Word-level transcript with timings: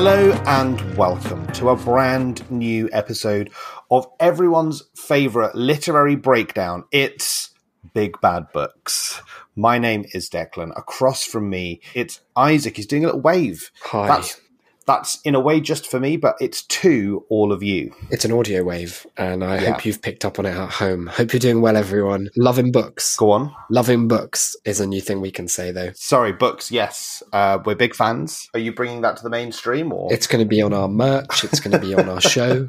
Hello 0.00 0.30
and 0.46 0.96
welcome 0.96 1.44
to 1.54 1.70
a 1.70 1.76
brand 1.76 2.48
new 2.52 2.88
episode 2.92 3.50
of 3.90 4.06
everyone's 4.20 4.84
favourite 4.94 5.56
literary 5.56 6.14
breakdown. 6.14 6.84
It's 6.92 7.50
Big 7.94 8.20
Bad 8.20 8.46
Books. 8.52 9.20
My 9.56 9.76
name 9.76 10.04
is 10.14 10.30
Declan. 10.30 10.70
Across 10.78 11.24
from 11.24 11.50
me, 11.50 11.80
it's 11.94 12.20
Isaac. 12.36 12.76
He's 12.76 12.86
doing 12.86 13.02
a 13.02 13.06
little 13.08 13.22
wave. 13.22 13.72
Hi. 13.86 14.06
That's 14.06 14.40
that's 14.88 15.20
in 15.22 15.34
a 15.36 15.40
way 15.40 15.60
just 15.60 15.86
for 15.86 16.00
me, 16.00 16.16
but 16.16 16.34
it's 16.40 16.62
to 16.62 17.24
all 17.28 17.52
of 17.52 17.62
you. 17.62 17.94
It's 18.10 18.24
an 18.24 18.32
audio 18.32 18.64
wave, 18.64 19.06
and 19.16 19.44
I 19.44 19.60
Yeah. 19.60 19.72
hope 19.72 19.84
you've 19.86 20.02
picked 20.02 20.24
up 20.24 20.38
on 20.40 20.46
it 20.46 20.56
at 20.56 20.70
home. 20.70 21.06
Hope 21.06 21.32
you're 21.32 21.38
doing 21.38 21.60
well, 21.60 21.76
everyone. 21.76 22.30
Loving 22.36 22.72
books. 22.72 23.14
Go 23.16 23.30
on. 23.30 23.54
Loving 23.70 24.08
books 24.08 24.56
is 24.64 24.80
a 24.80 24.86
new 24.86 25.00
thing 25.00 25.20
we 25.20 25.30
can 25.30 25.46
say, 25.46 25.70
though. 25.70 25.92
Sorry, 25.94 26.32
books. 26.32 26.72
Yes, 26.72 27.22
uh, 27.32 27.58
we're 27.64 27.74
big 27.76 27.94
fans. 27.94 28.48
Are 28.54 28.58
you 28.60 28.72
bringing 28.72 29.02
that 29.02 29.18
to 29.18 29.22
the 29.22 29.30
mainstream 29.30 29.92
or 29.92 30.12
It's 30.12 30.26
going 30.26 30.42
to 30.44 30.48
be 30.48 30.62
on 30.62 30.72
our 30.72 30.88
merch. 30.88 31.44
It's 31.44 31.60
going 31.60 31.72
to 31.78 31.86
be 31.86 31.94
on 31.94 32.08
our 32.08 32.20
show. 32.34 32.68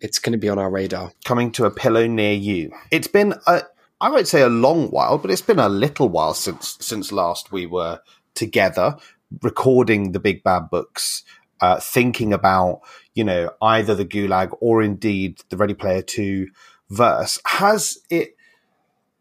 It's 0.00 0.18
going 0.18 0.32
to 0.32 0.38
be 0.38 0.48
on 0.48 0.58
our 0.58 0.70
radar. 0.70 1.12
coming 1.24 1.52
to 1.52 1.64
a 1.64 1.70
pillow 1.70 2.06
near 2.06 2.34
you? 2.34 2.72
It's 2.90 3.08
been 3.08 3.34
a, 3.46 3.62
I 4.00 4.10
won't 4.10 4.28
say 4.28 4.42
a 4.42 4.48
long 4.48 4.88
while, 4.90 5.18
but 5.18 5.30
it's 5.30 5.40
been 5.42 5.58
a 5.58 5.68
little 5.68 6.08
while 6.08 6.34
since 6.34 6.76
since 6.80 7.10
last 7.12 7.50
we 7.52 7.64
were 7.66 8.00
together 8.34 8.96
recording 9.42 10.12
the 10.12 10.20
Big 10.20 10.42
Bad 10.42 10.70
Books, 10.70 11.24
uh, 11.60 11.80
thinking 11.80 12.32
about 12.32 12.80
you 13.14 13.24
know 13.24 13.50
either 13.62 13.94
the 13.94 14.04
Gulag 14.04 14.56
or 14.60 14.82
indeed 14.82 15.42
the 15.48 15.56
Ready 15.56 15.74
Player 15.74 16.02
Two 16.02 16.48
verse. 16.90 17.38
Has 17.46 17.98
it 18.10 18.36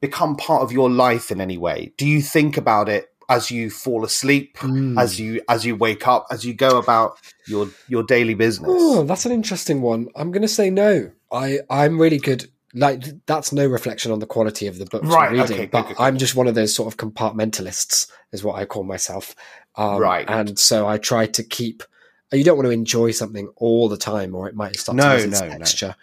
become 0.02 0.36
part 0.36 0.62
of 0.62 0.72
your 0.72 0.90
life 0.90 1.32
in 1.32 1.42
any 1.42 1.58
way? 1.58 1.92
Do 1.98 2.08
you 2.08 2.22
think 2.22 2.58
about 2.58 2.90
it? 2.90 3.08
As 3.30 3.52
you 3.52 3.70
fall 3.70 4.06
asleep, 4.06 4.56
Mm. 4.60 4.98
as 4.98 5.20
you 5.20 5.42
as 5.50 5.66
you 5.66 5.76
wake 5.76 6.08
up, 6.08 6.28
as 6.32 6.46
you 6.46 6.54
go 6.54 6.78
about 6.78 7.18
your 7.46 7.68
your 7.90 8.04
daily 8.04 8.36
business. 8.36 8.72
Oh, 8.74 9.04
that's 9.04 9.26
an 9.26 9.34
interesting 9.34 9.82
one. 9.82 10.08
I'm 10.16 10.32
going 10.32 10.44
to 10.44 10.48
say 10.48 10.70
no. 10.70 11.12
I 11.30 11.60
I'm 11.70 12.00
really 12.00 12.20
good. 12.20 12.50
Like 12.74 13.04
that's 13.26 13.52
no 13.52 13.68
reflection 13.68 14.14
on 14.14 14.20
the 14.20 14.26
quality 14.28 14.68
of 14.68 14.78
the 14.78 14.86
books 14.86 15.08
Right, 15.08 15.28
I'm 15.28 15.34
reading, 15.34 15.44
okay, 15.46 15.58
good, 15.64 15.72
but 15.72 15.82
good, 15.88 15.98
good. 15.98 16.04
I'm 16.04 16.18
just 16.18 16.36
one 16.36 16.48
of 16.48 16.56
those 16.56 16.74
sort 16.74 16.88
of 16.88 16.96
compartmentalists, 16.98 18.10
is 18.32 18.46
what 18.46 18.56
I 18.56 18.64
call 18.66 18.84
myself. 18.84 19.36
Um, 19.78 20.00
Right. 20.00 20.26
and 20.28 20.58
so 20.58 20.88
I 20.88 20.98
try 20.98 21.28
to 21.28 21.44
keep. 21.44 21.84
You 22.32 22.44
don't 22.44 22.58
want 22.58 22.66
to 22.68 22.72
enjoy 22.72 23.12
something 23.12 23.48
all 23.56 23.88
the 23.88 23.98
time, 23.98 24.36
or 24.36 24.50
it 24.50 24.56
might 24.56 24.76
start 24.78 24.96
No, 24.98 25.04
to 25.04 25.14
lose 25.14 25.24
its 25.26 25.40
no, 25.42 25.48
no. 25.48 25.58
texture. 25.58 25.96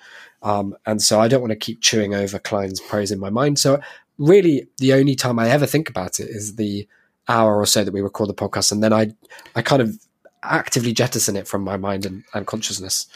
Um, 0.42 0.76
and 0.86 1.02
so 1.02 1.20
I 1.20 1.28
don't 1.28 1.40
want 1.40 1.50
to 1.50 1.56
keep 1.56 1.80
chewing 1.80 2.14
over 2.14 2.38
Cline's 2.38 2.80
prose 2.80 3.10
in 3.10 3.18
my 3.18 3.30
mind. 3.30 3.58
So 3.58 3.80
really, 4.18 4.68
the 4.78 4.92
only 4.94 5.16
time 5.16 5.38
I 5.38 5.48
ever 5.50 5.66
think 5.66 5.88
about 5.90 6.20
it 6.20 6.28
is 6.30 6.56
the 6.56 6.86
hour 7.28 7.56
or 7.58 7.66
so 7.66 7.82
that 7.84 7.92
we 7.92 8.00
record 8.00 8.28
the 8.28 8.34
podcast, 8.34 8.70
and 8.72 8.82
then 8.82 8.92
I 8.92 9.12
I 9.54 9.62
kind 9.62 9.82
of 9.82 9.98
actively 10.42 10.92
jettison 10.92 11.36
it 11.36 11.48
from 11.48 11.62
my 11.62 11.76
mind 11.76 12.04
and, 12.06 12.22
and 12.34 12.46
consciousness. 12.46 13.06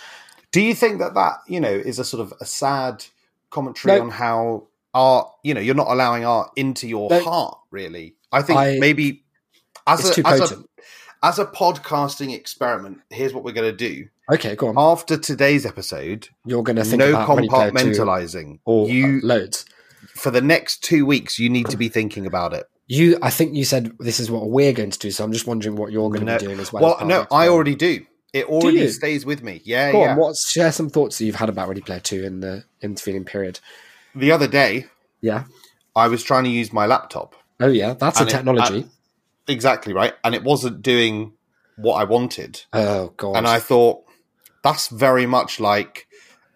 Do 0.51 0.61
you 0.63 0.75
think 0.75 0.99
that 0.99 1.15
that 1.15 1.39
you 1.47 1.61
know 1.61 1.71
is 1.71 1.99
a 1.99 2.05
sort 2.05 2.23
of 2.23 2.33
a 2.41 2.45
sad 2.47 3.05
commentary 3.51 3.97
No. 3.99 4.05
on 4.05 4.11
how 4.11 4.67
art 4.95 5.31
you 5.45 5.53
know 5.55 5.61
you're 5.61 5.75
not 5.75 5.89
allowing 5.89 6.25
art 6.25 6.51
into 6.57 6.89
your 6.89 7.09
No. 7.11 7.21
heart 7.23 7.59
really? 7.71 8.15
I 8.33 8.43
think 8.43 8.59
I- 8.59 8.79
maybe 8.79 9.23
as 9.89 10.19
a, 10.19 10.27
as 10.29 10.53
a 10.53 10.65
as 11.23 11.39
a 11.39 11.47
podcasting 11.47 12.35
experiment, 12.35 12.99
here's 13.11 13.35
what 13.35 13.43
we're 13.45 13.53
going 13.53 13.71
to 13.71 13.77
do. 13.77 14.09
Okay, 14.33 14.55
go 14.55 14.69
on. 14.69 14.75
After 14.79 15.17
today's 15.17 15.67
episode, 15.67 16.29
You're 16.45 16.63
going 16.63 16.77
to 16.77 16.85
think 16.85 17.01
no 17.01 17.11
about 17.11 17.29
Ready 17.37 17.49
Player 17.49 17.71
Two 17.71 17.77
compartmentalizing. 17.77 18.61
or 18.65 18.89
you 18.89 19.21
uh, 19.25 19.27
loads. 19.27 19.65
for 20.15 20.31
the 20.31 20.41
next 20.43 20.85
two 20.85 21.05
weeks, 21.07 21.39
you 21.39 21.49
need 21.49 21.67
to 21.71 21.77
be 21.77 21.89
thinking 21.89 22.27
about 22.27 22.53
it. 22.53 22.67
You, 22.87 23.19
I 23.21 23.31
think 23.31 23.55
you 23.55 23.65
said 23.65 23.93
this 23.99 24.21
is 24.21 24.31
what 24.31 24.49
we're 24.49 24.73
going 24.73 24.91
to 24.91 24.99
do. 24.99 25.11
So 25.11 25.25
I'm 25.25 25.33
just 25.33 25.47
wondering 25.47 25.77
what 25.77 25.93
you're 25.93 26.09
going 26.09 26.21
to 26.25 26.33
No. 26.33 26.39
be 26.39 26.45
doing 26.47 26.61
as 26.61 26.73
well. 26.73 26.83
Well, 26.85 26.99
as 27.01 27.07
no, 27.07 27.27
I 27.31 27.49
already 27.49 27.75
do. 27.75 28.05
It 28.33 28.47
already 28.47 28.79
you? 28.81 28.89
stays 28.91 29.25
with 29.27 29.43
me. 29.43 29.61
Yeah, 29.65 29.91
Go 29.93 30.03
yeah. 30.03 30.11
on. 30.13 30.19
What's 30.19 30.49
share 30.51 30.71
some 30.73 30.89
thoughts 30.91 31.19
that 31.19 31.25
you've 31.25 31.35
had 31.35 31.49
about 31.49 31.69
Ready 31.69 31.81
Player 31.81 32.01
Two 32.01 32.25
in 32.25 32.41
the 32.41 32.65
intervening 32.83 33.25
period? 33.25 33.61
The 34.15 34.31
other 34.33 34.47
day, 34.47 34.87
Yeah. 35.21 35.45
I 35.97 36.07
was 36.09 36.23
trying 36.23 36.45
to 36.45 36.51
use 36.51 36.73
my 36.73 36.87
laptop. 36.87 37.35
Oh 37.61 37.67
yeah, 37.69 37.95
that's 37.95 38.21
And 38.21 38.29
a 38.29 38.31
it- 38.31 38.37
technology. 38.37 38.87
Exactly 39.49 39.93
right, 39.93 40.15
and 40.23 40.35
it 40.35 40.45
wasn't 40.45 40.83
doing 40.83 41.33
what 41.77 41.95
I 41.95 42.05
wanted. 42.05 42.63
oh 42.73 43.13
god. 43.17 43.37
and 43.37 43.47
I 43.47 43.59
thought 43.59 44.05
that's 44.63 44.89
very 44.89 45.27
much 45.27 45.61
like 45.61 46.07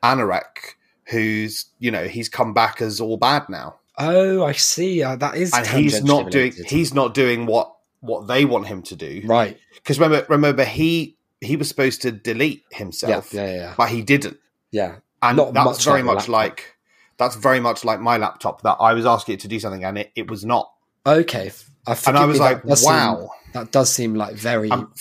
Anorak, 0.03 0.77
who's 1.07 1.67
you 1.79 1.91
know 1.91 2.07
he's 2.07 2.29
come 2.29 2.53
back 2.55 2.83
as 2.83 3.01
all 3.01 3.17
bad 3.17 3.49
now, 3.49 3.77
oh, 3.99 4.45
I 4.45 4.53
see. 4.53 5.03
Uh, 5.03 5.17
that 5.17 5.37
is. 5.37 5.53
and 5.53 5.67
he's 5.67 6.03
not 6.05 6.31
doing 6.31 6.53
he's 6.67 6.95
not 6.95 7.15
doing 7.15 7.47
what 7.47 7.75
what 8.01 8.27
they 8.27 8.45
want 8.45 8.67
him 8.67 8.83
to 8.83 8.97
do. 8.97 9.23
right. 9.25 9.59
Because 9.77 9.99
remember, 9.99 10.27
remember 10.29 10.65
he 10.65 11.17
he 11.41 11.57
was 11.57 11.69
supposed 11.69 12.03
to 12.03 12.13
delete 12.13 12.65
himself, 12.71 13.33
yeah, 13.33 13.47
yeah, 13.47 13.55
yeah. 13.55 13.75
but 13.77 13.89
he 13.89 14.03
didn't, 14.03 14.39
yeah. 14.71 14.97
and 15.23 15.37
Not 15.37 15.55
that's 15.55 15.65
much 15.65 15.85
very 15.85 16.03
much 16.03 16.29
like 16.29 16.77
that's 17.17 17.37
very 17.37 17.61
much 17.61 17.85
like 17.85 18.01
my 18.01 18.17
laptop 18.17 18.63
that 18.63 18.77
I 18.81 18.95
was 18.95 19.07
asking 19.07 19.35
it 19.35 19.41
to 19.41 19.49
do 19.49 19.61
something 19.61 19.85
and 19.85 19.99
it, 19.99 20.13
it 20.17 20.31
was 20.31 20.45
not, 20.45 20.73
Okay. 21.07 21.51
I 21.87 21.97
and 22.07 22.17
I 22.17 22.25
was 22.25 22.39
like, 22.39 22.63
that 22.63 22.69
does 22.69 22.81
seem- 22.81 22.91
wow. 22.91 23.31
that 23.55 23.73
does 23.73 23.93
seem 23.93 24.15
like 24.15 24.35
very. 24.35 24.71
Um, 24.71 24.93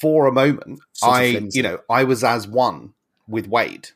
for 0.00 0.26
a 0.26 0.32
moment, 0.32 0.80
of 1.02 1.08
I 1.08 1.24
you 1.52 1.62
know 1.62 1.80
I 1.90 2.04
was 2.04 2.22
as 2.22 2.46
one 2.46 2.94
with 3.26 3.48
Wade. 3.48 3.90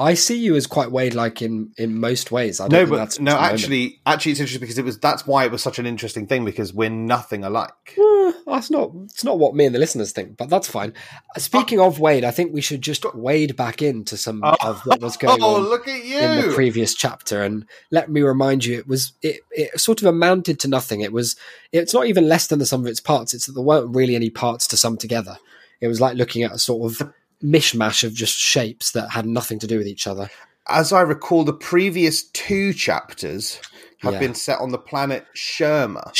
I 0.00 0.14
see 0.14 0.38
you 0.38 0.54
as 0.54 0.68
quite 0.68 0.92
Wade 0.92 1.14
like 1.14 1.42
in 1.42 1.72
in 1.76 1.98
most 1.98 2.30
ways. 2.30 2.60
I 2.60 2.68
don't 2.68 2.84
no, 2.84 2.90
but 2.90 2.96
that's 2.98 3.18
no, 3.18 3.32
just 3.32 3.36
a 3.36 3.40
moment. 3.40 3.52
actually, 3.52 4.00
actually, 4.06 4.32
it's 4.32 4.40
interesting 4.40 4.60
because 4.60 4.78
it 4.78 4.84
was 4.84 4.96
that's 5.00 5.26
why 5.26 5.44
it 5.44 5.50
was 5.50 5.60
such 5.60 5.80
an 5.80 5.86
interesting 5.86 6.28
thing 6.28 6.44
because 6.44 6.72
we're 6.72 6.88
nothing 6.88 7.42
alike. 7.42 7.98
Eh, 7.98 8.32
that's 8.46 8.70
not 8.70 8.92
it's 9.04 9.24
not 9.24 9.40
what 9.40 9.56
me 9.56 9.66
and 9.66 9.74
the 9.74 9.80
listeners 9.80 10.12
think, 10.12 10.36
but 10.36 10.48
that's 10.48 10.68
fine. 10.68 10.94
Uh, 11.34 11.40
Speaking 11.40 11.80
of 11.80 11.98
Wade, 11.98 12.22
I 12.22 12.30
think 12.30 12.54
we 12.54 12.60
should 12.60 12.80
just 12.80 13.12
wade 13.12 13.56
back 13.56 13.82
into 13.82 14.16
some 14.16 14.44
of 14.44 14.80
what 14.86 15.00
was 15.00 15.16
going 15.16 15.42
oh, 15.42 15.56
on 15.56 15.62
look 15.62 15.88
at 15.88 16.04
you! 16.04 16.18
in 16.18 16.46
the 16.46 16.54
previous 16.54 16.94
chapter. 16.94 17.42
And 17.42 17.66
let 17.90 18.08
me 18.08 18.22
remind 18.22 18.64
you, 18.64 18.78
it 18.78 18.86
was 18.86 19.14
it, 19.20 19.40
it 19.50 19.80
sort 19.80 20.00
of 20.00 20.06
amounted 20.06 20.60
to 20.60 20.68
nothing. 20.68 21.00
It 21.00 21.12
was 21.12 21.34
it's 21.72 21.92
not 21.92 22.06
even 22.06 22.28
less 22.28 22.46
than 22.46 22.60
the 22.60 22.66
sum 22.66 22.82
of 22.82 22.86
its 22.86 23.00
parts. 23.00 23.34
It's 23.34 23.46
that 23.46 23.52
there 23.52 23.64
weren't 23.64 23.96
really 23.96 24.14
any 24.14 24.30
parts 24.30 24.68
to 24.68 24.76
sum 24.76 24.96
together. 24.96 25.38
It 25.80 25.88
was 25.88 26.00
like 26.00 26.16
looking 26.16 26.44
at 26.44 26.52
a 26.52 26.58
sort 26.58 26.92
of 26.92 27.12
mishmash 27.42 28.04
of 28.04 28.14
just 28.14 28.36
shapes 28.36 28.90
that 28.92 29.10
had 29.10 29.26
nothing 29.26 29.58
to 29.60 29.66
do 29.66 29.78
with 29.78 29.86
each 29.86 30.06
other. 30.06 30.28
As 30.68 30.92
I 30.92 31.00
recall, 31.00 31.44
the 31.44 31.52
previous 31.52 32.24
two 32.24 32.72
chapters 32.72 33.60
have 34.00 34.14
Yeah. 34.14 34.18
been 34.20 34.34
set 34.34 34.58
on 34.60 34.70
the 34.70 34.78
planet 34.78 35.24
Shermer. 35.34 36.10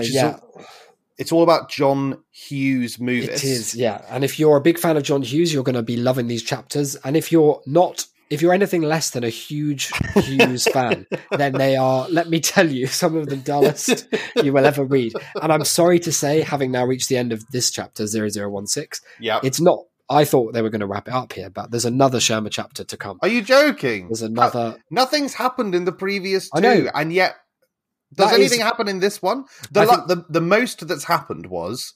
Is 0.00 0.14
yeah, 0.14 0.38
It's 1.18 1.32
all 1.32 1.42
about 1.42 1.68
John 1.68 2.22
Hughes 2.30 2.98
movies. 3.00 3.28
It 3.28 3.44
is, 3.44 3.74
yeah. 3.74 4.02
And 4.08 4.22
if 4.24 4.38
you're 4.38 4.56
a 4.56 4.60
big 4.60 4.78
fan 4.78 4.96
of 4.96 5.02
John 5.02 5.22
Hughes, 5.22 5.52
you're 5.52 5.64
going 5.64 5.74
to 5.74 5.82
be 5.82 5.96
loving 5.96 6.28
these 6.28 6.42
chapters. 6.44 6.94
And 7.04 7.16
if 7.16 7.32
you're 7.32 7.60
not, 7.66 8.06
if 8.30 8.40
you're 8.40 8.52
anything 8.52 8.82
less 8.82 9.10
than 9.10 9.24
a 9.24 9.28
huge 9.28 9.90
Hughes 10.14 10.64
fan, 10.72 11.06
then 11.32 11.54
they 11.54 11.76
are, 11.76 12.08
let 12.08 12.28
me 12.30 12.38
tell 12.40 12.70
you, 12.70 12.86
some 12.86 13.16
of 13.16 13.26
the 13.28 13.36
dullest 13.36 14.06
you 14.42 14.52
will 14.52 14.64
ever 14.64 14.84
read. 14.84 15.12
And 15.42 15.52
I'm 15.52 15.64
sorry 15.64 15.98
to 16.00 16.12
say, 16.12 16.42
having 16.42 16.70
now 16.70 16.84
reached 16.84 17.08
the 17.08 17.16
end 17.18 17.32
of 17.32 17.44
this 17.50 17.70
chapter, 17.72 18.06
0016, 18.06 18.86
Yeah. 19.20 19.40
it's 19.42 19.60
not, 19.60 19.80
I 20.10 20.24
thought 20.24 20.52
they 20.54 20.62
were 20.62 20.70
going 20.70 20.80
to 20.80 20.86
wrap 20.86 21.08
it 21.08 21.14
up 21.14 21.32
here, 21.32 21.50
but 21.50 21.70
there's 21.70 21.84
another 21.84 22.18
Shermer 22.18 22.50
chapter 22.50 22.82
to 22.84 22.96
come. 22.96 23.18
Are 23.22 23.28
you 23.28 23.42
joking? 23.42 24.08
There's 24.08 24.22
another, 24.22 24.78
Nothing's 24.90 25.34
happened 25.34 25.74
in 25.74 25.84
the 25.84 25.92
previous 25.92 26.48
I 26.54 26.60
two, 26.60 26.88
and 26.94 27.12
yet 27.12 27.36
does 28.14 28.30
That 28.30 28.36
anything 28.36 28.60
is- 28.60 28.64
happen 28.64 28.88
in 28.88 29.00
this 29.00 29.20
one? 29.20 29.44
The, 29.70 29.84
think- 29.84 30.06
the 30.06 30.24
the 30.30 30.40
most 30.40 30.86
that's 30.88 31.04
happened 31.04 31.46
was 31.46 31.92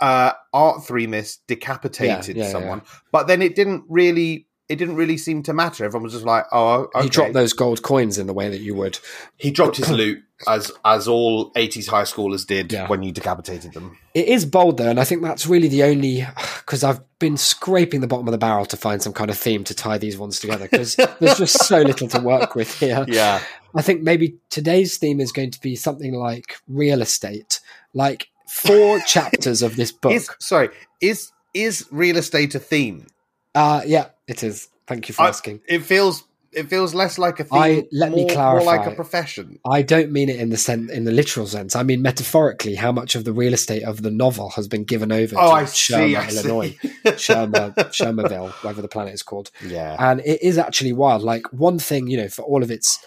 uh, 0.00 0.32
Art 0.52 0.84
Three 0.86 1.06
Miss 1.08 1.38
decapitated 1.48 2.36
Yeah, 2.36 2.44
yeah, 2.44 2.50
someone, 2.50 2.82
but 3.10 3.26
then 3.26 3.42
it 3.42 3.56
didn't 3.56 3.84
really 3.88 4.46
it 4.68 4.76
didn't 4.76 4.96
really 4.96 5.16
seem 5.18 5.42
to 5.44 5.52
matter. 5.52 5.84
Everyone 5.84 6.04
was 6.04 6.12
just 6.14 6.24
like, 6.24 6.44
"Oh, 6.52 6.88
okay." 6.94 7.02
he 7.04 7.08
dropped 7.10 7.34
those 7.34 7.52
gold 7.52 7.82
coins 7.82 8.16
in 8.18 8.26
the 8.26 8.32
way 8.32 8.48
that 8.48 8.60
you 8.60 8.74
would. 8.74 8.98
He 9.36 9.50
dropped 9.50 9.76
his 9.76 9.90
loot 9.90 10.22
as 10.48 10.72
as 10.84 11.06
all 11.06 11.52
eighties 11.56 11.86
high 11.88 12.02
schoolers 12.04 12.46
did 12.46 12.72
Yeah. 12.72 12.88
when 12.88 13.02
you 13.02 13.12
decapitated 13.12 13.72
them. 13.74 13.96
It 14.14 14.26
is 14.28 14.46
bold 14.46 14.78
though, 14.78 14.88
and 14.88 14.98
I 15.00 15.04
think 15.04 15.22
that's 15.22 15.46
really 15.46 15.68
the 15.68 15.82
only 15.82 16.26
because 16.60 16.82
I've 16.82 17.00
been 17.18 17.36
scraping 17.36 18.00
the 18.00 18.06
bottom 18.06 18.26
of 18.26 18.32
the 18.32 18.38
barrel 18.38 18.64
to 18.66 18.76
find 18.76 19.02
some 19.02 19.12
kind 19.12 19.30
of 19.30 19.36
theme 19.38 19.64
to 19.64 19.74
tie 19.74 19.98
these 19.98 20.16
ones 20.18 20.40
together 20.40 20.66
because 20.70 20.96
there's 21.20 21.38
just 21.38 21.64
so 21.66 21.80
little 21.82 22.08
to 22.08 22.20
work 22.20 22.54
with 22.54 22.78
here. 22.78 23.04
Yeah, 23.08 23.42
I 23.74 23.82
think 23.82 24.02
maybe 24.02 24.36
today's 24.50 24.96
theme 24.96 25.20
is 25.20 25.30
going 25.32 25.50
to 25.50 25.60
be 25.60 25.76
something 25.76 26.14
like 26.14 26.56
real 26.68 27.02
estate, 27.02 27.60
like 27.92 28.28
four 28.48 28.98
chapters 29.06 29.62
of 29.62 29.76
this 29.76 29.92
book. 29.92 30.12
is 30.12 30.30
sorry 30.38 30.70
is 31.00 31.32
is 31.52 31.86
real 31.90 32.16
estate 32.16 32.54
a 32.54 32.58
theme? 32.58 33.06
Uh 33.54 33.82
yeah, 33.86 34.06
it 34.26 34.42
is. 34.42 34.68
Thank 34.86 35.08
you 35.08 35.14
for 35.14 35.22
I- 35.22 35.28
asking. 35.28 35.60
It 35.66 35.80
feels 35.80 36.24
it 36.52 36.68
feels 36.70 36.94
less 36.94 37.18
like 37.18 37.40
a 37.40 37.44
theme. 37.44 37.60
I- 37.60 37.84
let 37.90 38.12
me 38.12 38.26
more, 38.26 38.52
more 38.52 38.62
like 38.62 38.86
a 38.86 38.94
profession. 38.94 39.58
I 39.68 39.82
don't 39.82 40.12
mean 40.12 40.28
it 40.28 40.38
in 40.38 40.50
the 40.50 40.56
sen- 40.56 40.88
in 40.92 41.02
the 41.04 41.10
literal 41.10 41.46
sense. 41.48 41.74
I 41.74 41.82
mean 41.82 42.00
metaphorically, 42.00 42.76
how 42.76 42.92
much 42.92 43.14
of 43.16 43.24
the 43.24 43.32
real 43.32 43.52
estate 43.54 43.82
of 43.82 44.02
the 44.02 44.10
novel 44.10 44.50
has 44.50 44.68
been 44.68 44.84
given 44.84 45.10
over 45.10 45.34
Oh, 45.36 45.48
to 45.48 45.52
I 45.52 45.64
see. 45.64 45.94
Shermer, 45.94 46.16
I 46.16 46.28
see. 46.28 46.38
Illinois, 46.38 46.76
Shermer, 47.06 47.74
Shermaville, 47.98 48.50
whatever 48.62 48.82
the 48.82 48.88
planet 48.88 49.14
is 49.14 49.22
called. 49.24 49.50
yeah, 49.66 49.96
and 49.98 50.20
it 50.20 50.40
is 50.42 50.56
actually 50.58 50.92
wild. 50.92 51.22
Like 51.22 51.52
one 51.52 51.78
thing, 51.80 52.06
you 52.06 52.16
know, 52.18 52.28
for 52.28 52.42
all 52.42 52.62
of 52.62 52.70
its, 52.70 53.04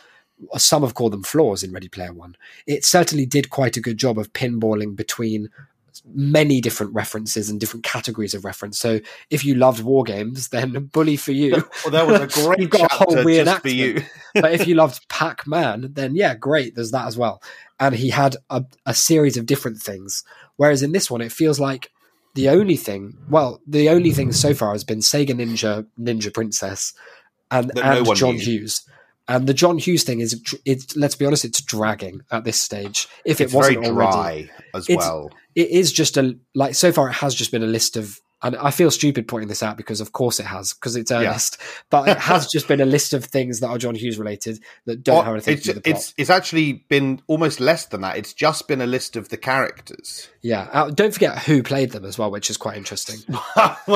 some 0.57 0.81
have 0.83 0.93
called 0.93 1.13
them 1.13 1.23
flaws 1.23 1.63
in 1.63 1.71
Ready 1.71 1.87
Player 1.87 2.11
One. 2.11 2.35
It 2.65 2.83
certainly 2.83 3.25
did 3.25 3.49
quite 3.49 3.77
a 3.77 3.81
good 3.81 3.97
job 3.97 4.19
of 4.19 4.33
pinballing 4.33 4.95
between 4.95 5.49
many 6.13 6.61
different 6.61 6.93
references 6.93 7.49
and 7.49 7.59
different 7.59 7.83
categories 7.83 8.33
of 8.33 8.45
reference. 8.45 8.77
So 8.77 8.99
if 9.29 9.43
you 9.45 9.55
loved 9.55 9.83
war 9.83 10.03
games, 10.03 10.47
then 10.49 10.85
bully 10.91 11.17
for 11.17 11.31
you. 11.31 11.63
well, 11.85 11.91
there 11.91 12.05
was 12.05 12.21
a 12.37 12.41
great 12.41 12.59
You've 12.59 12.69
got 12.69 12.91
a 12.91 12.95
whole 12.95 13.23
just 13.23 13.61
for 13.61 13.69
you. 13.69 14.01
but 14.33 14.53
if 14.53 14.67
you 14.67 14.75
loved 14.75 15.07
Pac 15.09 15.45
Man, 15.47 15.89
then 15.93 16.15
yeah, 16.15 16.35
great. 16.35 16.75
There's 16.75 16.91
that 16.91 17.07
as 17.07 17.17
well. 17.17 17.41
And 17.79 17.95
he 17.95 18.09
had 18.09 18.35
a, 18.49 18.65
a 18.85 18.93
series 18.93 19.37
of 19.37 19.45
different 19.45 19.77
things. 19.77 20.23
Whereas 20.55 20.81
in 20.83 20.91
this 20.91 21.11
one, 21.11 21.21
it 21.21 21.31
feels 21.31 21.59
like 21.59 21.91
the 22.33 22.49
only 22.49 22.75
thing, 22.75 23.17
well, 23.29 23.61
the 23.67 23.89
only 23.89 24.11
thing 24.11 24.31
so 24.31 24.53
far 24.53 24.71
has 24.73 24.83
been 24.83 24.99
Sega 24.99 25.29
Ninja, 25.29 25.85
Ninja 25.99 26.33
Princess, 26.33 26.93
and, 27.51 27.69
That 27.75 27.85
no 27.85 27.97
and 28.09 28.15
John 28.15 28.35
knew. 28.35 28.41
Hughes. 28.41 28.81
And 29.29 29.45
the 29.45 29.53
John 29.53 29.77
Hughes 29.77 30.03
thing 30.03 30.21
is, 30.21 30.41
it's 30.63 30.95
let's 30.95 31.15
be 31.15 31.25
honest, 31.25 31.43
it's 31.45 31.61
dragging 31.61 32.21
at 32.31 32.43
this 32.45 32.61
stage. 32.61 33.07
If 33.25 33.41
It's 33.41 33.51
it 33.53 33.55
wasn't 33.57 33.79
very 33.79 33.87
already, 33.89 34.11
dry 34.47 34.49
as 34.73 34.89
It's- 34.89 35.05
well. 35.05 35.31
It 35.57 35.69
is 35.71 35.91
just 35.91 36.15
a 36.17 36.37
like 36.55 36.75
so 36.75 36.91
far 36.91 37.09
it 37.09 37.13
has 37.13 37.33
just 37.35 37.51
been 37.51 37.63
a 37.63 37.67
list 37.67 37.97
of 37.97 38.19
and 38.43 38.55
I 38.55 38.69
feel 38.69 38.91
stupid 38.91 39.27
pointing 39.27 39.47
this 39.49 39.63
out 39.63 39.77
because 39.77 39.99
of 39.99 40.11
course 40.11 40.39
it 40.39 40.45
has 40.45 40.71
because 40.75 40.95
it's 40.95 41.09
earnest, 41.11 41.57
but 41.89 42.07
it 42.07 42.17
has 42.19 42.45
just 42.45 42.67
been 42.67 42.79
a 42.79 42.85
list 42.85 43.13
of 43.13 43.25
things 43.25 43.61
that 43.61 43.67
are 43.69 43.79
John 43.79 43.95
Hughes 43.95 44.19
related 44.19 44.59
that 44.85 45.01
don't 45.03 45.17
Oh, 45.17 45.21
have 45.23 45.33
anything 45.33 45.55
it's, 45.55 45.63
to 45.63 45.71
do 45.71 45.77
with 45.77 45.83
the 45.83 45.89
plot. 45.89 45.99
it's 46.01 46.13
it's 46.17 46.29
actually 46.29 46.73
been 46.87 47.19
almost 47.25 47.59
less 47.59 47.87
than 47.87 48.01
that. 48.01 48.15
It's 48.15 48.33
just 48.33 48.67
been 48.67 48.79
a 48.79 48.85
list 48.85 49.15
of 49.15 49.29
the 49.29 49.37
characters. 49.37 50.29
yeah, 50.43 50.69
uh, 50.71 50.91
don't 50.91 51.11
forget 51.15 51.39
who 51.39 51.63
played 51.63 51.89
them 51.93 52.05
as 52.05 52.19
well, 52.19 52.29
which 52.29 52.51
is 52.51 52.57
quite 52.57 52.77
interesting. 52.77 53.17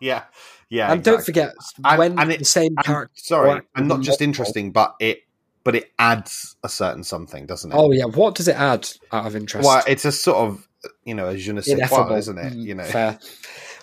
yeah, 0.00 0.22
yeah. 0.70 0.92
and 0.92 1.02
don't 1.02 1.24
forget 1.24 1.54
when 1.96 2.18
and 2.18 2.30
it- 2.32 2.38
the 2.38 2.44
same 2.44 2.74
And- 2.76 2.86
character. 2.86 3.12
sorry, 3.20 3.50
or- 3.50 3.64
and 3.74 3.88
not 3.88 4.02
just 4.02 4.22
interesting, 4.22 4.70
but 4.72 4.94
it 5.00 5.22
but 5.64 5.74
it 5.74 5.90
adds 5.98 6.56
a 6.62 6.68
certain 6.68 7.02
something, 7.02 7.44
doesn't 7.46 7.72
it? 7.72 7.74
Oh 7.76 7.90
yeah, 7.92 8.04
what 8.04 8.34
does 8.36 8.48
it 8.48 8.54
add 8.56 8.88
out 9.12 9.26
of 9.26 9.34
interest? 9.36 9.66
well, 9.66 9.82
it's 9.86 10.04
a 10.04 10.12
sort 10.12 10.36
of 10.38 10.67
you 11.04 11.14
know 11.14 11.28
a 11.28 11.36
je 11.36 11.52
ne 11.52 11.60
sais 11.60 11.88
quoi, 11.88 12.16
isn't 12.16 12.38
it? 12.38 12.52
Mm, 12.52 12.62
You 12.66 12.74
know, 12.74 12.84
fair. 12.84 13.18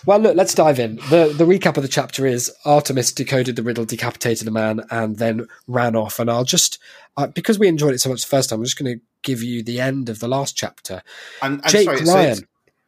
Well, 0.06 0.20
look, 0.20 0.36
let's 0.36 0.54
dive 0.54 0.80
in. 0.80 0.98
the 1.10 1.34
The 1.36 1.46
recap 1.46 1.78
of 1.78 1.84
the 1.84 1.90
chapter 1.90 2.26
is 2.28 2.52
Artemis 2.64 3.12
decoded 3.12 3.56
the 3.56 3.64
riddle, 3.64 3.86
decapitated 3.86 4.48
a 4.48 4.52
man, 4.52 4.82
and 4.92 5.18
then 5.18 5.48
ran 5.68 5.96
off. 5.96 6.20
And 6.20 6.30
I'll 6.30 6.44
just 6.44 6.78
uh, 7.18 7.28
because 7.28 7.58
we 7.58 7.68
enjoyed 7.68 7.94
it 7.94 8.00
so 8.02 8.10
much 8.10 8.22
the 8.22 8.28
first 8.28 8.50
time, 8.50 8.60
I'm 8.60 8.66
just 8.66 8.78
going 8.78 8.98
to 9.00 9.02
give 9.24 9.42
you 9.42 9.64
the 9.64 9.80
end 9.82 10.10
of 10.10 10.20
the 10.20 10.28
last 10.28 10.56
chapter. 10.56 11.02
and, 11.42 11.56
and 11.64 11.70
Jake 11.72 11.86
sorry, 11.86 12.06
so 12.06 12.14
Ryan, 12.14 12.30
it's, 12.32 12.42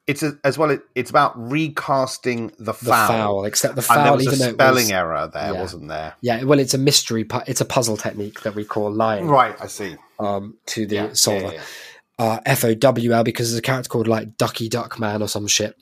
it's 0.07 0.24
a, 0.24 0.38
as 0.44 0.57
well. 0.59 0.69
It, 0.69 0.81
it's 0.95 1.09
about 1.09 1.33
recasting 1.38 2.50
the 2.59 2.65
the 2.65 2.74
foul, 2.74 3.07
foul, 3.07 3.45
except 3.45 3.75
the 3.75 3.81
and 3.89 4.00
there 4.00 4.06
foul, 4.06 4.15
was 4.18 4.27
even 4.27 4.48
a 4.48 4.51
spelling 4.54 4.83
was, 4.86 4.92
error 4.92 5.30
there, 5.33 5.54
yeah. 5.54 5.59
wasn't 5.59 5.88
there? 5.88 6.13
yeah, 6.21 6.44
well, 6.44 6.59
it's 6.59 6.74
a 6.74 6.77
mystery. 6.77 7.24
pu- 7.24 7.42
It's 7.48 7.62
a 7.62 7.65
puzzle 7.65 7.98
technique 7.98 8.42
that 8.42 8.56
we 8.56 8.63
call 8.63 8.92
lying 8.92 9.27
Right, 9.27 9.56
I 9.59 9.68
see. 9.68 9.95
um, 10.19 10.57
to 10.68 10.86
the 10.86 10.95
Yeah, 10.95 11.13
solver. 11.13 11.54
yeah. 11.54 11.62
Uh, 12.19 12.40
F 12.46 12.64
O 12.64 12.74
W 12.74 13.12
L 13.14 13.24
because 13.24 13.50
there's 13.52 13.60
a 13.60 13.62
character 13.62 13.90
called 13.90 14.08
like 14.08 14.38
Ducky 14.38 14.69
Duck 14.69 15.00
Man 15.00 15.22
or 15.22 15.28
some 15.28 15.48
shit. 15.48 15.75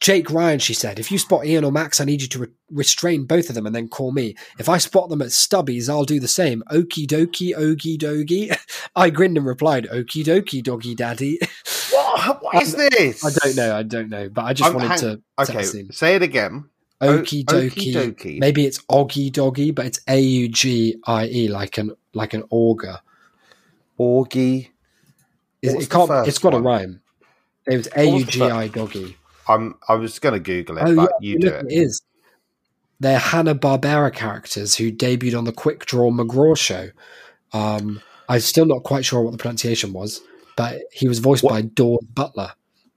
Jake 0.00 0.28
Ryan, 0.30 0.58
she 0.58 0.74
said, 0.74 0.98
if 0.98 1.10
you 1.10 1.18
spot 1.18 1.46
Ian 1.46 1.64
or 1.64 1.72
Max, 1.72 1.98
I 1.98 2.04
need 2.04 2.20
you 2.20 2.28
to 2.28 2.38
re- 2.40 2.48
restrain 2.70 3.24
both 3.24 3.48
of 3.48 3.54
them 3.54 3.64
and 3.64 3.74
then 3.74 3.88
call 3.88 4.12
me. 4.12 4.34
If 4.58 4.68
I 4.68 4.76
spot 4.76 5.08
them 5.08 5.22
at 5.22 5.28
Stubbies, 5.28 5.88
I'll 5.88 6.04
do 6.04 6.20
the 6.20 6.28
same. 6.28 6.62
Okie 6.70 7.06
dokie, 7.06 7.56
okie 7.56 7.96
dokie. 7.96 8.54
I 8.96 9.08
grinned 9.08 9.38
and 9.38 9.46
replied, 9.46 9.86
okie 9.90 10.22
dokie, 10.24 10.62
doggy 10.62 10.94
daddy. 10.94 11.38
What, 11.90 12.42
what 12.42 12.54
is 12.62 12.74
this? 12.74 13.24
I 13.24 13.30
don't 13.30 13.56
know, 13.56 13.74
I 13.76 13.82
don't 13.82 14.10
know, 14.10 14.28
but 14.28 14.44
I 14.44 14.52
just 14.52 14.66
I'm- 14.68 14.74
wanted 14.74 14.88
hang- 14.88 14.98
to 14.98 15.22
Okay, 15.38 15.62
say 15.90 16.16
it 16.16 16.22
again. 16.22 16.68
Okie 17.00 17.44
dokie. 17.44 17.70
okie-dokie. 17.94 18.38
Maybe 18.40 18.66
it's 18.66 18.80
oggy 18.90 19.30
doggy, 19.32 19.70
but 19.70 19.86
it's 19.86 20.00
A 20.08 20.18
U 20.20 20.48
G 20.48 20.96
I 21.06 21.26
E, 21.26 21.48
like 21.48 21.78
an 21.78 21.92
like 22.12 22.34
an 22.34 22.44
auger. 22.50 22.98
Orgy. 23.96 24.70
It, 25.64 25.72
What's 25.74 25.86
it 25.86 25.90
the 25.90 26.06
can't. 26.06 26.28
It's 26.28 26.38
got 26.38 26.52
one? 26.52 26.62
a 26.62 26.64
rhyme. 26.64 27.00
It 27.66 27.76
was 27.78 27.88
A 27.96 28.04
U 28.04 28.24
G 28.24 28.42
I 28.42 28.68
doggy. 28.68 29.16
I'm. 29.48 29.74
I 29.88 29.94
was 29.94 30.18
going 30.18 30.34
to 30.34 30.40
Google 30.40 30.78
it, 30.78 30.84
Oh, 30.86 30.94
but 30.96 31.12
yeah, 31.20 31.32
you 31.32 31.38
do 31.38 31.48
it. 31.48 31.66
it 31.66 31.72
is. 31.72 32.02
They're 33.00 33.18
Hanna 33.18 33.54
Barbera 33.54 34.12
characters 34.12 34.76
who 34.76 34.92
debuted 34.92 35.36
on 35.36 35.44
the 35.44 35.52
Quick 35.52 35.84
Draw 35.86 36.10
McGraw 36.10 36.56
show. 36.56 36.90
Um, 37.52 38.00
I'm 38.28 38.40
still 38.40 38.66
not 38.66 38.82
quite 38.84 39.04
sure 39.04 39.20
what 39.22 39.32
the 39.32 39.38
pronunciation 39.38 39.92
was, 39.92 40.20
but 40.56 40.80
he 40.92 41.08
was 41.08 41.18
voiced 41.18 41.42
What- 41.44 41.50
by 41.52 41.62
Daws 41.62 42.04
Butler. 42.14 42.52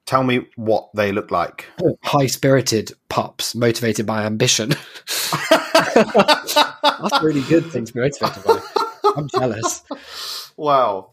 Tell 0.06 0.24
me 0.24 0.48
what 0.56 0.90
they 0.96 1.12
look 1.12 1.32
like. 1.32 1.66
High 2.04 2.28
spirited 2.28 2.94
pups 3.10 3.54
motivated 3.56 4.06
by 4.06 4.24
ambition. 4.26 4.70
That's 5.96 6.56
a 6.56 7.20
really 7.22 7.42
good 7.42 7.66
thing 7.72 7.84
to 7.86 7.94
be 7.94 8.00
motivated 8.00 8.44
by. 8.46 8.62
I'm 9.18 9.28
jealous. 9.30 9.84
wow. 10.56 11.12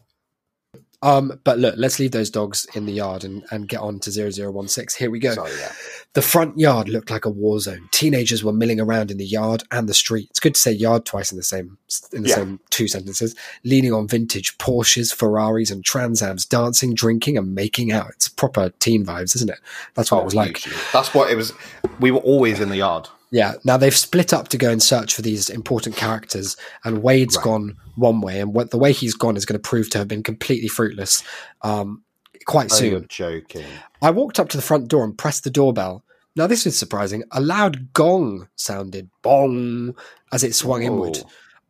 Um, 1.01 1.39
but 1.43 1.59
look, 1.59 1.75
let's 1.77 1.99
leave 1.99 2.11
those 2.11 2.29
dogs 2.29 2.65
in 2.73 2.85
the 2.85 2.93
yard 2.93 3.23
and, 3.23 3.43
and 3.51 3.67
get 3.67 3.79
on 3.79 3.99
to 3.99 4.11
0016. 4.11 4.97
Here 4.97 5.11
we 5.11 5.19
go. 5.19 5.33
Sorry, 5.33 5.51
yeah. 5.59 5.71
The 6.13 6.21
front 6.21 6.57
yard 6.57 6.87
looked 6.89 7.11
like 7.11 7.25
a 7.25 7.29
war 7.29 7.59
zone. 7.59 7.89
Teenagers 7.91 8.43
were 8.43 8.53
milling 8.53 8.79
around 8.79 9.11
in 9.11 9.17
the 9.17 9.25
yard 9.25 9.63
and 9.71 9.87
the 9.89 9.93
street. 9.93 10.27
It's 10.31 10.39
good 10.39 10.55
to 10.55 10.61
say 10.61 10.71
yard 10.71 11.05
twice 11.05 11.31
in 11.31 11.37
the 11.37 11.43
same 11.43 11.77
in 12.13 12.23
the 12.23 12.29
Yeah. 12.29 12.35
same 12.35 12.59
two 12.69 12.87
sentences. 12.87 13.35
Leaning 13.63 13.93
on 13.93 14.07
vintage 14.07 14.57
Porsches, 14.57 15.13
Ferraris, 15.13 15.69
and 15.71 15.83
Transams, 15.83 16.47
dancing, 16.47 16.93
drinking, 16.93 17.37
and 17.37 17.53
making 17.53 17.91
out. 17.91 18.11
It's 18.11 18.29
proper 18.29 18.69
teen 18.79 19.05
vibes, 19.05 19.35
isn't 19.35 19.49
it? 19.49 19.59
That's 19.93 20.11
what 20.11 20.21
it 20.21 20.25
was 20.25 20.35
like. 20.35 20.63
That's 20.93 21.13
what 21.13 21.29
it 21.29 21.35
was. 21.35 21.53
We 21.99 22.11
were 22.11 22.19
always 22.21 22.59
in 22.59 22.69
the 22.69 22.77
yard. 22.77 23.09
Yeah. 23.31 23.55
Now 23.63 23.77
they've 23.77 23.95
split 23.95 24.33
up 24.33 24.47
to 24.49 24.57
go 24.57 24.69
and 24.69 24.81
search 24.81 25.13
for 25.13 25.21
these 25.21 25.49
important 25.49 25.95
characters, 25.95 26.55
and 26.83 27.01
Wade's 27.03 27.35
Right. 27.37 27.43
gone 27.43 27.77
one 27.95 28.21
way, 28.21 28.39
and 28.39 28.53
what, 28.53 28.71
the 28.71 28.77
way 28.77 28.91
he's 28.91 29.13
gone 29.15 29.35
is 29.37 29.45
going 29.45 29.59
to 29.59 29.69
prove 29.69 29.89
to 29.91 29.97
have 29.97 30.07
been 30.07 30.23
completely 30.23 30.67
fruitless. 30.67 31.23
Um, 31.61 32.03
quite 32.45 32.71
Oh, 32.71 32.75
soon. 32.75 32.91
you're 32.91 32.99
joking. 33.01 33.65
I 34.01 34.11
walked 34.11 34.39
up 34.39 34.49
to 34.49 34.57
the 34.57 34.63
front 34.63 34.87
door 34.87 35.03
and 35.03 35.17
pressed 35.17 35.43
the 35.43 35.49
doorbell. 35.49 36.03
Now, 36.35 36.47
this 36.47 36.65
is 36.67 36.77
surprising. 36.77 37.23
A 37.31 37.41
loud 37.41 37.93
gong 37.93 38.49
sounded 38.55 39.09
bong 39.21 39.95
as 40.31 40.43
it 40.43 40.53
swung 40.53 40.83
inward. 40.83 41.19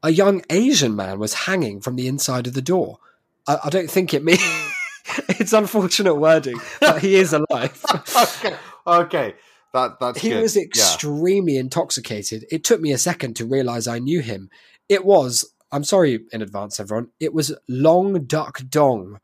A 0.04 0.10
young 0.12 0.42
Asian 0.50 0.96
man 0.96 1.20
was 1.20 1.34
hanging 1.34 1.82
from 1.82 1.96
the 1.96 2.08
inside 2.08 2.48
of 2.48 2.54
the 2.54 2.62
door. 2.62 2.98
I, 3.48 3.58
I 3.66 3.70
don't 3.70 3.90
think 3.90 4.14
it 4.14 4.24
means. 4.24 4.42
it's 5.30 5.54
unfortunate 5.54 6.16
wording, 6.16 6.60
but 6.80 7.00
he 7.02 7.16
is 7.16 7.32
alive. 7.50 7.80
okay. 8.16 8.56
Okay. 8.88 9.36
That 9.76 10.00
that's 10.00 10.20
he 10.22 10.30
good. 10.30 10.42
was 10.42 10.56
Yeah. 10.56 10.64
extremely 10.64 11.58
intoxicated. 11.58 12.46
It 12.50 12.64
took 12.64 12.80
me 12.82 12.92
a 12.92 12.98
second 12.98 13.36
to 13.36 13.46
realize 13.46 13.88
I 13.88 14.00
knew 14.00 14.22
him. 14.22 14.50
It 14.90 15.04
was, 15.06 15.54
I'm 15.72 15.84
sorry 15.84 16.22
in 16.32 16.42
advance, 16.42 16.80
everyone, 16.80 17.10
it 17.20 17.34
was 17.34 17.54
Long 17.68 18.24
Duck 18.26 18.62
Dong, 18.70 19.20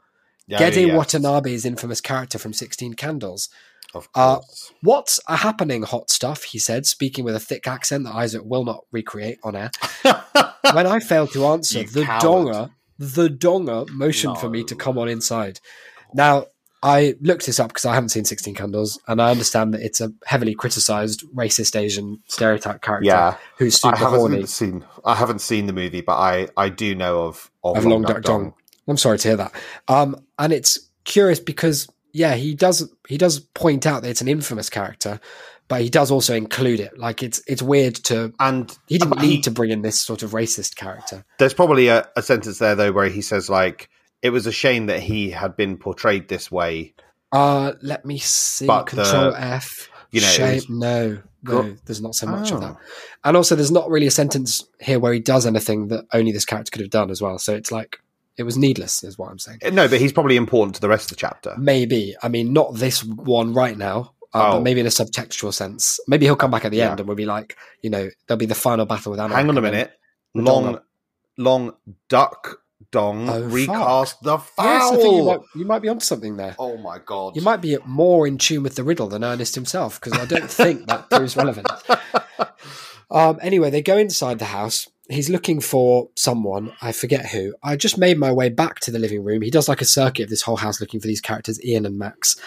Yeah, 0.47 0.59
Gedde 0.59 0.87
yeah, 0.87 0.95
Watanabe's 0.97 1.65
infamous 1.65 2.01
character 2.01 2.37
from 2.37 2.51
16 2.53 2.95
Candles. 2.95 3.47
Of 3.93 4.07
Uh, 4.15 4.37
course. 4.39 4.71
What's 4.81 5.19
a 5.27 5.37
happening, 5.37 5.83
hot 5.83 6.09
stuff? 6.09 6.43
He 6.43 6.59
said, 6.59 6.85
speaking 6.85 7.23
with 7.25 7.35
a 7.35 7.39
thick 7.39 7.67
accent 7.67 8.03
that 8.05 8.15
Isaac 8.15 8.41
will 8.45 8.65
not 8.65 8.85
recreate 8.91 9.39
on 9.43 9.55
air. 9.55 9.71
When 10.73 10.85
I 10.87 10.99
failed 10.99 11.31
to 11.33 11.45
answer, 11.47 11.79
You 11.81 11.87
the 11.87 12.03
coward. 12.05 12.21
donger, 12.23 12.69
the 12.99 13.27
donger 13.29 13.89
motioned 13.89 14.37
for 14.37 14.49
me 14.49 14.63
to 14.65 14.75
come 14.75 14.97
on 14.97 15.09
inside. 15.09 15.59
Now, 16.13 16.45
I 16.83 17.15
looked 17.21 17.45
this 17.45 17.59
up 17.59 17.69
because 17.69 17.85
I 17.85 17.93
haven't 17.93 18.09
seen 18.09 18.25
16 18.25 18.55
Candles, 18.55 18.99
and 19.07 19.21
I 19.21 19.29
understand 19.29 19.73
that 19.73 19.81
it's 19.81 20.01
a 20.01 20.11
heavily 20.25 20.55
criticized 20.55 21.23
racist 21.35 21.79
Asian 21.79 22.21
stereotype 22.27 22.81
character 22.81 23.07
yeah. 23.07 23.37
who's 23.57 23.83
I 23.83 23.91
super 23.91 24.09
horny. 24.09 24.35
haven't 24.35 24.47
seen. 24.47 24.85
I 25.05 25.15
haven't 25.15 25.41
seen 25.41 25.67
the 25.67 25.73
movie, 25.73 26.01
but 26.01 26.17
I 26.17 26.47
I 26.57 26.69
do 26.69 26.95
know 26.95 27.23
of 27.23 27.51
of, 27.63 27.77
Of 27.77 27.85
Long 27.85 28.01
Duck 28.01 28.23
Dong. 28.23 28.53
I'm 28.87 28.97
sorry 28.97 29.19
to 29.19 29.27
hear 29.27 29.37
that. 29.37 29.53
Um, 29.87 30.25
and 30.39 30.51
it's 30.51 30.89
curious 31.03 31.39
because 31.39 31.87
yeah, 32.13 32.33
he 32.35 32.55
does 32.55 32.89
he 33.07 33.17
does 33.17 33.39
point 33.39 33.85
out 33.85 34.01
that 34.01 34.09
it's 34.09 34.21
an 34.21 34.27
infamous 34.27 34.69
character, 34.69 35.19
but 35.67 35.81
he 35.81 35.89
does 35.89 36.11
also 36.11 36.35
include 36.35 36.79
it. 36.79 36.97
Like 36.97 37.23
it's 37.23 37.41
it's 37.47 37.61
weird 37.61 37.95
to 38.05 38.33
And 38.39 38.75
he 38.87 38.97
didn't 38.97 39.21
need 39.21 39.43
to 39.43 39.51
bring 39.51 39.71
in 39.71 39.81
this 39.81 39.99
sort 39.99 40.23
of 40.23 40.31
racist 40.31 40.75
character. 40.75 41.25
There's 41.37 41.53
probably 41.53 41.87
a, 41.87 42.07
a 42.15 42.21
sentence 42.21 42.59
there 42.59 42.75
though 42.75 42.91
where 42.91 43.09
he 43.09 43.21
says 43.21 43.49
like 43.49 43.89
it 44.21 44.29
was 44.29 44.45
a 44.47 44.51
shame 44.51 44.85
that 44.87 44.99
he 45.01 45.31
had 45.31 45.55
been 45.57 45.77
portrayed 45.77 46.27
this 46.27 46.51
way. 46.51 46.93
Uh 47.31 47.73
let 47.81 48.05
me 48.05 48.17
see. 48.17 48.65
But 48.67 48.83
Control 48.85 49.31
the- 49.31 49.41
F. 49.41 49.89
you 50.11 50.21
know, 50.21 50.27
Shame. 50.27 50.55
was- 50.55 50.69
no, 50.69 51.21
no, 51.43 51.75
there's 51.85 52.01
not 52.01 52.15
so 52.15 52.27
much 52.27 52.51
of 52.51 52.59
that. 52.61 52.75
Oh. 52.77 52.81
And 53.23 53.37
also, 53.37 53.55
there's 53.55 53.71
not 53.71 53.89
really 53.89 54.07
a 54.07 54.11
sentence 54.11 54.65
here 54.79 54.99
where 54.99 55.13
he 55.13 55.19
does 55.19 55.45
anything 55.45 55.87
that 55.87 56.05
only 56.13 56.31
this 56.31 56.45
character 56.45 56.69
could 56.71 56.81
have 56.81 56.89
done 56.89 57.09
as 57.09 57.21
well. 57.21 57.39
So 57.39 57.55
it's 57.55 57.71
like 57.71 57.99
it 58.37 58.43
was 58.43 58.57
needless, 58.57 59.03
is 59.03 59.17
what 59.17 59.29
I'm 59.31 59.39
saying. 59.39 59.59
No, 59.71 59.87
but 59.87 59.99
he's 59.99 60.11
probably 60.13 60.35
important 60.35 60.75
to 60.75 60.81
the 60.81 60.89
rest 60.89 61.05
of 61.11 61.17
the 61.17 61.21
chapter. 61.21 61.55
Maybe. 61.57 62.15
I 62.21 62.27
mean, 62.29 62.51
not 62.53 62.75
this 62.75 63.03
one 63.03 63.53
right 63.53 63.77
now, 63.77 64.13
uh, 64.33 64.49
Oh. 64.49 64.51
but 64.57 64.63
maybe 64.63 64.79
in 64.81 64.85
a 64.85 64.89
subtextual 64.89 65.53
sense. 65.53 65.99
Maybe 66.07 66.25
he'll 66.25 66.35
come 66.35 66.51
back 66.51 66.65
at 66.65 66.71
the 66.71 66.77
Yeah. 66.77 66.91
end 66.91 66.99
and 66.99 67.07
we'll 67.07 67.17
be 67.17 67.25
like, 67.25 67.57
you 67.81 67.89
know, 67.89 68.09
there'll 68.27 68.37
be 68.39 68.45
the 68.45 68.55
final 68.55 68.85
battle 68.85 69.11
with 69.11 69.19
Anak. 69.19 69.35
Hang 69.37 69.49
on 69.49 69.57
a 69.57 69.61
minute. 69.61 69.91
Long, 70.33 70.79
long 71.37 71.73
duck 72.09 72.60
dong 72.91 73.29
Oh, 73.29 73.41
recast 73.43 74.21
the 74.23 74.37
foul. 74.37 74.65
Yes, 74.65 74.91
I 74.91 74.95
think 74.97 75.15
you 75.15 75.23
might, 75.25 75.39
you 75.55 75.65
might 75.65 75.79
be 75.81 75.89
onto 75.89 76.05
something 76.05 76.37
there. 76.37 76.55
Oh 76.57 76.77
my 76.77 76.99
god! 77.05 77.35
You 77.35 77.41
might 77.41 77.61
be 77.61 77.77
more 77.85 78.25
in 78.27 78.37
tune 78.37 78.63
with 78.63 78.75
the 78.75 78.83
riddle 78.83 79.07
than 79.07 79.23
Ernest 79.23 79.55
himself, 79.55 79.99
because 80.01 80.19
I 80.19 80.25
don't 80.25 80.49
think 80.49 80.87
that 80.87 81.09
proves 81.09 81.35
relevant. 81.35 81.67
Um, 83.09 83.39
anyway, 83.41 83.69
they 83.69 83.81
go 83.81 83.97
inside 83.97 84.39
the 84.39 84.45
house. 84.45 84.87
He's 85.09 85.29
looking 85.29 85.59
for 85.59 86.09
someone. 86.15 86.71
I 86.81 86.93
forget 86.93 87.25
who. 87.27 87.53
I 87.61 87.75
just 87.75 87.97
made 87.97 88.17
my 88.17 88.31
way 88.31 88.47
back 88.49 88.79
to 88.81 88.91
the 88.91 88.99
living 88.99 89.23
room. 89.23 89.41
He 89.41 89.51
does 89.51 89.67
like 89.67 89.81
a 89.81 89.85
circuit 89.85 90.23
of 90.23 90.29
this 90.29 90.43
whole 90.43 90.55
house 90.57 90.79
looking 90.79 91.01
for 91.01 91.07
these 91.07 91.19
characters, 91.19 91.61
Ian 91.65 91.85
and 91.85 91.97
Max. 91.99 92.37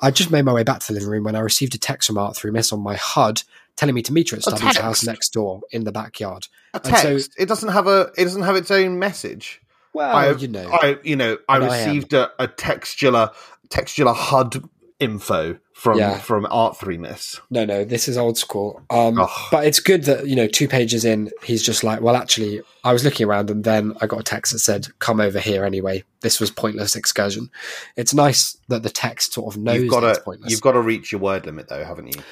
I 0.00 0.10
just 0.10 0.30
made 0.30 0.44
my 0.44 0.52
way 0.52 0.64
back 0.64 0.80
to 0.80 0.86
the 0.88 0.94
living 0.94 1.08
room 1.10 1.24
when 1.24 1.36
I 1.36 1.40
received 1.40 1.74
a 1.74 1.78
text 1.78 2.08
from 2.08 2.18
Art 2.18 2.36
Through 2.36 2.52
Miss 2.52 2.72
on 2.72 2.80
my 2.80 2.96
HUD 2.96 3.42
telling 3.76 3.94
me 3.94 4.02
to 4.02 4.12
meet 4.12 4.30
her 4.30 4.36
at 4.36 4.46
A 4.46 4.50
Stubby's 4.56 4.76
house 4.78 5.04
next 5.06 5.28
door 5.32 5.60
in 5.70 5.84
the 5.84 5.92
backyard. 5.92 6.48
A 6.74 6.80
And 6.84 6.96
so- 6.96 7.02
text. 7.14 7.34
it 7.38 7.46
doesn't 7.46 7.68
have 7.68 7.86
a. 7.86 8.10
It 8.16 8.24
doesn't 8.24 8.42
have 8.42 8.56
its 8.56 8.72
own 8.72 8.98
message. 8.98 9.60
Well, 9.98 10.16
I, 10.16 10.30
you 10.32 10.48
know, 10.48 10.68
I, 10.72 10.98
you 11.02 11.16
know, 11.16 11.38
I 11.48 11.56
And 11.56 11.64
I 11.64 11.84
received 11.86 12.12
a, 12.12 12.30
a 12.42 12.48
textular, 12.48 13.32
textular 13.68 14.14
HUD 14.14 14.62
info 15.00 15.58
from 15.72 15.98
Yeah. 15.98 16.18
from 16.18 16.44
Art 16.50 16.76
Three 16.76 16.98
Miss. 16.98 17.40
no, 17.50 17.64
no, 17.64 17.84
this 17.84 18.08
is 18.08 18.16
old 18.18 18.36
school. 18.36 18.82
Um, 18.90 19.14
but 19.52 19.64
it's 19.66 19.78
good 19.80 20.04
that 20.04 20.26
you 20.26 20.34
know, 20.34 20.48
two 20.48 20.66
pages 20.66 21.04
in, 21.04 21.30
he's 21.44 21.62
just 21.62 21.84
like, 21.84 22.00
well, 22.00 22.16
actually, 22.16 22.62
I 22.82 22.92
was 22.92 23.04
looking 23.04 23.26
around, 23.28 23.48
and 23.50 23.62
then 23.62 23.94
I 24.00 24.06
got 24.06 24.20
a 24.20 24.24
text 24.24 24.52
that 24.52 24.58
said, 24.60 24.88
"Come 24.98 25.20
over 25.20 25.38
here 25.38 25.64
anyway." 25.64 26.02
This 26.20 26.40
was 26.40 26.50
pointless 26.50 26.96
excursion. 26.96 27.50
It's 27.96 28.12
nice 28.12 28.56
that 28.68 28.82
the 28.82 28.90
text 28.90 29.34
sort 29.34 29.54
of 29.54 29.60
knows 29.60 29.82
You've 29.82 29.90
got 29.90 30.00
that 30.00 30.08
it's 30.10 30.18
to, 30.18 30.24
pointless. 30.24 30.50
you've 30.50 30.60
got 30.62 30.72
to 30.72 30.80
reach 30.80 31.12
your 31.12 31.20
word 31.20 31.46
limit, 31.46 31.68
though, 31.68 31.84
haven't 31.84 32.08
you? 32.16 32.22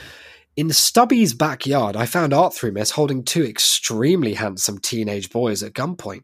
In 0.56 0.70
Stubby's 0.70 1.34
backyard, 1.34 1.96
I 1.96 2.06
found 2.06 2.32
Art 2.32 2.54
Through 2.54 2.72
Miss 2.72 2.92
holding 2.92 3.24
two 3.24 3.44
extremely 3.44 4.34
handsome 4.34 4.78
teenage 4.78 5.30
boys 5.30 5.62
at 5.62 5.74
gunpoint. 5.74 6.22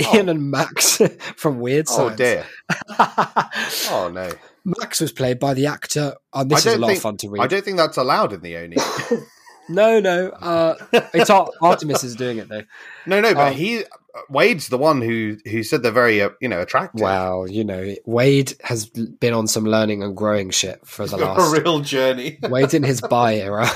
Oh. 0.00 0.14
Ian 0.14 0.28
and 0.28 0.50
Max 0.50 1.00
from 1.36 1.58
Weird 1.58 1.86
oh, 1.88 2.08
Science. 2.08 2.12
Oh 2.12 2.16
dear. 2.16 2.46
Oh 3.90 4.10
no. 4.12 4.30
Max 4.64 5.00
was 5.00 5.12
played 5.12 5.38
by 5.38 5.54
the 5.54 5.66
actor. 5.66 6.14
Uh, 6.32 6.40
I 6.40 6.44
this 6.44 6.66
is 6.66 6.74
a 6.74 6.78
lot 6.78 6.88
think- 6.88 6.98
of 6.98 7.02
fun 7.02 7.16
to 7.18 7.28
read. 7.28 7.42
I 7.42 7.46
don't 7.46 7.64
think 7.64 7.76
that's 7.76 7.96
allowed 7.96 8.32
in 8.32 8.40
the 8.40 8.56
Oni. 8.56 8.76
No, 9.68 9.98
no. 10.00 10.28
Uh, 10.30 10.74
it's 11.14 11.30
Ar- 11.30 11.50
Artemis 11.62 12.04
is 12.04 12.14
doing 12.16 12.38
it 12.38 12.48
though. 12.48 12.62
no, 13.06 13.20
no, 13.20 13.34
but 13.34 13.48
Um, 13.48 13.54
he 13.54 13.84
Wade's 14.28 14.68
the 14.68 14.78
one 14.78 15.00
who 15.02 15.38
who 15.44 15.62
said 15.64 15.82
they're 15.82 15.90
very 15.90 16.20
uh, 16.22 16.30
you 16.40 16.48
know 16.48 16.60
attractive. 16.60 17.00
Well, 17.00 17.48
you 17.48 17.64
know, 17.64 17.94
Wade 18.04 18.52
has 18.62 18.86
been 18.86 19.32
on 19.34 19.46
some 19.48 19.64
learning 19.64 20.02
and 20.02 20.16
growing 20.16 20.50
shit 20.50 20.86
for 20.86 21.06
the 21.06 21.16
last 21.24 21.56
a 21.56 21.60
real 21.62 21.80
journey. 21.80 22.38
Wade's 22.42 22.74
in 22.74 22.82
his 22.84 23.00
bi 23.10 23.36
era. 23.36 23.66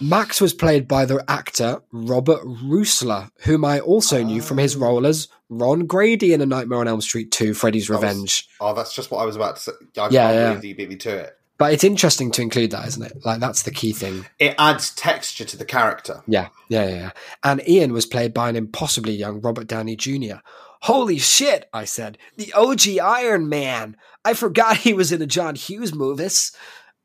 Max 0.00 0.40
was 0.40 0.54
played 0.54 0.86
by 0.86 1.04
the 1.04 1.22
actor 1.28 1.82
Robert 1.92 2.40
Rusler, 2.44 3.30
whom 3.40 3.64
I 3.64 3.80
also 3.80 4.22
knew 4.22 4.40
from 4.40 4.58
his 4.58 4.76
Oh. 4.76 4.80
role 4.80 5.06
as 5.06 5.26
Ron 5.48 5.86
Grady 5.86 6.32
in 6.32 6.40
A 6.40 6.46
Nightmare 6.46 6.78
on 6.78 6.86
Elm 6.88 7.00
Street 7.00 7.32
2, 7.32 7.52
Freddy's 7.54 7.88
That 7.88 7.94
was- 7.94 8.02
Revenge. 8.02 8.48
oh, 8.60 8.74
that's 8.74 8.94
just 8.94 9.10
what 9.10 9.18
I 9.18 9.24
was 9.24 9.34
about 9.34 9.56
to 9.56 9.62
say. 9.62 9.72
I 9.98 10.08
Yeah, 10.10 10.32
yeah. 10.32 10.60
you 10.60 10.74
beat 10.74 10.88
me 10.88 10.96
to 10.96 11.10
it. 11.16 11.37
But 11.58 11.72
it's 11.72 11.84
interesting 11.84 12.30
to 12.32 12.42
include 12.42 12.70
that, 12.70 12.86
isn't 12.86 13.02
it? 13.02 13.24
Like, 13.24 13.40
that's 13.40 13.62
the 13.62 13.72
key 13.72 13.92
thing. 13.92 14.26
It 14.38 14.54
adds 14.58 14.94
texture 14.94 15.44
to 15.44 15.56
the 15.56 15.64
character. 15.64 16.22
Yeah, 16.28 16.48
yeah, 16.68 16.86
yeah. 16.86 16.94
yeah. 16.94 17.10
And 17.42 17.68
Ian 17.68 17.92
was 17.92 18.06
played 18.06 18.32
by 18.32 18.48
an 18.48 18.56
impossibly 18.56 19.14
young 19.14 19.40
Robert 19.40 19.66
Downey 19.66 19.96
Jr. 19.96 20.36
Holy 20.82 21.18
shit, 21.18 21.68
I 21.74 21.84
said. 21.84 22.16
The 22.36 22.52
OG 22.52 22.98
Iron 23.02 23.48
Man. 23.48 23.96
I 24.24 24.34
forgot 24.34 24.76
he 24.76 24.92
was 24.94 25.10
in 25.10 25.20
a 25.20 25.26
John 25.26 25.56
Hughes 25.56 25.92
movies. 25.92 26.52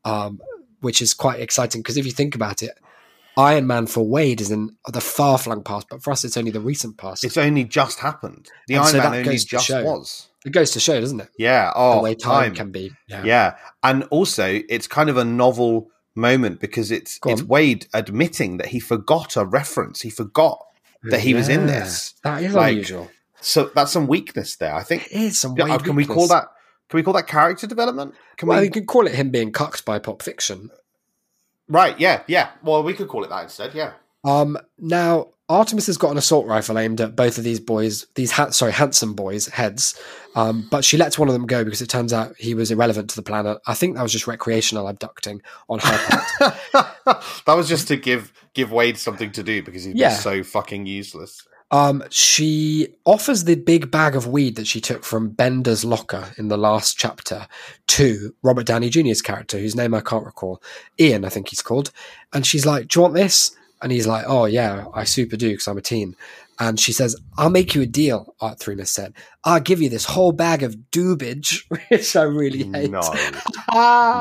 Um, 0.04 0.40
which 0.84 1.00
is 1.00 1.14
quite 1.14 1.40
exciting 1.40 1.80
because 1.80 1.96
if 1.96 2.04
you 2.04 2.12
think 2.12 2.34
about 2.34 2.62
it, 2.62 2.78
Iron 3.36 3.66
Man 3.66 3.86
for 3.86 4.06
Wade 4.06 4.40
is 4.40 4.50
in 4.50 4.76
the 4.86 5.00
far 5.00 5.38
flung 5.38 5.64
past, 5.64 5.88
but 5.88 6.02
for 6.02 6.12
us, 6.12 6.24
it's 6.24 6.36
only 6.36 6.52
the 6.52 6.60
recent 6.60 6.98
past. 6.98 7.24
It's 7.24 7.36
only 7.36 7.64
just 7.64 7.98
happened. 7.98 8.50
The 8.68 8.74
And 8.74 8.82
Iron 8.84 8.92
so 8.92 8.98
Man 8.98 9.14
only 9.14 9.38
just 9.38 9.70
was. 9.70 10.28
It 10.44 10.50
goes 10.52 10.72
to 10.72 10.80
show, 10.80 11.00
doesn't 11.00 11.20
it? 11.20 11.28
Yeah. 11.38 11.72
Oh, 11.74 11.96
the 11.96 12.02
way 12.02 12.14
time, 12.14 12.50
time. 12.50 12.54
can 12.54 12.70
be. 12.70 12.92
Yeah. 13.08 13.24
Yeah, 13.24 13.56
and 13.82 14.04
also 14.10 14.60
it's 14.68 14.86
kind 14.86 15.08
of 15.10 15.16
a 15.16 15.24
novel 15.24 15.90
moment 16.14 16.60
because 16.60 16.90
it's 16.90 17.18
Go 17.18 17.30
it's 17.30 17.42
on. 17.42 17.48
Wade 17.48 17.86
admitting 17.92 18.58
that 18.58 18.66
he 18.66 18.80
forgot 18.80 19.36
a 19.36 19.44
reference. 19.44 20.02
He 20.02 20.10
forgot 20.10 20.64
that 21.04 21.20
he 21.20 21.34
was 21.34 21.48
in 21.48 21.66
this. 21.66 22.14
That 22.22 22.42
is 22.42 22.54
Like, 22.54 22.72
unusual. 22.72 23.10
So 23.40 23.70
that's 23.74 23.92
some 23.92 24.06
weakness 24.06 24.56
there. 24.56 24.74
I 24.74 24.82
think. 24.82 25.06
It 25.06 25.12
is 25.12 25.38
some 25.40 25.54
Yeah, 25.56 25.64
Wade 25.64 25.72
uh, 25.74 25.78
can 25.78 25.96
we 25.96 26.06
call 26.06 26.28
that? 26.28 26.48
Can 26.88 26.98
we 26.98 27.02
call 27.02 27.14
that 27.14 27.26
character 27.26 27.66
development? 27.66 28.14
Can 28.36 28.48
Well, 28.48 28.60
we? 28.60 28.66
you 28.66 28.70
could 28.70 28.86
call 28.86 29.06
it 29.06 29.14
him 29.14 29.30
being 29.30 29.52
cucked 29.52 29.84
by 29.84 29.98
Pop 29.98 30.22
Fiction. 30.22 30.70
Right. 31.68 31.98
Yeah. 31.98 32.22
Yeah. 32.26 32.50
Well, 32.62 32.82
we 32.82 32.94
could 32.94 33.08
call 33.08 33.24
it 33.24 33.30
that 33.30 33.42
instead. 33.44 33.74
Yeah. 33.74 33.92
Um, 34.24 34.56
now 34.78 35.33
Artemis 35.48 35.86
has 35.88 35.98
got 35.98 36.10
an 36.10 36.16
assault 36.16 36.46
rifle 36.46 36.78
aimed 36.78 37.00
at 37.02 37.14
both 37.16 37.36
of 37.36 37.44
these 37.44 37.60
boys, 37.60 38.06
these 38.14 38.30
ha- 38.32 38.48
sorry 38.50 38.72
handsome 38.72 39.12
boys' 39.14 39.46
heads, 39.46 40.00
um, 40.34 40.66
but 40.70 40.84
she 40.84 40.96
lets 40.96 41.18
one 41.18 41.28
of 41.28 41.34
them 41.34 41.46
go 41.46 41.64
because 41.64 41.82
it 41.82 41.88
turns 41.90 42.12
out 42.14 42.34
he 42.38 42.54
was 42.54 42.70
irrelevant 42.70 43.10
to 43.10 43.16
the 43.16 43.22
planet. 43.22 43.58
I 43.66 43.74
think 43.74 43.94
that 43.96 44.02
was 44.02 44.12
just 44.12 44.26
recreational 44.26 44.88
abducting 44.88 45.42
on 45.68 45.80
her 45.80 45.98
part. 46.40 46.54
that 47.46 47.54
was 47.54 47.68
just 47.68 47.88
to 47.88 47.96
give 47.96 48.32
give 48.54 48.72
Wade 48.72 48.96
something 48.96 49.32
to 49.32 49.42
do 49.42 49.62
because 49.62 49.84
he's 49.84 49.94
Yeah. 49.96 50.14
so 50.14 50.42
fucking 50.42 50.86
useless. 50.86 51.46
um, 51.70 52.02
she 52.08 52.88
offers 53.04 53.44
the 53.44 53.56
big 53.56 53.90
bag 53.90 54.14
of 54.16 54.26
weed 54.28 54.56
that 54.56 54.66
she 54.66 54.80
took 54.80 55.02
from 55.04 55.28
Bender's 55.30 55.84
locker 55.84 56.30
in 56.38 56.48
the 56.48 56.56
last 56.56 56.96
chapter 56.96 57.48
to 57.88 58.34
Robert 58.42 58.64
Downey 58.64 58.88
Jr.'s 58.90 59.20
character, 59.20 59.58
whose 59.58 59.74
name 59.74 59.92
I 59.92 60.00
can't 60.00 60.24
recall, 60.24 60.62
Ian, 61.00 61.24
I 61.24 61.28
think 61.30 61.48
he's 61.48 61.62
called, 61.62 61.90
and 62.32 62.46
she's 62.46 62.64
like, 62.64 62.88
"Do 62.88 62.98
you 62.98 63.02
want 63.02 63.14
this?" 63.14 63.54
And 63.84 63.92
he's 63.92 64.06
like, 64.08 64.24
"Oh 64.26 64.46
yeah, 64.46 64.86
I 64.94 65.04
super 65.04 65.36
do 65.36 65.50
because 65.50 65.68
I'm 65.68 65.78
a 65.78 65.82
teen." 65.82 66.16
And 66.58 66.80
she 66.80 66.92
says, 66.92 67.14
"I'll 67.36 67.50
make 67.50 67.74
you 67.74 67.82
a 67.82 67.86
deal." 67.86 68.34
Art 68.40 68.58
Threema 68.58 68.86
said, 68.86 69.12
"I'll 69.44 69.60
give 69.60 69.80
you 69.82 69.88
this 69.90 70.06
whole 70.06 70.32
bag 70.32 70.62
of 70.62 70.74
doobage," 70.90 71.64
which 71.90 72.16
I 72.16 72.22
really 72.22 72.64
hate. 72.64 72.90
No, 72.90 73.00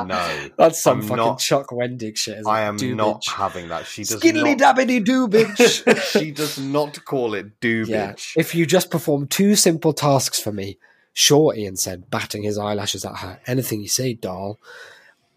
no, 0.03 0.49
That's 0.57 0.81
some 0.83 0.99
I'm 0.99 1.07
fucking 1.07 1.15
not- 1.17 1.39
Chuck 1.39 1.67
Wendig 1.69 2.17
shit. 2.17 2.45
I 2.45 2.61
am 2.61 2.77
Doobage. 2.77 2.95
not 2.97 3.23
having 3.27 3.69
that. 3.69 3.85
She 3.85 4.03
does 4.03 4.19
Skiddly 4.21 4.57
not. 4.59 4.77
dabbity 4.77 5.03
doobage. 5.03 6.11
she 6.19 6.31
does 6.31 6.59
not 6.59 7.03
call 7.05 7.33
it 7.33 7.59
doobage. 7.61 7.87
Yeah. 7.89 8.13
If 8.35 8.53
you 8.55 8.65
just 8.65 8.91
perform 8.91 9.27
two 9.27 9.55
simple 9.55 9.93
tasks 9.93 10.39
for 10.39 10.51
me, 10.51 10.77
sure, 11.13 11.55
Ian 11.55 11.77
said, 11.77 12.09
batting 12.09 12.43
his 12.43 12.57
eyelashes 12.57 13.05
at 13.05 13.17
her. 13.19 13.39
Anything 13.47 13.81
you 13.81 13.87
say, 13.87 14.13
doll. 14.13 14.59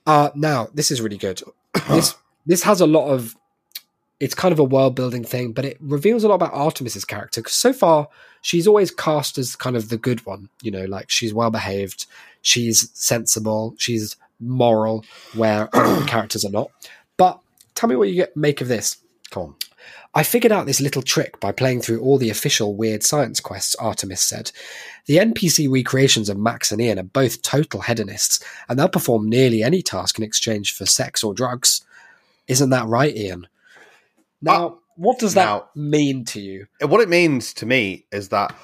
Uh, 0.06 0.30
now, 0.34 0.68
this 0.74 0.90
is 0.90 1.00
really 1.00 1.18
good. 1.18 1.42
This 1.88 2.14
this 2.46 2.62
has 2.62 2.80
a 2.80 2.86
lot 2.86 3.08
of 3.08 3.36
it's 4.18 4.34
kind 4.34 4.52
of 4.52 4.58
a 4.58 4.64
world 4.64 4.94
building 4.94 5.24
thing, 5.24 5.52
but 5.52 5.64
it 5.64 5.76
reveals 5.80 6.24
a 6.24 6.28
lot 6.28 6.36
about 6.36 6.54
Artemis's 6.54 7.04
character 7.04 7.40
because 7.40 7.54
so 7.54 7.72
far 7.72 8.08
she's 8.40 8.66
always 8.66 8.90
cast 8.90 9.36
as 9.38 9.56
kind 9.56 9.76
of 9.76 9.88
the 9.88 9.98
good 9.98 10.24
one, 10.24 10.48
you 10.62 10.70
know, 10.70 10.84
like 10.84 11.10
she's 11.10 11.34
well 11.34 11.50
behaved, 11.50 12.06
she's 12.42 12.90
sensible, 12.94 13.74
she's 13.78 14.16
moral, 14.40 15.04
where 15.34 15.68
other 15.74 16.06
characters 16.06 16.44
are 16.44 16.50
not. 16.50 16.70
But 17.16 17.40
tell 17.74 17.88
me 17.88 17.96
what 17.96 18.08
you 18.08 18.14
get, 18.14 18.36
make 18.36 18.60
of 18.60 18.68
this. 18.68 18.98
Come 19.30 19.42
on. 19.42 19.54
I 20.14 20.22
figured 20.22 20.52
out 20.52 20.64
this 20.64 20.80
little 20.80 21.02
trick 21.02 21.38
by 21.40 21.52
playing 21.52 21.82
through 21.82 22.00
all 22.00 22.16
the 22.16 22.30
official 22.30 22.74
weird 22.74 23.02
science 23.02 23.38
quests, 23.38 23.74
Artemis 23.74 24.22
said. 24.22 24.50
The 25.04 25.18
NPC 25.18 25.70
recreations 25.70 26.30
of 26.30 26.38
Max 26.38 26.72
and 26.72 26.80
Ian 26.80 26.98
are 26.98 27.02
both 27.02 27.42
total 27.42 27.82
hedonists, 27.82 28.42
and 28.66 28.78
they'll 28.78 28.88
perform 28.88 29.28
nearly 29.28 29.62
any 29.62 29.82
task 29.82 30.16
in 30.16 30.24
exchange 30.24 30.72
for 30.72 30.86
sex 30.86 31.22
or 31.22 31.34
drugs. 31.34 31.84
Isn't 32.48 32.70
that 32.70 32.86
right, 32.86 33.14
Ian? 33.14 33.46
Now, 34.46 34.66
uh, 34.66 34.74
what 34.96 35.18
does 35.18 35.34
that 35.34 35.44
now- 35.44 35.68
mean 35.74 36.24
to 36.26 36.40
you? 36.40 36.66
Uh, 36.82 36.88
what 36.88 37.00
it 37.00 37.08
means 37.08 37.52
to 37.54 37.66
me 37.66 38.06
is 38.12 38.30
that 38.30 38.54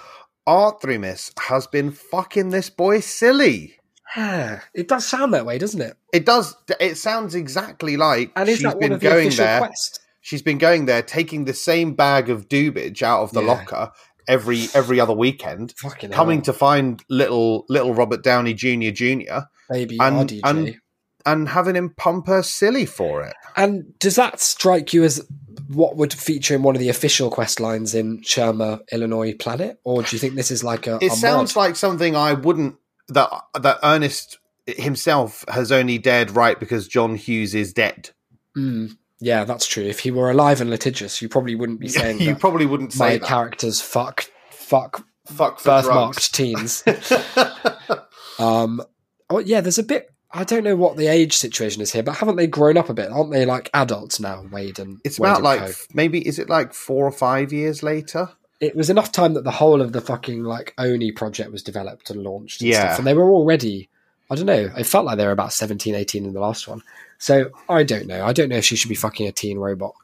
Arthremis 0.46 1.30
has 1.38 1.66
been 1.66 1.90
fucking 1.92 2.50
this 2.50 2.70
boy 2.70 3.00
silly. 3.00 3.76
it 4.16 4.88
does 4.88 5.06
sound 5.06 5.32
that 5.34 5.46
way, 5.46 5.58
doesn't 5.58 5.80
it? 5.80 5.96
It 6.12 6.26
does. 6.26 6.54
It 6.80 6.96
sounds 6.96 7.34
exactly 7.34 7.96
like 7.96 8.32
And 8.36 8.48
is 8.48 8.58
she's 8.58 8.64
that 8.64 8.78
been 8.80 8.92
the 8.92 8.98
going 8.98 9.30
there. 9.30 9.58
quests? 9.60 9.98
She's 10.20 10.42
been 10.42 10.58
going 10.58 10.86
there, 10.86 11.02
taking 11.02 11.44
the 11.44 11.54
same 11.54 11.94
bag 11.94 12.30
of 12.30 12.48
doobage 12.48 13.02
out 13.02 13.22
of 13.22 13.32
the 13.32 13.40
Yeah. 13.42 13.46
locker 13.48 13.92
every 14.28 14.68
every 14.74 15.00
other 15.00 15.12
weekend, 15.14 15.74
Fucking 15.78 16.10
coming 16.10 16.38
hell. 16.38 16.44
to 16.44 16.52
find 16.52 17.02
little 17.08 17.64
little 17.68 17.94
Robert 17.94 18.22
Downey 18.22 18.54
Jr. 18.54 18.90
Jr. 18.90 19.46
baby 19.70 19.96
and- 20.00 20.16
RDJ. 20.30 20.40
and- 20.44 20.76
and 21.24 21.48
having 21.50 21.76
him 21.76 21.94
pump 21.96 22.26
her 22.26 22.42
silly 22.42 22.84
for 22.84 23.22
it. 23.22 23.34
And 23.56 23.96
does 24.00 24.16
that 24.16 24.40
strike 24.40 24.92
you 24.92 25.04
as 25.04 25.24
what 25.68 25.96
would 25.96 26.12
feature 26.12 26.54
in 26.54 26.62
one 26.62 26.74
of 26.74 26.80
the 26.80 26.88
official 26.88 27.30
quest 27.30 27.60
lines 27.60 27.94
in 27.94 28.20
Shermer, 28.20 28.80
Illinois 28.90 29.34
Planet? 29.34 29.78
Or 29.84 30.02
do 30.02 30.14
you 30.14 30.20
think 30.20 30.34
this 30.34 30.50
is 30.50 30.62
like 30.64 30.86
a. 30.86 30.98
It 31.00 31.12
a 31.12 31.16
sounds 31.16 31.54
mod? 31.54 31.62
like 31.64 31.76
something 31.76 32.16
I 32.16 32.32
wouldn't 32.32 32.76
that 33.08 33.30
that 33.60 33.78
Ernest 33.82 34.38
himself 34.66 35.44
has 35.48 35.72
only 35.72 35.98
dared 35.98 36.30
write 36.30 36.60
because 36.60 36.88
John 36.88 37.14
Hughes 37.14 37.54
is 37.54 37.72
dead. 37.72 38.10
Mm, 38.56 38.96
yeah, 39.20 39.44
that's 39.44 39.66
true. 39.66 39.84
If 39.84 40.00
he 40.00 40.10
were 40.10 40.30
alive 40.30 40.60
and 40.60 40.70
litigious, 40.70 41.20
you 41.20 41.28
probably 41.28 41.54
wouldn't 41.54 41.80
be 41.80 41.88
saying 42.00 42.20
you 42.20 42.34
probably 42.36 42.66
wouldn't 42.66 42.96
my 42.96 43.10
say 43.10 43.18
that. 43.18 43.26
characters 43.26 43.80
fuck 43.80 44.26
fuck 44.50 45.04
Fuck 45.26 45.62
birthmarked 45.62 46.34
teens. 46.34 46.82
um, 48.38 48.82
oh 49.30 49.38
yeah, 49.38 49.60
there's 49.60 49.78
a 49.78 49.84
bit. 49.84 50.12
I 50.34 50.44
don't 50.44 50.64
know 50.64 50.76
what 50.76 50.96
the 50.96 51.08
age 51.08 51.36
situation 51.36 51.82
is 51.82 51.92
here, 51.92 52.02
but 52.02 52.16
haven't 52.16 52.36
they 52.36 52.46
grown 52.46 52.76
up 52.78 52.88
a 52.88 52.94
bit? 52.94 53.10
Aren't 53.10 53.32
they 53.32 53.44
like 53.44 53.68
adults 53.74 54.18
now, 54.18 54.44
Wade 54.50 54.78
and 54.78 55.00
it's 55.04 55.18
Wade 55.18 55.28
about 55.30 55.36
and 55.38 55.44
like 55.44 55.60
Co? 55.60 55.72
maybe 55.92 56.26
is 56.26 56.38
it 56.38 56.48
like 56.48 56.72
four 56.72 57.06
or 57.06 57.12
five 57.12 57.52
years 57.52 57.82
later? 57.82 58.30
it 58.60 58.76
was 58.76 58.88
enough 58.88 59.10
time 59.10 59.34
that 59.34 59.42
the 59.42 59.50
whole 59.50 59.82
of 59.82 59.92
the 59.92 60.00
fucking 60.00 60.44
like 60.44 60.72
Oni 60.78 61.10
project 61.10 61.50
was 61.50 61.64
developed 61.64 62.10
and 62.10 62.22
launched 62.22 62.60
and 62.60 62.70
Yeah. 62.70 62.78
stuff. 62.78 62.98
And 62.98 63.06
they 63.08 63.12
were 63.14 63.28
already, 63.28 63.88
I 64.30 64.36
don't 64.36 64.46
know, 64.46 64.70
it 64.78 64.84
felt 64.86 65.04
like 65.04 65.16
they 65.18 65.24
were 65.26 65.32
about 65.32 65.52
17, 65.52 65.96
18 65.96 66.24
in 66.24 66.32
the 66.32 66.38
last 66.38 66.68
one. 66.68 66.80
So 67.18 67.50
I 67.68 67.82
don't 67.82 68.06
know. 68.06 68.24
I 68.24 68.32
don't 68.32 68.48
know 68.48 68.58
if 68.58 68.64
she 68.64 68.76
should 68.76 68.88
be 68.88 68.94
fucking 68.94 69.26
a 69.26 69.32
teen 69.32 69.58
robot. 69.58 69.94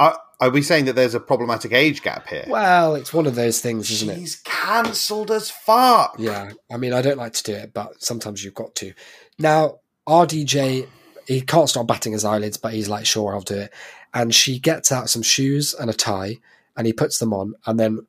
Are, 0.00 0.18
are 0.40 0.50
we 0.50 0.62
saying 0.62 0.86
that 0.86 0.94
there's 0.94 1.14
a 1.14 1.20
problematic 1.20 1.72
age 1.72 2.02
gap 2.02 2.26
here? 2.26 2.44
Well, 2.48 2.96
it's 2.96 3.14
one 3.14 3.26
of 3.26 3.36
those 3.36 3.60
things, 3.60 3.88
isn't 3.92 4.10
it? 4.10 4.18
She's 4.18 4.36
cancelled 4.44 5.30
as 5.30 5.50
fuck. 5.50 6.16
Yeah, 6.18 6.50
I 6.72 6.76
mean, 6.76 6.92
I 6.92 7.02
don't 7.02 7.18
like 7.18 7.34
to 7.34 7.42
do 7.44 7.52
it, 7.54 7.72
but 7.72 8.02
sometimes 8.02 8.42
you've 8.44 8.54
got 8.54 8.74
to. 8.76 8.92
Now, 9.40 9.80
RDJ, 10.06 10.86
he 11.26 11.40
can't 11.40 11.68
stop 11.68 11.86
batting 11.86 12.12
his 12.12 12.24
eyelids, 12.24 12.58
but 12.58 12.74
he's 12.74 12.88
like, 12.88 13.06
sure, 13.06 13.34
I'll 13.34 13.40
do 13.40 13.56
it. 13.56 13.72
And 14.12 14.34
she 14.34 14.58
gets 14.58 14.92
out 14.92 15.08
some 15.08 15.22
shoes 15.22 15.74
and 15.74 15.88
a 15.88 15.94
tie, 15.94 16.36
and 16.76 16.86
he 16.86 16.92
puts 16.92 17.18
them 17.18 17.32
on, 17.32 17.54
and 17.66 17.80
then 17.80 18.06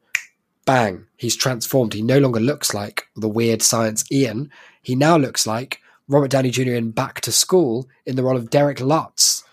bang, 0.66 1.06
he's 1.18 1.36
transformed. 1.36 1.94
He 1.94 2.02
no 2.02 2.20
longer 2.20 2.40
looks 2.40 2.74
like 2.74 3.08
the 3.16 3.30
weird 3.30 3.62
science 3.62 4.04
Ian. 4.12 4.52
He 4.82 4.96
now 4.96 5.18
looks 5.18 5.48
like 5.48 5.80
Robert 6.08 6.32
Downey 6.32 6.52
Jr. 6.52 6.74
in 6.74 6.92
Back 6.92 7.22
to 7.22 7.32
School 7.32 7.88
in 8.06 8.16
the 8.16 8.24
role 8.24 8.36
of 8.38 8.50
Derek 8.50 8.82
Lutz. 8.82 9.44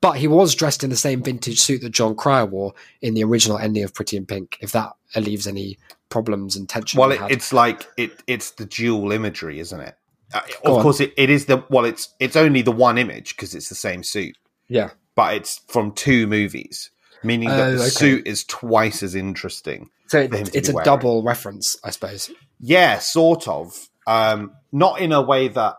But 0.00 0.18
he 0.18 0.28
was 0.28 0.54
dressed 0.54 0.84
in 0.84 0.90
the 0.90 0.96
same 0.96 1.22
vintage 1.22 1.60
suit 1.60 1.80
that 1.80 1.90
Jon 1.90 2.14
Cryer 2.14 2.44
wore 2.44 2.74
in 3.00 3.14
the 3.14 3.24
original 3.24 3.58
ending 3.58 3.82
of 3.82 3.94
Pretty 3.94 4.18
in 4.18 4.26
Pink, 4.26 4.58
if 4.60 4.70
that 4.72 4.92
alleviates 5.14 5.46
any 5.46 5.78
problems 6.10 6.54
and 6.56 6.68
tension. 6.68 7.00
Well, 7.00 7.10
it, 7.10 7.20
it's 7.30 7.52
like 7.52 7.88
it. 7.96 8.22
It's 8.26 8.50
the 8.50 8.66
dual 8.66 9.12
imagery, 9.12 9.60
isn't 9.60 9.80
it? 9.80 9.96
Uh, 10.34 10.40
of 10.64 10.76
on. 10.76 10.82
course, 10.82 11.00
it, 11.00 11.14
it 11.16 11.30
is 11.30 11.46
the 11.46 11.64
well. 11.70 11.84
It's 11.84 12.12
it's 12.20 12.36
only 12.36 12.60
the 12.62 12.72
one 12.72 12.98
image 12.98 13.36
because 13.36 13.54
it's 13.54 13.68
the 13.70 13.74
same 13.74 14.02
suit, 14.02 14.36
yeah. 14.68 14.90
but 15.14 15.34
it's 15.36 15.60
from 15.68 15.92
two 15.92 16.26
movies, 16.26 16.90
meaning 17.22 17.48
that 17.48 17.68
Oh, 17.68 17.70
the 17.76 17.80
okay. 17.82 17.88
suit 17.88 18.26
is 18.26 18.44
twice 18.44 19.02
as 19.02 19.14
interesting. 19.14 19.90
So 20.08 20.18
it, 20.20 20.30
for 20.30 20.36
him 20.36 20.46
to 20.46 20.58
it's 20.58 20.68
a 20.68 20.72
wearing. 20.72 20.84
double 20.84 21.22
reference, 21.22 21.76
I 21.84 21.90
suppose. 21.90 22.30
Yeah, 22.60 22.98
sort 22.98 23.46
of. 23.48 23.88
Um, 24.06 24.52
not 24.72 25.00
in 25.00 25.12
a 25.12 25.22
way 25.22 25.48
that 25.48 25.76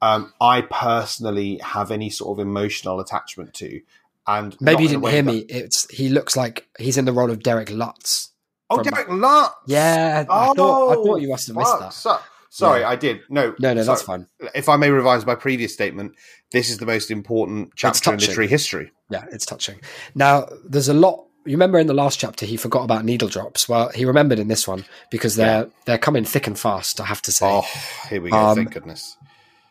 um, 0.00 0.32
I 0.40 0.60
personally 0.60 1.58
have 1.64 1.90
any 1.90 2.10
sort 2.10 2.38
of 2.38 2.46
emotional 2.46 3.00
attachment 3.00 3.54
to, 3.54 3.80
and 4.26 4.54
Maybe 4.60 4.84
you 4.84 4.88
not 4.90 4.94
in 4.94 5.04
a 5.04 5.08
didn't 5.08 5.12
hear 5.12 5.22
that- 5.22 5.32
me. 5.32 5.38
It's 5.62 5.90
he 5.90 6.08
looks 6.10 6.36
like 6.36 6.68
he's 6.78 6.98
in 6.98 7.04
the 7.06 7.12
role 7.12 7.30
of 7.30 7.42
Derek 7.42 7.70
Lutz. 7.70 8.30
Oh, 8.70 8.82
Derek 8.82 9.08
Lutz. 9.08 9.54
Yeah, 9.66 10.24
I 10.28 10.48
Oh, 10.50 10.54
thought 10.54 10.90
I 10.90 10.94
thought 10.94 11.20
you 11.22 11.28
must 11.30 11.46
have 11.48 11.56
missed 11.56 11.78
that. 11.80 11.92
So- 11.94 12.18
sorry, 12.54 12.80
Yeah. 12.80 12.88
I 12.88 12.96
did. 12.96 13.20
No, 13.28 13.54
No, 13.58 13.74
no, 13.74 13.84
that's 13.84 14.02
fine. 14.02 14.26
If 14.54 14.68
I 14.68 14.76
may 14.76 14.90
revise 14.90 15.26
my 15.26 15.34
previous 15.34 15.72
statement, 15.72 16.12
this 16.52 16.70
is 16.70 16.78
the 16.78 16.86
most 16.86 17.10
important 17.10 17.72
chapter 17.76 18.12
in 18.12 18.18
literary 18.18 18.48
history. 18.48 18.92
Yeah, 19.10 19.24
it's 19.32 19.44
touching. 19.46 19.80
Now, 20.14 20.48
there's 20.64 20.88
a 20.88 20.94
lot. 20.94 21.26
You 21.46 21.52
remember 21.52 21.78
in 21.78 21.88
the 21.88 21.94
last 21.94 22.18
chapter 22.18 22.46
he 22.46 22.56
forgot 22.56 22.84
about 22.84 23.04
needle 23.04 23.28
drops. 23.28 23.68
Well, 23.68 23.90
he 23.90 24.06
remembered 24.06 24.38
in 24.38 24.48
this 24.48 24.66
one 24.66 24.84
because 25.10 25.36
they're 25.36 25.68
they're 25.84 25.98
coming 25.98 26.24
thick 26.24 26.46
and 26.46 26.58
fast. 26.58 27.00
I 27.00 27.04
have 27.04 27.20
to 27.22 27.32
say. 27.32 27.46
Oh, 27.46 27.66
here 28.08 28.22
we 28.22 28.30
go. 28.30 28.36
Um, 28.38 28.56
thank 28.56 28.72
goodness. 28.72 29.16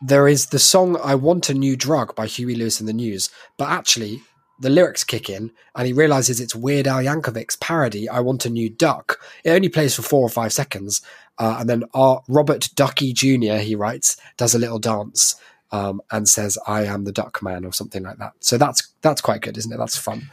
There 0.02 0.28
is 0.28 0.48
the 0.48 0.60
song 0.60 0.98
"I 1.04 1.16
Want 1.16 1.50
a 1.50 1.54
New 1.54 1.76
Drug" 1.76 2.14
by 2.16 2.28
Huey 2.28 2.56
Lewis 2.56 2.80
and 2.80 2.88
the 2.88 2.94
News, 2.94 3.30
but 3.58 3.70
actually 3.70 4.22
the 4.64 4.70
lyrics 4.70 5.04
kick 5.04 5.30
in 5.30 5.52
and 5.76 5.86
he 5.86 5.94
realizes 5.94 6.40
it's 6.40 6.56
Weird 6.56 6.88
Al 6.88 7.04
Yankovic's 7.04 7.56
parody 7.58 8.10
"I 8.10 8.20
Want 8.22 8.46
a 8.46 8.50
New 8.50 8.70
Duck." 8.70 9.20
It 9.44 9.52
only 9.52 9.70
plays 9.70 9.96
for 9.96 10.02
four 10.02 10.24
or 10.24 10.30
five 10.30 10.54
seconds, 10.54 11.02
uh, 11.38 11.58
and 11.60 11.70
then 11.70 11.84
our 11.94 12.24
Robert 12.28 12.70
Ducky 12.76 13.14
Jr. 13.14 13.58
he 13.58 13.76
writes 13.76 14.18
does 14.38 14.56
a 14.56 14.60
little 14.60 14.80
dance. 14.80 15.36
Um, 15.72 16.04
and 16.12 16.30
says, 16.30 16.56
"I 16.68 16.84
am 16.86 17.04
the 17.04 17.12
Duck 17.12 17.42
Man" 17.42 17.66
or 17.66 17.74
something 17.74 18.04
like 18.04 18.20
that. 18.20 18.34
So 18.42 18.60
that's 18.60 18.90
that's 19.02 19.22
quite 19.22 19.42
good, 19.42 19.58
isn't 19.58 19.74
it? 19.74 19.78
That's 19.78 19.98
fun. 19.98 20.30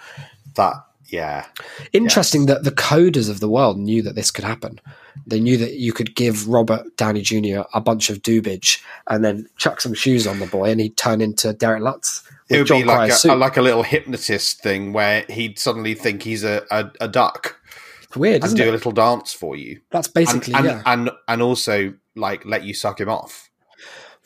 That, 0.56 0.74
yeah. 1.06 1.46
Interesting 1.94 2.44
that 2.44 2.64
the 2.64 2.70
coders 2.70 3.30
of 3.30 3.40
the 3.40 3.48
world 3.48 3.78
knew 3.78 4.02
that 4.02 4.14
this 4.14 4.30
could 4.30 4.44
happen. 4.44 4.82
They 5.26 5.40
knew 5.40 5.56
that 5.56 5.76
you 5.76 5.94
could 5.94 6.14
give 6.14 6.46
Robert 6.46 6.94
Downey 6.98 7.22
Jr. 7.22 7.62
a 7.72 7.80
bunch 7.80 8.10
of 8.10 8.20
doobage 8.20 8.82
and 9.08 9.24
then 9.24 9.48
chuck 9.56 9.80
some 9.80 9.94
shoes 9.94 10.26
on 10.26 10.40
the 10.40 10.46
boy, 10.46 10.70
and 10.70 10.78
he'd 10.78 10.98
turn 10.98 11.22
into 11.22 11.54
Derek 11.54 11.82
Lutz 11.82 12.22
It 12.50 12.58
would 12.58 12.66
John 12.66 12.80
be 12.80 12.84
like 12.84 13.12
a, 13.24 13.34
like 13.34 13.56
a 13.56 13.62
little 13.62 13.84
hypnotist 13.84 14.60
thing 14.60 14.92
where 14.92 15.24
he'd 15.28 15.58
suddenly 15.58 15.94
think 15.94 16.22
he's 16.22 16.42
a, 16.42 16.66
a, 16.70 16.90
a 17.00 17.08
duck 17.08 17.60
It's 18.02 18.16
weird, 18.16 18.42
and 18.42 18.56
do 18.56 18.68
a 18.68 18.72
little 18.72 18.92
dance 18.92 19.32
for 19.32 19.54
you. 19.54 19.80
That's 19.90 20.08
And, 20.08 20.14
basically 20.14 20.54
and, 20.54 20.64
yeah. 20.64 20.82
and, 20.84 21.10
and 21.28 21.42
also 21.42 21.94
like 22.16 22.44
let 22.44 22.64
you 22.64 22.74
suck 22.74 23.00
him 23.00 23.08
off. 23.08 23.50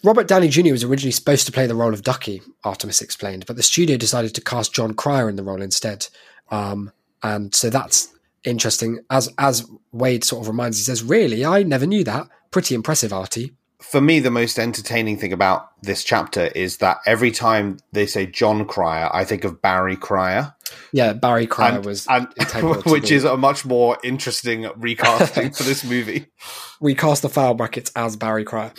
Robert 0.02 0.28
Downey 0.28 0.48
Jr. 0.48 0.72
was 0.72 0.84
originally 0.84 1.12
supposed 1.12 1.46
to 1.46 1.52
play 1.52 1.66
the 1.66 1.74
role 1.74 1.94
of 1.94 2.02
Ducky, 2.02 2.42
Artemis 2.62 3.00
explained, 3.00 3.46
but 3.46 3.56
the 3.56 3.62
studio 3.62 3.96
decided 3.96 4.34
to 4.34 4.42
cast 4.42 4.74
Jon 4.74 4.92
Cryer 4.92 5.30
in 5.30 5.36
the 5.36 5.42
role 5.42 5.62
instead. 5.62 6.08
Um, 6.50 6.92
and 7.22 7.54
so 7.54 7.70
that's 7.70 8.12
interesting. 8.44 9.00
As 9.10 9.30
as 9.38 9.66
Wade 9.92 10.24
sort 10.24 10.42
of 10.42 10.48
reminds, 10.48 10.78
he 10.78 10.84
says, 10.84 11.02
"Really, 11.02 11.44
I 11.44 11.62
never 11.62 11.86
knew 11.86 12.04
that. 12.04 12.28
Pretty 12.50 12.74
impressive, 12.74 13.12
Artie." 13.12 13.52
For 13.90 14.00
me, 14.00 14.18
the 14.18 14.30
most 14.30 14.58
entertaining 14.58 15.18
thing 15.18 15.32
about 15.32 15.70
this 15.82 16.02
chapter 16.02 16.46
is 16.46 16.78
that 16.78 16.98
every 17.06 17.30
time 17.30 17.78
they 17.92 18.06
say 18.06 18.26
Jon 18.26 18.64
Cryer, 18.66 19.08
I 19.12 19.24
think 19.24 19.44
of 19.44 19.62
Barry 19.62 19.96
Cryer. 19.96 20.54
Yeah, 20.92 21.12
Barry 21.12 21.46
Cryer 21.46 21.76
and, 21.76 21.84
was 21.84 22.06
and 22.08 22.26
which 22.86 23.10
is 23.12 23.24
a 23.24 23.36
much 23.36 23.64
more 23.64 23.98
interesting 24.02 24.68
recasting 24.76 25.52
for 25.52 25.62
this 25.62 25.84
movie. 25.84 26.26
we 26.80 26.94
cast 26.94 27.22
the 27.22 27.28
foul 27.28 27.54
brackets 27.54 27.92
as 27.94 28.16
Barry 28.16 28.44
Cryer. 28.44 28.72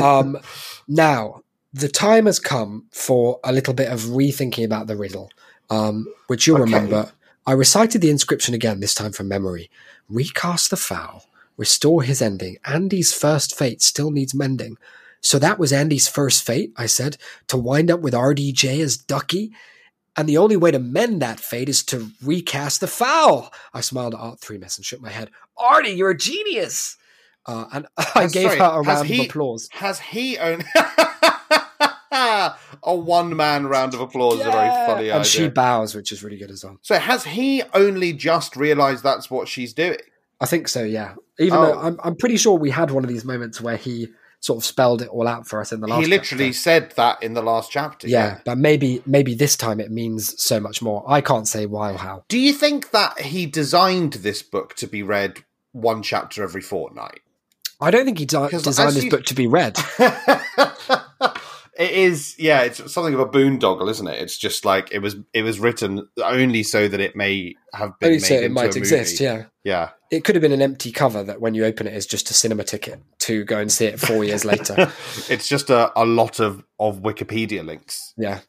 Um, 0.00 0.38
now, 0.88 1.42
the 1.72 1.88
time 1.88 2.26
has 2.26 2.38
come 2.38 2.86
for 2.92 3.40
a 3.44 3.52
little 3.52 3.74
bit 3.74 3.90
of 3.92 4.00
rethinking 4.00 4.64
about 4.64 4.86
the 4.86 4.96
riddle, 4.96 5.30
um, 5.68 6.06
which 6.28 6.46
you'll 6.46 6.56
Okay. 6.56 6.64
remember. 6.64 7.12
I 7.46 7.52
recited 7.52 8.00
the 8.00 8.10
inscription 8.10 8.54
again, 8.54 8.80
this 8.80 8.94
time 8.94 9.12
from 9.12 9.28
memory. 9.28 9.70
Recast 10.08 10.70
the 10.70 10.76
foul, 10.76 11.24
restore 11.56 12.02
his 12.02 12.20
ending. 12.20 12.56
Andy's 12.64 13.12
first 13.12 13.56
fate 13.56 13.82
still 13.82 14.10
needs 14.10 14.34
mending. 14.34 14.76
So 15.20 15.38
that 15.38 15.58
was 15.58 15.72
Andy's 15.72 16.08
first 16.08 16.44
fate, 16.44 16.72
I 16.76 16.86
said, 16.86 17.16
to 17.48 17.56
wind 17.56 17.90
up 17.90 18.00
with 18.00 18.14
RDJ 18.14 18.80
as 18.80 18.96
Ducky. 18.96 19.52
And 20.16 20.28
the 20.28 20.38
only 20.38 20.56
way 20.56 20.70
to 20.70 20.78
mend 20.78 21.20
that 21.20 21.40
fate 21.40 21.68
is 21.68 21.82
to 21.84 22.10
recast 22.22 22.80
the 22.80 22.86
foul. 22.86 23.52
I 23.74 23.80
smiled 23.80 24.14
at 24.14 24.20
Art 24.20 24.40
Threemas 24.40 24.78
and 24.78 24.84
shook 24.84 25.00
my 25.00 25.10
head. 25.10 25.30
Artie, 25.56 25.90
you're 25.90 26.10
a 26.10 26.16
genius. 26.16 26.96
Uh, 27.44 27.66
and 27.72 27.86
I 28.14 28.28
gave 28.28 28.50
sorry, 28.50 28.58
her 28.58 28.64
a 28.64 28.84
has 28.84 28.86
round 28.86 29.10
of 29.10 29.26
applause. 29.26 29.68
Has 29.72 30.00
he 30.00 30.38
owned 30.38 30.64
a 32.12 32.54
one 32.84 33.36
man 33.36 33.66
round 33.66 33.94
of 33.94 34.00
applause? 34.00 34.40
Is 34.40 34.46
a 34.46 34.50
very 34.50 34.68
funny 34.68 34.88
and 34.88 34.98
idea. 35.00 35.16
And 35.16 35.26
she 35.26 35.48
bows, 35.48 35.94
which 35.94 36.12
is 36.12 36.22
really 36.22 36.38
good 36.38 36.50
as 36.50 36.64
well. 36.64 36.78
so 36.82 36.98
has 36.98 37.24
he 37.24 37.62
only 37.74 38.12
just 38.12 38.56
realised 38.56 39.02
that's 39.02 39.30
what 39.30 39.48
she's 39.48 39.72
doing? 39.72 39.98
I 40.40 40.46
think 40.46 40.68
so, 40.68 40.82
yeah. 40.82 41.14
Even 41.38 41.58
Oh. 41.58 41.66
though 41.66 41.78
I'm, 41.80 42.00
I'm 42.02 42.16
pretty 42.16 42.36
sure 42.36 42.58
we 42.58 42.70
had 42.70 42.90
one 42.90 43.04
of 43.04 43.08
these 43.10 43.24
moments 43.24 43.60
where 43.60 43.76
he 43.76 44.08
sort 44.40 44.58
of 44.58 44.64
spelled 44.64 45.02
it 45.02 45.08
all 45.08 45.26
out 45.26 45.46
for 45.48 45.60
us 45.60 45.72
in 45.72 45.80
the 45.80 45.86
last. 45.88 46.00
He 46.02 46.06
literally 46.06 46.48
chapter. 46.48 46.58
said 46.58 46.92
that 46.96 47.22
in 47.22 47.34
the 47.34 47.42
last 47.42 47.70
chapter. 47.70 48.06
yeah, 48.08 48.38
but 48.44 48.58
maybe 48.58 49.02
maybe 49.06 49.34
this 49.34 49.56
time 49.56 49.80
it 49.80 49.90
means 49.90 50.40
so 50.42 50.60
much 50.60 50.80
more. 50.82 51.04
I 51.08 51.20
can't 51.20 51.48
say 51.48 51.66
why 51.66 51.92
or 51.92 51.98
how. 51.98 52.24
Do 52.28 52.38
you 52.38 52.52
think 52.52 52.90
that 52.90 53.20
he 53.20 53.46
designed 53.46 54.14
this 54.14 54.42
book 54.42 54.74
to 54.76 54.86
be 54.86 55.02
read 55.02 55.38
one 55.72 56.02
chapter 56.02 56.42
every 56.42 56.62
fortnight? 56.62 57.20
I 57.80 57.90
don't 57.90 58.04
think 58.06 58.18
he 58.18 58.24
designed 58.24 58.52
this 58.94 59.04
you- 59.04 59.10
book 59.10 59.24
to 59.26 59.34
be 59.34 59.46
read. 59.46 59.76
it 61.78 61.90
is, 61.90 62.34
yeah. 62.38 62.62
It's 62.62 62.92
something 62.92 63.12
of 63.14 63.20
a 63.20 63.26
boondoggle, 63.26 63.90
isn't 63.90 64.06
it? 64.06 64.20
It's 64.20 64.38
just 64.38 64.64
like 64.64 64.90
it 64.92 65.00
was. 65.00 65.16
It 65.32 65.42
was 65.42 65.60
written 65.60 66.08
only 66.22 66.62
so 66.62 66.88
that 66.88 67.00
it 67.00 67.14
may 67.14 67.54
have 67.74 67.98
been 67.98 68.08
Only 68.08 68.18
so 68.20 68.34
it 68.34 68.50
might 68.50 68.76
exist. 68.76 69.20
Yeah, 69.20 69.44
yeah. 69.62 69.90
it 70.10 70.24
could 70.24 70.34
have 70.34 70.42
been 70.42 70.52
an 70.52 70.62
empty 70.62 70.90
cover 70.90 71.22
that 71.22 71.40
when 71.40 71.54
you 71.54 71.64
open 71.64 71.86
it 71.86 71.94
is 71.94 72.06
just 72.06 72.30
a 72.30 72.34
cinema 72.34 72.64
ticket 72.64 73.02
to 73.20 73.44
go 73.44 73.58
and 73.58 73.70
see 73.70 73.86
it 73.86 74.00
four 74.00 74.24
years 74.24 74.44
later. 74.44 74.90
It's 75.28 75.48
just 75.48 75.70
a, 75.70 75.92
a 76.00 76.04
lot 76.04 76.40
of 76.40 76.64
of 76.78 77.00
Wikipedia 77.00 77.64
links. 77.64 78.14
Yeah. 78.16 78.40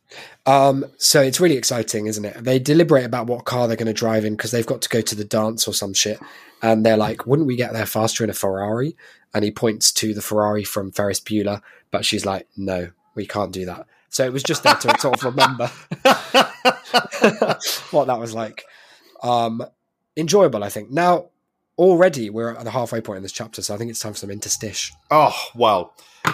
Um, 0.45 0.85
so 0.97 1.21
it's 1.21 1.39
really 1.39 1.57
exciting, 1.57 2.07
isn't 2.07 2.23
it? 2.23 2.43
They 2.43 2.59
deliberate 2.59 3.05
about 3.05 3.27
what 3.27 3.45
car 3.45 3.67
they're 3.67 3.77
going 3.77 3.87
to 3.87 3.93
drive 3.93 4.25
in 4.25 4.35
because 4.35 4.51
they've 4.51 4.65
got 4.65 4.81
to 4.83 4.89
go 4.89 5.01
to 5.01 5.15
the 5.15 5.23
dance 5.23 5.67
or 5.67 5.73
some 5.73 5.93
shit. 5.93 6.19
And 6.61 6.85
they're 6.85 6.97
like, 6.97 7.25
wouldn't 7.25 7.47
we 7.47 7.55
get 7.55 7.73
there 7.73 7.85
faster 7.85 8.23
in 8.23 8.29
a 8.29 8.33
Ferrari? 8.33 8.95
And 9.33 9.43
he 9.43 9.51
points 9.51 9.91
to 9.93 10.13
the 10.13 10.21
Ferrari 10.21 10.63
from 10.63 10.91
Ferris 10.91 11.19
Bueller. 11.19 11.61
But 11.91 12.05
she's 12.05 12.25
like, 12.25 12.47
no, 12.57 12.89
we 13.17 13.25
can't 13.27 13.51
do 13.51 13.65
that. 13.65 13.85
So 14.09 14.23
it 14.25 14.31
was 14.31 14.43
just 14.43 14.63
there 14.63 14.75
to 14.75 14.99
sort 14.99 15.15
of 15.17 15.23
remember 15.25 15.69
what 17.91 18.05
that 18.07 18.17
was 18.19 18.33
like. 18.33 18.63
Um, 19.21 19.61
enjoyable, 20.15 20.63
I 20.63 20.69
think. 20.69 20.89
Now, 20.91 21.27
already 21.77 22.29
we're 22.29 22.51
at 22.55 22.63
the 22.63 22.71
halfway 22.71 23.01
point 23.01 23.17
in 23.17 23.23
this 23.23 23.31
chapter. 23.33 23.61
So 23.61 23.73
I 23.75 23.77
think 23.77 23.89
it's 23.91 23.99
time 23.99 24.13
for 24.13 24.19
some 24.19 24.29
interstish. 24.29 24.91
Oh 25.11 25.35
well, 25.55 25.93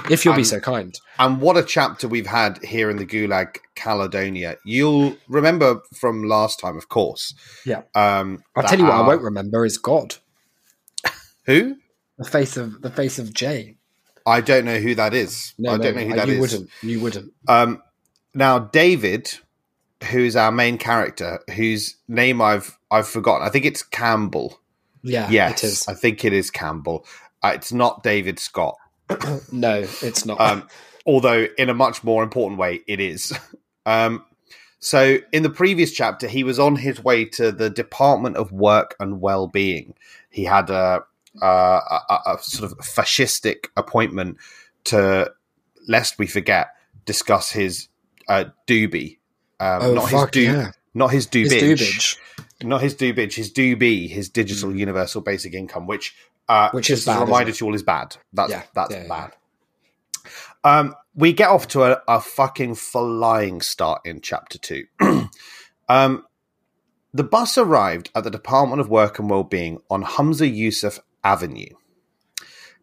If 0.10 0.24
you'll 0.26 0.36
be 0.36 0.42
Um, 0.42 0.46
so 0.46 0.60
kind. 0.60 0.96
and 1.20 1.42
what 1.42 1.58
a 1.58 1.64
chapter 1.64 2.08
we've 2.08 2.28
had 2.28 2.64
here 2.64 2.90
in 2.90 2.98
the 2.98 3.06
Gulag, 3.06 3.58
Caledonia. 3.76 4.58
You'll 4.64 5.16
remember 5.28 5.82
from 5.96 6.24
last 6.24 6.60
time, 6.60 6.78
of 6.78 6.90
course. 6.90 7.34
Yeah. 7.66 7.82
Um, 7.96 8.44
I'll 8.56 8.64
tell 8.64 8.78
you 8.80 8.86
what 8.86 8.94
I 8.94 9.02
won't 9.08 9.22
remember 9.24 9.66
is 9.66 9.78
God. 9.78 10.16
Who? 11.46 11.76
The 12.18 12.26
face 12.30 12.56
of 12.58 12.82
the 12.82 12.90
face 12.92 13.18
of 13.20 13.34
Jay. 13.34 13.76
I 14.26 14.42
don't 14.42 14.66
know 14.66 14.78
who 14.80 14.96
that 14.96 15.14
is. 15.14 15.54
No, 15.58 15.72
I 15.74 15.78
no, 15.78 15.84
don't 15.84 15.96
know 15.96 16.04
who 16.04 16.14
uh, 16.14 16.16
that 16.16 16.28
you 16.28 16.34
is. 16.36 16.40
wouldn't. 16.40 16.70
You 16.82 17.00
wouldn't. 17.02 17.34
Um, 17.48 17.82
now 18.34 18.60
David, 18.60 19.34
who's 20.10 20.36
our 20.36 20.52
main 20.52 20.78
character, 20.78 21.40
whose 21.56 21.96
name 22.08 22.42
I've 22.42 22.78
I've 22.92 23.08
forgotten. 23.08 23.46
I 23.46 23.50
think 23.50 23.66
it's 23.66 23.84
Campbell. 23.84 24.60
Yeah, 25.04 25.30
yes, 25.30 25.64
it 25.64 25.68
is. 25.68 25.88
I 25.88 25.94
think 25.94 26.24
it 26.24 26.32
is 26.34 26.50
Campbell. 26.50 27.06
Uh, 27.44 27.52
it's 27.56 27.74
not 27.74 28.04
David 28.04 28.40
Scott. 28.40 28.78
No, 29.52 29.82
it's 30.02 30.26
not. 30.26 30.40
Um, 30.40 30.68
although 31.06 31.48
in 31.58 31.70
a 31.70 31.74
much 31.74 32.04
more 32.04 32.24
important 32.24 32.60
way, 32.60 32.82
it 32.88 33.00
is. 33.00 33.34
Um, 33.86 34.24
So 34.80 35.18
in 35.34 35.44
the 35.44 35.50
previous 35.50 35.92
chapter, 35.92 36.26
he 36.28 36.46
was 36.46 36.58
on 36.58 36.78
his 36.78 37.04
way 37.04 37.26
to 37.26 37.52
the 37.52 37.70
Department 37.70 38.38
of 38.38 38.54
Work 38.54 38.96
and 39.00 39.20
Well-being. 39.20 39.94
He 40.30 40.46
had 40.46 40.70
a, 40.70 41.04
a, 41.42 41.46
a, 41.46 42.20
a 42.36 42.38
sort 42.42 42.72
of 42.72 42.78
fascistic 42.80 43.68
appointment 43.76 44.38
to, 44.86 45.32
lest 45.88 46.18
we 46.20 46.28
forget, 46.28 46.70
discuss 47.06 47.52
his 47.52 47.88
uh, 48.28 48.46
doobie. 48.68 49.18
Um, 49.60 49.82
Oh, 49.82 49.94
not 49.94 50.10
fuck, 50.10 50.34
his 50.34 50.46
do, 50.46 50.52
yeah. 50.52 50.72
not 50.94 51.12
his 51.12 51.28
His 51.32 51.52
doobage, 51.54 51.78
doobage, 51.78 52.18
not 52.64 52.82
his 52.82 52.96
doobage, 52.96 53.34
his 53.36 53.52
doobie, 53.52 54.10
his 54.10 54.30
digital 54.30 54.76
universal 54.76 55.22
basic 55.22 55.54
income, 55.54 55.88
which 55.88 56.16
uh, 56.50 56.70
Which 56.72 56.90
is 56.90 57.06
bad, 57.06 57.22
a 57.22 57.26
reminder 57.26 57.52
to 57.52 57.64
you 57.64 57.68
all 57.68 57.76
is 57.76 57.84
bad. 57.84 58.18
That's 58.34 58.52
Yeah, 58.52 58.64
that's 58.76 58.94
yeah, 58.94 59.08
bad. 59.08 59.32
Um, 60.64 60.96
we 61.16 61.34
get 61.34 61.50
off 61.50 61.68
to 61.70 61.84
a, 61.84 62.02
a 62.08 62.20
fucking 62.22 62.76
flying 62.76 63.62
start 63.62 64.02
in 64.06 64.22
chapter 64.22 64.58
two. 64.58 64.86
um, 65.90 66.26
the 67.14 67.24
bus 67.24 67.58
arrived 67.58 68.10
at 68.16 68.24
the 68.24 68.32
Department 68.32 68.82
of 68.82 68.90
Work 68.90 69.20
and 69.20 69.30
Wellbeing 69.30 69.80
on 69.90 70.04
Humza 70.04 70.52
Yousaf 70.52 71.00
Avenue. 71.24 71.76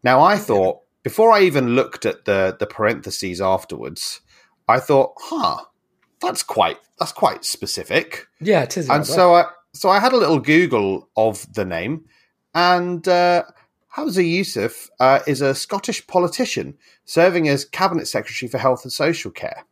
Now, 0.02 0.22
I 0.22 0.36
thought 0.36 0.80
before 1.02 1.32
I 1.32 1.42
even 1.42 1.74
looked 1.74 2.06
at 2.06 2.24
the 2.24 2.56
the 2.58 2.66
parentheses 2.66 3.40
afterwards, 3.40 4.20
I 4.68 4.80
thought, 4.80 5.12
huh, 5.18 5.64
that's 6.20 6.42
quite 6.42 6.78
that's 6.98 7.12
quite 7.12 7.44
specific. 7.44 8.26
Yeah, 8.40 8.62
it 8.62 8.76
is. 8.76 8.88
And 8.88 9.06
so 9.06 9.34
I 9.34 9.46
so 9.72 9.88
I 9.88 10.00
had 10.00 10.12
a 10.12 10.16
little 10.16 10.38
Google 10.38 11.08
of 11.16 11.52
the 11.54 11.64
name, 11.64 12.04
and 12.54 13.06
uh, 13.06 13.44
Humza 13.96 14.24
Yousaf 14.24 14.88
uh, 15.00 15.20
is 15.26 15.40
a 15.40 15.54
Scottish 15.54 16.06
politician 16.06 16.76
serving 17.04 17.48
as 17.48 17.64
cabinet 17.64 18.06
secretary 18.06 18.48
for 18.48 18.58
health 18.58 18.84
and 18.84 18.92
social 18.92 19.30
care, 19.30 19.64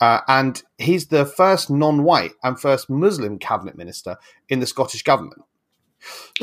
uh, 0.00 0.20
and 0.28 0.62
he's 0.78 1.08
the 1.08 1.26
first 1.26 1.70
non-white 1.70 2.32
and 2.42 2.58
first 2.58 2.88
Muslim 2.88 3.38
cabinet 3.38 3.76
minister 3.76 4.16
in 4.48 4.60
the 4.60 4.66
Scottish 4.66 5.02
government. 5.02 5.42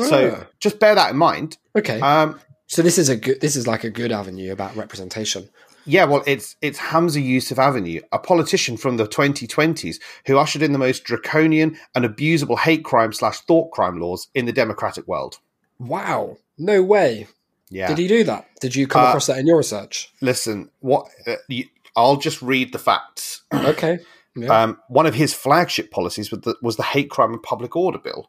So 0.00 0.36
Ah. 0.40 0.46
just 0.60 0.78
bear 0.78 0.94
that 0.94 1.10
in 1.10 1.16
mind. 1.16 1.58
okay. 1.76 2.00
Um, 2.00 2.40
so 2.66 2.82
this 2.82 2.98
is 2.98 3.08
a 3.08 3.16
good. 3.16 3.40
This 3.40 3.56
is 3.56 3.66
like 3.66 3.84
a 3.84 3.90
good 3.90 4.10
avenue 4.12 4.52
about 4.52 4.74
representation. 4.76 5.48
Yeah, 5.86 6.04
well, 6.04 6.22
it's 6.26 6.56
it's 6.62 6.78
Humza 6.78 7.22
Yousaf 7.22 7.58
Avenue, 7.58 8.00
a 8.10 8.18
politician 8.18 8.76
from 8.78 8.96
the 8.96 9.06
2020s 9.06 9.96
who 10.26 10.38
ushered 10.38 10.62
in 10.62 10.72
the 10.72 10.78
most 10.78 11.04
draconian 11.04 11.76
and 11.94 12.04
abusable 12.06 12.58
hate 12.58 12.84
crime 12.84 13.12
slash 13.12 13.40
thought 13.42 13.70
crime 13.70 14.00
laws 14.00 14.28
in 14.34 14.46
the 14.46 14.52
democratic 14.52 15.06
world. 15.06 15.38
Wow. 15.78 16.38
No 16.56 16.82
way. 16.82 17.26
Yeah. 17.70 17.88
Did 17.88 17.98
he 17.98 18.08
do 18.08 18.24
that? 18.24 18.46
Did 18.60 18.74
you 18.74 18.86
come 18.86 19.04
Uh, 19.04 19.08
across 19.08 19.26
that 19.26 19.38
in 19.38 19.46
your 19.46 19.58
research? 19.58 20.10
Listen, 20.22 20.70
what 20.80 21.06
uh, 21.26 21.34
you, 21.48 21.66
I'll 21.96 22.16
just 22.16 22.40
read 22.40 22.72
the 22.72 22.78
facts. 22.78 23.42
Okay. 23.52 23.98
Yeah. 24.36 24.62
Um, 24.62 24.78
one 24.88 25.06
of 25.06 25.14
his 25.14 25.32
flagship 25.32 25.92
policies 25.92 26.32
was 26.32 26.40
the, 26.40 26.56
was 26.60 26.74
the 26.76 26.82
Hate 26.82 27.08
Crime 27.08 27.32
and 27.34 27.40
Public 27.40 27.76
Order 27.76 27.98
Bill, 27.98 28.28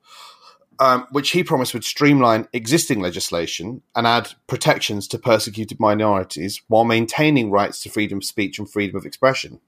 um, 0.79 1.07
which 1.11 1.31
he 1.31 1.43
promised 1.43 1.73
would 1.73 1.83
streamline 1.83 2.47
existing 2.53 2.99
legislation 2.99 3.81
and 3.95 4.05
add 4.07 4.33
protections 4.47 5.07
to 5.09 5.17
persecuted 5.19 5.79
minorities 5.79 6.61
while 6.67 6.83
maintaining 6.83 7.51
rights 7.51 7.81
to 7.83 7.89
freedom 7.89 8.19
of 8.19 8.23
speech 8.23 8.59
and 8.59 8.69
freedom 8.69 8.95
of 8.97 9.05
expression. 9.05 9.59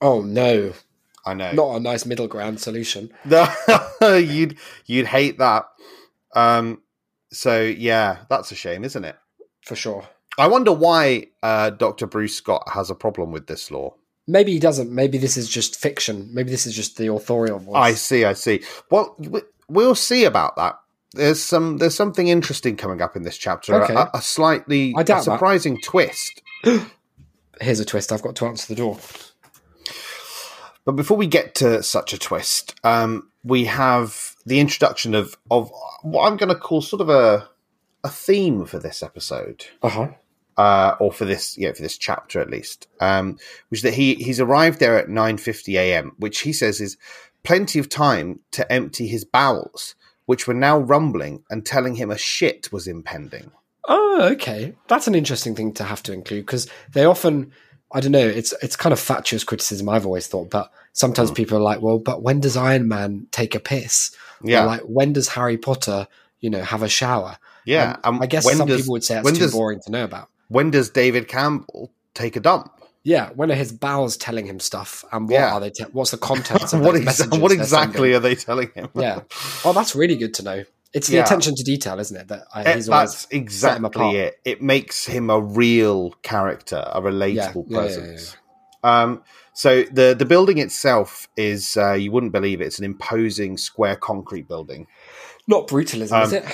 oh 0.00 0.22
no. 0.22 0.72
I 1.24 1.34
know. 1.34 1.52
Not 1.52 1.76
a 1.76 1.80
nice 1.80 2.04
middle 2.04 2.26
ground 2.26 2.60
solution. 2.60 3.12
No, 4.00 4.16
you'd 4.16 4.58
you'd 4.86 5.06
hate 5.06 5.38
that. 5.38 5.66
Um, 6.34 6.82
so 7.30 7.60
yeah, 7.62 8.24
that's 8.28 8.50
a 8.50 8.56
shame, 8.56 8.82
isn't 8.84 9.04
it? 9.04 9.16
For 9.64 9.76
sure. 9.76 10.08
I 10.38 10.48
wonder 10.48 10.72
why 10.72 11.28
uh, 11.42 11.70
Dr. 11.70 12.06
Bruce 12.08 12.34
Scott 12.34 12.68
has 12.74 12.90
a 12.90 12.96
problem 12.96 13.30
with 13.30 13.46
this 13.46 13.70
law. 13.70 13.94
Maybe 14.26 14.52
he 14.52 14.58
doesn't. 14.58 14.90
Maybe 14.90 15.18
this 15.18 15.36
is 15.36 15.48
just 15.48 15.76
fiction. 15.76 16.28
Maybe 16.32 16.50
this 16.50 16.66
is 16.66 16.74
just 16.74 16.96
the 16.96 17.12
authorial 17.12 17.60
voice. 17.60 17.76
I 17.76 17.92
see, 17.94 18.24
I 18.24 18.32
see. 18.32 18.62
Well, 18.90 19.14
we- 19.18 19.42
we'll 19.68 19.94
see 19.94 20.24
about 20.24 20.56
that. 20.56 20.78
There's 21.14 21.42
some 21.42 21.78
there's 21.78 21.94
something 21.94 22.28
interesting 22.28 22.76
coming 22.76 23.02
up 23.02 23.16
in 23.16 23.22
this 23.22 23.36
chapter. 23.36 23.82
Okay. 23.82 23.94
A, 23.94 24.08
a 24.14 24.22
slightly 24.22 24.94
a 24.96 25.04
that. 25.04 25.24
surprising 25.24 25.78
twist. 25.82 26.42
Here's 27.60 27.80
a 27.80 27.84
twist. 27.84 28.12
I've 28.12 28.22
got 28.22 28.34
to 28.36 28.46
answer 28.46 28.74
the 28.74 28.78
door. 28.78 28.98
But 30.84 30.92
before 30.92 31.16
we 31.16 31.26
get 31.26 31.54
to 31.56 31.82
such 31.82 32.12
a 32.12 32.18
twist, 32.18 32.74
um, 32.82 33.30
we 33.44 33.66
have 33.66 34.34
the 34.46 34.58
introduction 34.58 35.14
of 35.14 35.36
of 35.50 35.70
what 36.02 36.26
I'm 36.26 36.36
going 36.36 36.48
to 36.48 36.58
call 36.58 36.80
sort 36.80 37.02
of 37.02 37.08
a 37.08 37.48
a 38.04 38.08
theme 38.08 38.64
for 38.64 38.78
this 38.78 39.02
episode. 39.02 39.66
Uh 39.82 39.88
huh. 39.88 40.08
uh, 40.56 40.96
or 40.98 41.12
for 41.12 41.24
this, 41.24 41.56
yeah, 41.56 41.72
for 41.72 41.82
this 41.82 41.96
chapter 41.96 42.40
at 42.40 42.50
least, 42.50 42.88
um, 43.00 43.38
which 43.68 43.78
is 43.78 43.82
that 43.82 43.94
he 43.94 44.14
he's 44.14 44.40
arrived 44.40 44.80
there 44.80 44.98
at 44.98 45.08
nine 45.08 45.36
fifty 45.36 45.76
a.m., 45.76 46.12
which 46.18 46.40
he 46.40 46.52
says 46.52 46.80
is 46.80 46.96
plenty 47.44 47.78
of 47.78 47.88
time 47.88 48.40
to 48.52 48.70
empty 48.72 49.06
his 49.06 49.24
bowels, 49.24 49.94
which 50.26 50.46
were 50.46 50.54
now 50.54 50.78
rumbling 50.78 51.44
and 51.50 51.64
telling 51.66 51.96
him 51.96 52.10
a 52.10 52.18
shit 52.18 52.70
was 52.72 52.86
impending. 52.86 53.50
Oh, 53.88 54.28
okay. 54.32 54.74
That's 54.88 55.06
an 55.08 55.14
interesting 55.14 55.54
thing 55.54 55.72
to 55.74 55.84
have 55.84 56.02
to 56.04 56.12
include 56.12 56.46
because 56.46 56.68
they 56.92 57.04
often, 57.04 57.52
I 57.92 58.00
don't 58.00 58.12
know, 58.12 58.26
it's 58.26 58.54
it's 58.62 58.76
kind 58.76 58.92
of 58.92 59.00
fatuous 59.00 59.42
criticism 59.44 59.88
I've 59.88 60.06
always 60.06 60.28
thought, 60.28 60.50
but 60.50 60.70
sometimes 60.92 61.30
Hmm. 61.30 61.34
people 61.34 61.58
are 61.58 61.62
like, 61.62 61.80
well, 61.82 61.98
but 61.98 62.22
when 62.22 62.38
does 62.40 62.56
Iron 62.56 62.86
Man 62.88 63.26
take 63.32 63.54
a 63.54 63.60
piss? 63.60 64.14
Or 64.42 64.50
Yeah, 64.50 64.64
like 64.64 64.82
when 64.82 65.12
does 65.12 65.28
Harry 65.28 65.58
Potter, 65.58 66.06
you 66.40 66.50
know, 66.50 66.62
have 66.62 66.82
a 66.82 66.88
shower? 66.88 67.38
yeah. 67.64 67.96
Um, 68.04 68.22
I 68.22 68.26
guess 68.26 68.44
when 68.44 68.56
some 68.56 68.68
does, 68.68 68.80
people 68.82 68.92
would 68.92 69.04
say 69.04 69.18
it's 69.18 69.32
too 69.32 69.38
does 69.38 69.52
boring 69.52 69.80
to 69.84 69.90
know 69.90 70.04
about. 70.04 70.28
when 70.48 70.70
does 70.70 70.90
David 70.90 71.26
Campbell 71.28 71.90
take 72.14 72.36
a 72.36 72.40
dump? 72.40 72.70
Yeah, 73.04 73.30
when 73.34 73.50
are 73.50 73.56
his 73.56 73.72
bowels 73.72 74.16
telling 74.16 74.46
him 74.46 74.60
stuff, 74.60 75.04
and 75.12 75.28
what 75.28 75.38
Yeah. 75.40 75.54
are 75.54 75.60
they? 75.60 75.70
Te- 75.70 75.84
what's 75.92 76.12
the 76.12 76.16
contents 76.30 76.72
of 76.72 76.80
what, 76.80 77.00
messages 77.02 77.38
what 77.38 77.50
exactly 77.52 78.12
are 78.14 78.20
they 78.20 78.34
telling 78.34 78.70
him? 78.74 78.90
Yeah. 78.94 79.20
Oh, 79.64 79.72
that's 79.72 79.94
really 79.94 80.16
good 80.16 80.34
to 80.34 80.42
know. 80.42 80.64
It's 80.92 81.08
the 81.08 81.16
Yeah. 81.16 81.24
attention 81.24 81.54
to 81.56 81.62
detail, 81.64 81.98
isn't 81.98 82.16
it? 82.16 82.28
That 82.28 82.44
I, 82.54 82.74
he's 82.74 82.88
always 82.88 83.12
that's 83.12 83.26
exactly 83.30 84.16
it. 84.16 84.40
It 84.44 84.60
makes 84.62 85.06
him 85.06 85.30
a 85.30 85.40
real 85.40 86.12
character, 86.22 86.82
a 86.86 87.00
relatable 87.00 87.64
Yeah, 87.68 87.76
presence. 87.76 88.36
Um, 88.84 89.22
so 89.54 89.82
the 89.84 90.14
the 90.18 90.24
building 90.24 90.58
itself 90.58 91.28
is 91.36 91.76
uh, 91.76 91.92
you 91.94 92.10
wouldn't 92.12 92.32
believe 92.32 92.60
it. 92.60 92.66
It's 92.66 92.78
an 92.78 92.84
imposing 92.84 93.56
square 93.56 93.96
concrete 93.96 94.48
building. 94.48 94.86
not 95.46 95.66
brutalism, 95.68 96.22
is 96.22 96.32
Um, 96.32 96.42
it? 96.42 96.44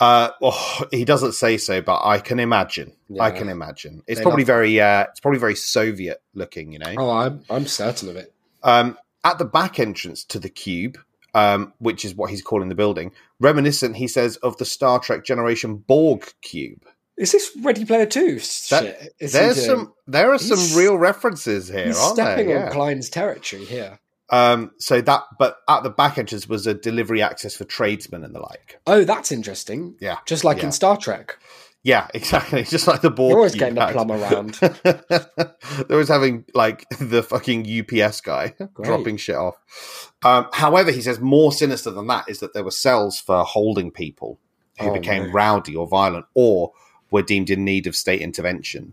Uh, 0.00 0.30
oh, 0.42 0.82
he 0.90 1.04
doesn't 1.04 1.32
say 1.32 1.56
so, 1.56 1.80
but 1.82 2.00
I 2.04 2.18
can 2.20 2.38
imagine. 2.38 2.92
I 3.20 3.30
can 3.30 3.48
imagine. 3.48 4.02
It's 4.06 4.20
They 4.20 4.24
probably 4.24 4.44
very 4.44 4.80
uh, 4.80 5.04
it's 5.10 5.20
probably 5.20 5.40
very 5.40 5.56
Soviet 5.56 6.22
looking. 6.34 6.72
You 6.72 6.78
know. 6.78 6.94
Oh, 6.98 7.10
I'm 7.10 7.42
I'm 7.50 7.66
certain 7.66 8.08
of 8.08 8.16
it. 8.16 8.32
Um, 8.62 8.96
at 9.24 9.38
the 9.38 9.44
back 9.44 9.78
entrance 9.80 10.24
to 10.24 10.38
the 10.38 10.48
cube, 10.48 10.98
um, 11.34 11.72
which 11.78 12.04
is 12.04 12.14
what 12.14 12.30
he's 12.30 12.42
calling 12.42 12.68
the 12.68 12.74
building, 12.74 13.12
reminiscent, 13.40 13.96
he 13.96 14.06
says, 14.08 14.36
of 14.38 14.56
the 14.58 14.64
Star 14.64 14.98
Trek 15.00 15.24
Generation 15.24 15.76
Borg 15.76 16.32
cube. 16.42 16.84
Is 17.16 17.32
this 17.32 17.50
Ready 17.62 17.84
Player 17.84 18.06
Two 18.06 18.34
That- 18.36 18.40
shit? 18.40 19.14
There's 19.32 19.64
some 19.66 19.92
there 20.06 20.30
are 20.30 20.38
He's- 20.38 20.68
some 20.70 20.78
real 20.78 20.96
references 20.96 21.66
here, 21.68 21.86
He's 21.86 21.98
aren't 21.98 22.14
stepping 22.14 22.46
there? 22.46 22.58
on 22.60 22.64
Yeah. 22.66 22.70
Cline's 22.72 23.10
territory 23.10 23.64
here. 23.64 23.98
Um, 24.30 24.72
so 24.78 25.00
that, 25.00 25.22
but 25.38 25.58
at 25.68 25.82
the 25.82 25.90
back 25.90 26.18
entrance 26.18 26.48
was 26.48 26.66
a 26.66 26.74
delivery 26.74 27.22
access 27.22 27.54
for 27.56 27.64
tradesmen 27.64 28.24
and 28.24 28.34
the 28.34 28.40
like. 28.40 28.78
Oh, 28.86 29.04
that's 29.04 29.32
interesting. 29.32 29.96
Yeah, 30.00 30.18
Just 30.26 30.44
like 30.44 30.58
Yeah. 30.58 30.64
in 30.66 30.72
Star 30.72 30.96
Trek, 30.98 31.38
yeah, 31.82 32.08
exactly. 32.14 32.64
Just 32.64 32.86
like 32.86 33.00
the 33.00 33.10
Borg. 33.10 33.30
you're 33.30 33.38
always 33.38 33.54
getting 33.54 33.78
a 33.78 33.86
had. 33.86 33.92
plum 33.92 34.10
around. 34.12 34.54
They're 34.84 35.86
always 35.90 36.08
having 36.08 36.44
like 36.54 36.86
the 36.98 37.22
fucking 37.22 37.66
UPS 37.66 38.20
guy 38.20 38.54
Great. 38.74 38.86
dropping 38.86 39.16
shit 39.16 39.36
off. 39.36 40.12
Um, 40.22 40.48
however, 40.52 40.90
he 40.90 41.00
says 41.00 41.20
more 41.20 41.52
sinister 41.52 41.90
than 41.90 42.06
that 42.08 42.28
is 42.28 42.40
that 42.40 42.52
there 42.52 42.64
were 42.64 42.70
cells 42.72 43.18
for 43.20 43.44
holding 43.44 43.90
people 43.90 44.38
who 44.80 44.90
Oh, 44.90 44.92
became 44.92 45.28
no. 45.28 45.32
rowdy 45.32 45.74
or 45.74 45.86
violent 45.86 46.26
or 46.34 46.72
were 47.10 47.22
deemed 47.22 47.48
in 47.50 47.64
need 47.64 47.86
of 47.86 47.96
state 47.96 48.20
intervention. 48.20 48.92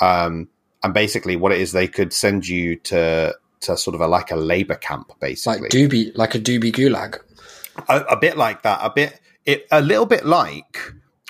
Um, 0.00 0.48
and 0.82 0.94
basically, 0.94 1.36
what 1.36 1.52
it 1.52 1.60
is, 1.60 1.72
they 1.72 1.86
could 1.88 2.12
send 2.12 2.48
you 2.48 2.76
to 2.76 3.34
to 3.62 3.76
sort 3.76 3.94
of 3.94 4.00
a 4.00 4.06
like 4.06 4.30
a 4.30 4.36
labor 4.36 4.74
camp, 4.74 5.12
basically, 5.20 5.62
like 5.62 5.70
doobie, 5.70 6.16
like 6.16 6.34
a 6.34 6.38
doobie 6.38 6.72
gulag. 6.72 7.18
a, 7.88 8.00
a 8.00 8.16
bit 8.16 8.36
like 8.36 8.62
that, 8.62 8.80
a 8.82 8.90
bit, 8.90 9.20
it, 9.44 9.66
a 9.70 9.80
little 9.80 10.06
bit 10.06 10.24
like 10.24 10.78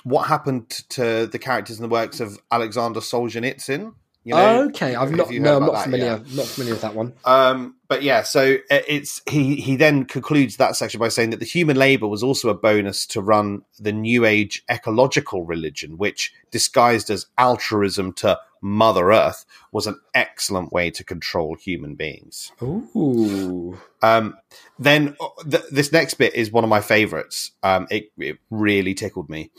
what 0.04 0.26
happened 0.26 0.68
to 0.90 1.26
the 1.26 1.38
characters 1.38 1.78
in 1.78 1.82
the 1.82 1.88
works 1.88 2.20
of 2.20 2.38
Alexander 2.50 3.00
Solzhenitsyn. 3.00 3.94
You 4.24 4.34
know, 4.34 4.62
okay, 4.68 4.94
I've 4.94 5.10
not. 5.10 5.30
No, 5.30 5.56
I'm 5.56 5.66
not 5.66 5.82
familiar. 5.82 6.18
Not 6.32 6.46
familiar 6.46 6.74
with 6.74 6.82
that 6.82 6.94
one. 6.94 7.12
Um, 7.24 7.76
but 7.88 8.02
yeah, 8.02 8.22
so 8.22 8.58
it's 8.70 9.20
he 9.28 9.56
he 9.56 9.74
then 9.76 10.04
concludes 10.04 10.56
that 10.58 10.76
section 10.76 11.00
by 11.00 11.08
saying 11.08 11.30
that 11.30 11.40
the 11.40 11.46
human 11.46 11.76
labor 11.76 12.06
was 12.06 12.22
also 12.22 12.48
a 12.48 12.54
bonus 12.54 13.04
to 13.06 13.20
run 13.20 13.62
the 13.80 13.92
new 13.92 14.24
age 14.24 14.62
ecological 14.70 15.44
religion, 15.44 15.98
which 15.98 16.32
disguised 16.52 17.10
as 17.10 17.26
altruism 17.36 18.12
to 18.14 18.38
Mother 18.60 19.10
Earth 19.10 19.44
was 19.72 19.88
an 19.88 19.98
excellent 20.14 20.72
way 20.72 20.90
to 20.92 21.02
control 21.02 21.56
human 21.56 21.96
beings. 21.96 22.52
Ooh, 22.62 23.76
Um, 24.02 24.36
then 24.78 25.16
uh, 25.20 25.28
th- 25.50 25.64
this 25.72 25.90
next 25.90 26.14
bit 26.14 26.34
is 26.34 26.52
one 26.52 26.62
of 26.62 26.70
my 26.70 26.80
favorites. 26.80 27.50
Um, 27.64 27.88
it, 27.90 28.12
it 28.18 28.38
really 28.50 28.94
tickled 28.94 29.28
me 29.28 29.50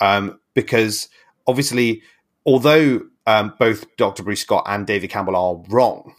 um, 0.00 0.40
because 0.54 1.08
obviously, 1.46 2.02
although 2.44 3.02
um, 3.28 3.54
both 3.58 3.84
Dr. 3.96 4.22
Bruce 4.22 4.40
Scott 4.40 4.64
and 4.66 4.86
David 4.86 5.10
Campbell 5.10 5.36
are 5.36 5.62
wrong, 5.68 6.14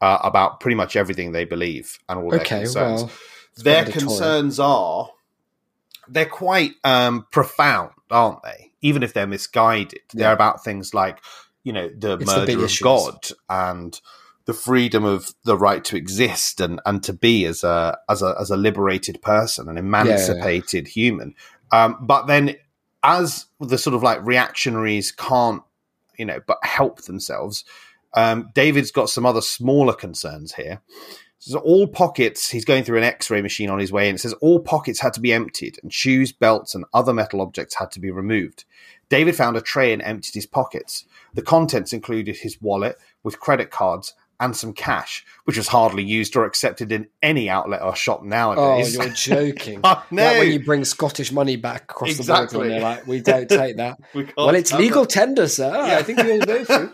uh, 0.00 0.18
about 0.22 0.60
pretty 0.60 0.76
much 0.76 0.94
everything 0.96 1.32
they 1.32 1.44
believe 1.44 1.98
and 2.08 2.20
all 2.20 2.30
their 2.30 2.40
Okay, 2.40 2.60
concerns. 2.60 3.02
well, 3.02 3.10
their 3.56 3.84
concerns 3.84 4.60
are 4.60 5.10
they're 6.08 6.26
quite 6.26 6.72
um, 6.84 7.26
profound, 7.32 7.90
aren't 8.10 8.42
they? 8.44 8.72
Even 8.82 9.02
if 9.02 9.12
they're 9.14 9.26
misguided, 9.26 10.00
they're 10.12 10.32
about 10.32 10.62
things 10.62 10.94
like 10.94 11.18
you 11.64 11.72
know 11.72 11.88
the 11.88 12.18
It's 12.18 12.24
the 12.32 12.40
murder 12.40 12.52
of 12.58 12.64
issues. 12.66 12.80
God 12.84 13.28
and 13.48 14.00
the 14.46 14.52
freedom 14.52 15.04
of 15.04 15.34
the 15.44 15.56
right 15.56 15.82
to 15.84 15.96
exist 15.96 16.60
and 16.60 16.80
and 16.84 17.02
to 17.02 17.12
be 17.14 17.46
as 17.46 17.64
a 17.64 17.98
as 18.08 18.22
a 18.22 18.34
as 18.38 18.50
a 18.50 18.56
liberated 18.56 19.22
person, 19.22 19.68
an 19.68 19.78
emancipated 19.78 20.86
human. 20.88 21.34
Um, 21.72 21.96
but 22.02 22.26
then, 22.26 22.56
as 23.02 23.46
the 23.58 23.78
sort 23.78 23.94
of 23.94 24.02
like 24.02 24.24
reactionaries 24.24 25.10
can't, 25.10 25.62
you 26.18 26.24
know, 26.24 26.40
but 26.46 26.58
help 26.62 27.02
themselves. 27.02 27.64
Um, 28.14 28.50
David's 28.54 28.90
got 28.90 29.10
some 29.10 29.26
other 29.26 29.40
smaller 29.40 29.92
concerns 29.92 30.54
here. 30.54 30.80
So 31.38 31.58
all 31.58 31.86
pockets, 31.86 32.48
he's 32.48 32.64
going 32.64 32.84
through 32.84 32.98
an 32.98 33.04
x-ray 33.04 33.42
machine 33.42 33.68
on 33.68 33.78
his 33.78 33.92
way 33.92 34.08
in. 34.08 34.14
It 34.14 34.18
says 34.18 34.32
all 34.34 34.60
pockets 34.60 35.00
had 35.00 35.12
to 35.14 35.20
be 35.20 35.32
emptied 35.32 35.78
and 35.82 35.92
shoes, 35.92 36.32
belts, 36.32 36.74
and 36.74 36.86
other 36.94 37.12
metal 37.12 37.42
objects 37.42 37.74
had 37.74 37.90
to 37.92 38.00
be 38.00 38.10
removed. 38.10 38.64
David 39.10 39.36
found 39.36 39.56
a 39.56 39.60
tray 39.60 39.92
and 39.92 40.00
emptied 40.00 40.34
his 40.34 40.46
pockets. 40.46 41.04
The 41.34 41.42
contents 41.42 41.92
included 41.92 42.36
his 42.36 42.62
wallet 42.62 42.96
with 43.22 43.40
credit 43.40 43.70
cards 43.70 44.14
and 44.40 44.56
some 44.56 44.72
cash, 44.72 45.24
which 45.44 45.56
was 45.56 45.68
hardly 45.68 46.02
used 46.02 46.34
or 46.36 46.44
accepted 46.44 46.90
in 46.92 47.06
any 47.22 47.48
outlet 47.48 47.82
or 47.82 47.94
shop 47.94 48.22
nowadays. 48.22 48.98
Oh, 48.98 49.02
you're 49.04 49.12
joking. 49.14 49.80
Know. 49.80 49.96
Like 50.10 50.38
when 50.38 50.52
you 50.52 50.64
bring 50.64 50.84
Scottish 50.84 51.32
money 51.32 51.56
back 51.56 51.82
across 51.84 52.16
the 52.16 52.24
border, 52.24 52.62
and 52.62 52.70
they're 52.72 52.80
like, 52.80 53.06
"We 53.06 53.20
don't 53.20 53.48
take 53.48 53.76
that." 53.76 53.98
We 54.14 54.28
well, 54.36 54.54
it's 54.54 54.72
legal 54.72 55.06
tender, 55.06 55.48
sir. 55.48 55.72
Yeah. 55.74 55.98
I 55.98 56.02
think 56.02 56.22
you'll 56.22 56.40
go 56.40 56.64
through. 56.64 56.92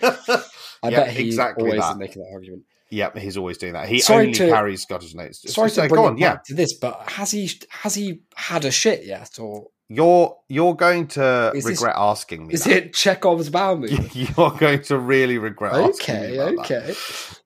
I 0.82 0.88
Yeah, 0.88 1.04
bet 1.04 1.10
he 1.12 1.26
exactly 1.26 1.64
always 1.64 1.80
that. 1.80 1.92
is 1.92 1.98
making 1.98 2.22
that 2.22 2.30
argument. 2.32 2.62
Yep, 2.92 3.18
he's 3.18 3.36
always 3.36 3.56
doing 3.58 3.74
that. 3.74 3.88
He 3.88 4.00
Sorry 4.00 4.26
only 4.26 4.32
to- 4.38 4.48
carries 4.48 4.82
Scottish 4.82 5.14
notes. 5.14 5.52
Sorry 5.52 5.70
So 5.70 5.82
to 5.82 5.88
bring 5.88 6.04
on, 6.04 6.18
yeah. 6.18 6.38
to 6.46 6.54
this, 6.54 6.72
but 6.74 7.08
has 7.10 7.30
he 7.30 7.48
has 7.70 7.94
he 7.94 8.22
had 8.34 8.64
a 8.64 8.70
shit 8.72 9.04
yet, 9.04 9.38
or 9.38 9.68
You're 9.92 10.36
you're 10.48 10.76
going 10.76 11.08
to 11.08 11.50
Is 11.52 11.64
this- 11.64 11.80
regret 11.80 11.96
asking 11.98 12.46
me. 12.46 12.54
is 12.54 12.62
that. 12.64 12.76
it 12.76 12.92
Chekhov's 12.94 13.50
bowel 13.50 13.76
movement? 13.80 14.14
You're 14.14 14.52
going 14.52 14.82
to 14.82 14.96
really 14.96 15.36
regret. 15.36 15.74
asking 15.74 16.20
me 16.20 16.40
okay, 16.40 16.60
okay. 16.60 16.94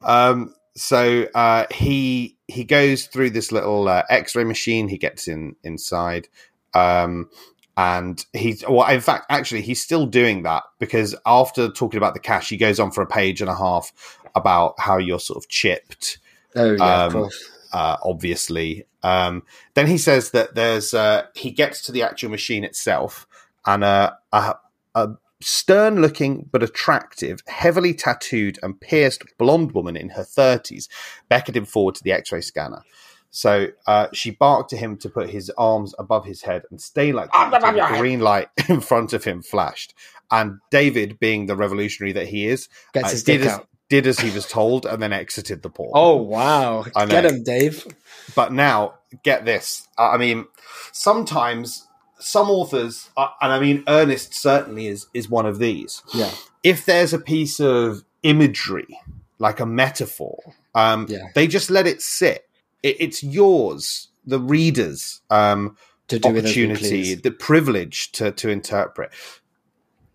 Um, 0.02 0.54
so 0.76 1.26
uh, 1.34 1.64
he 1.70 2.36
he 2.46 2.64
goes 2.64 3.06
through 3.06 3.30
this 3.30 3.50
little 3.50 3.88
uh, 3.88 4.02
X-ray 4.10 4.44
machine. 4.44 4.88
He 4.88 4.98
gets 4.98 5.26
in 5.26 5.56
inside, 5.64 6.28
um, 6.74 7.30
and 7.78 8.22
he's 8.34 8.62
well. 8.68 8.88
In 8.90 9.00
fact, 9.00 9.24
actually, 9.30 9.62
he's 9.62 9.82
still 9.82 10.04
doing 10.04 10.42
that 10.42 10.64
because 10.78 11.14
after 11.24 11.70
talking 11.70 11.96
about 11.96 12.12
the 12.12 12.20
cash, 12.20 12.50
he 12.50 12.58
goes 12.58 12.78
on 12.78 12.90
for 12.90 13.00
a 13.02 13.06
page 13.06 13.40
and 13.40 13.48
a 13.48 13.54
half 13.56 14.18
about 14.34 14.74
how 14.78 14.98
you're 14.98 15.20
sort 15.20 15.38
of 15.42 15.48
chipped. 15.48 16.18
Oh 16.56 16.72
yeah, 16.72 17.04
of 17.06 17.14
Um, 17.14 17.22
course. 17.22 17.50
Uh, 17.72 17.96
obviously, 18.04 18.84
um, 19.04 19.42
then 19.74 19.86
he 19.86 19.98
says 19.98 20.30
that 20.30 20.54
there's 20.54 20.94
uh, 20.94 21.26
he 21.34 21.50
gets 21.50 21.82
to 21.82 21.92
the 21.92 22.02
actual 22.02 22.30
machine 22.30 22.64
itself, 22.64 23.28
and 23.66 23.84
uh, 23.84 24.14
a, 24.32 24.54
a 24.94 25.10
stern-looking 25.40 26.48
but 26.50 26.62
attractive, 26.62 27.40
heavily 27.46 27.92
tattooed 27.92 28.58
and 28.62 28.80
pierced 28.80 29.22
blonde 29.38 29.72
woman 29.72 29.94
in 29.94 30.08
her 30.10 30.24
thirties 30.24 30.88
beckoned 31.28 31.56
him 31.56 31.66
forward 31.66 31.94
to 31.96 32.02
the 32.02 32.12
X-ray 32.12 32.40
scanner. 32.40 32.82
So 33.30 33.66
uh, 33.86 34.06
she 34.12 34.30
barked 34.30 34.70
to 34.70 34.76
him 34.76 34.96
to 34.98 35.10
put 35.10 35.28
his 35.28 35.50
arms 35.58 35.92
above 35.98 36.24
his 36.24 36.42
head 36.42 36.62
and 36.70 36.80
stay 36.80 37.12
like 37.12 37.30
that 37.32 37.52
until 37.52 37.88
the 37.88 37.98
green 37.98 38.20
light 38.20 38.48
in 38.68 38.80
front 38.80 39.12
of 39.12 39.24
him 39.24 39.42
flashed. 39.42 39.92
And 40.30 40.60
David, 40.70 41.18
being 41.18 41.46
the 41.46 41.56
revolutionary 41.56 42.12
that 42.12 42.28
he 42.28 42.46
is, 42.46 42.68
Gets 42.94 43.08
uh, 43.08 43.10
his 43.10 43.24
did 43.24 43.38
dick 43.38 43.48
as, 43.48 43.54
out. 43.54 43.68
Did 43.94 44.06
as 44.08 44.18
he 44.18 44.30
was 44.30 44.46
told 44.46 44.86
and 44.86 45.00
then 45.00 45.12
exited 45.12 45.62
the 45.62 45.70
port. 45.70 45.92
Oh 45.94 46.16
wow! 46.16 46.84
Get 47.08 47.24
him, 47.24 47.44
Dave. 47.44 47.86
But 48.34 48.52
now, 48.52 48.94
get 49.22 49.44
this. 49.44 49.86
I 49.96 50.16
mean, 50.16 50.46
sometimes 50.92 51.86
some 52.18 52.50
authors, 52.50 53.10
uh, 53.16 53.28
and 53.40 53.52
I 53.52 53.60
mean, 53.60 53.84
Ernest 53.86 54.34
certainly 54.34 54.86
is 54.88 55.06
is 55.14 55.28
one 55.28 55.46
of 55.46 55.58
these. 55.58 56.02
Yeah, 56.12 56.30
If 56.62 56.86
there's 56.86 57.12
a 57.12 57.18
piece 57.18 57.60
of 57.60 58.04
imagery, 58.22 58.98
like 59.38 59.60
a 59.60 59.66
metaphor, 59.66 60.38
um, 60.74 61.06
Yeah. 61.08 61.28
they 61.34 61.46
just 61.46 61.70
let 61.70 61.86
it 61.86 62.02
sit. 62.02 62.48
It, 62.82 62.96
it's 62.98 63.22
yours, 63.22 64.08
the 64.26 64.40
reader's 64.40 65.20
um, 65.30 65.76
to 66.08 66.18
do 66.18 66.30
with 66.30 66.46
as 66.46 66.56
we 66.56 66.64
opportunity, 66.66 67.14
the 67.14 67.30
privilege 67.30 68.10
to 68.12 68.32
to 68.32 68.48
interpret. 68.48 69.10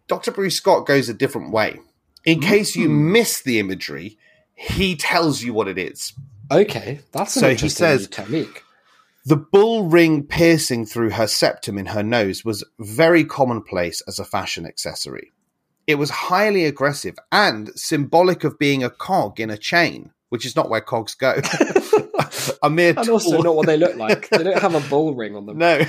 Dr. 0.08 0.32
Bruce 0.32 0.56
Scott 0.56 0.86
goes 0.88 1.08
a 1.08 1.13
different 1.13 1.52
way. 1.52 1.80
In 2.25 2.39
hmm. 2.41 2.47
case 2.47 2.75
you 2.75 2.89
miss 2.89 3.41
the 3.41 3.60
imagery, 3.60 4.17
he 4.55 4.95
tells 4.95 5.41
you 5.41 5.53
what 5.53 5.67
it 5.67 5.77
is. 5.77 6.13
Okay, 6.51 6.99
that's 7.12 7.36
an 7.38 7.41
So 7.41 7.55
he 7.55 7.69
says- 7.69 8.08
technique. 8.08 8.63
The 9.25 9.36
bull 9.36 9.89
ring 9.89 10.23
piercing 10.23 10.86
through 10.86 11.12
her 11.12 11.27
septum 11.27 11.77
in 11.77 11.88
her 11.88 12.01
nose 12.01 12.43
was 12.45 12.63
very 12.79 13.25
commonplace 13.25 14.01
as 14.08 14.17
a 14.17 14.25
fashion 14.25 14.65
accessory. 14.65 15.34
It 15.86 15.95
was 15.95 16.10
highly 16.10 16.65
aggressive 16.65 17.15
and 17.32 17.69
symbolic 17.75 18.43
of 18.43 18.58
being 18.58 18.84
a 18.84 18.89
cog 18.89 19.39
in 19.39 19.49
a 19.49 19.58
chain, 19.58 20.12
which 20.29 20.45
is 20.45 20.55
not 20.55 20.69
where 20.69 20.82
cogs 20.82 21.15
go. 21.15 21.36
a 22.63 22.69
mere 22.69 22.93
And 22.95 23.05
tool. 23.05 23.13
also 23.15 23.41
not 23.41 23.55
what 23.55 23.67
they 23.67 23.77
look 23.77 23.97
like. 23.97 24.29
They 24.29 24.43
don't 24.43 24.62
have 24.62 24.73
a 24.73 24.89
bull 24.89 25.13
ring 25.15 25.36
on 25.36 25.45
them. 25.45 25.58
no, 25.58 25.82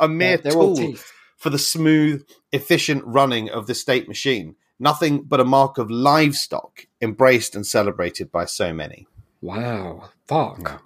a 0.00 0.08
mere 0.08 0.40
all 0.46 0.74
tool 0.74 0.76
teeth. 0.76 1.12
for 1.36 1.50
the 1.50 1.58
smooth, 1.58 2.26
efficient 2.52 3.04
running 3.04 3.50
of 3.50 3.66
the 3.66 3.74
state 3.74 4.08
machine. 4.08 4.56
Nothing 4.80 5.22
but 5.22 5.40
a 5.40 5.44
mark 5.44 5.78
of 5.78 5.90
livestock, 5.90 6.86
embraced 7.00 7.54
and 7.56 7.66
celebrated 7.66 8.30
by 8.30 8.44
so 8.44 8.72
many. 8.72 9.06
Wow, 9.40 10.10
fuck. 10.26 10.60
Yeah. 10.62 10.78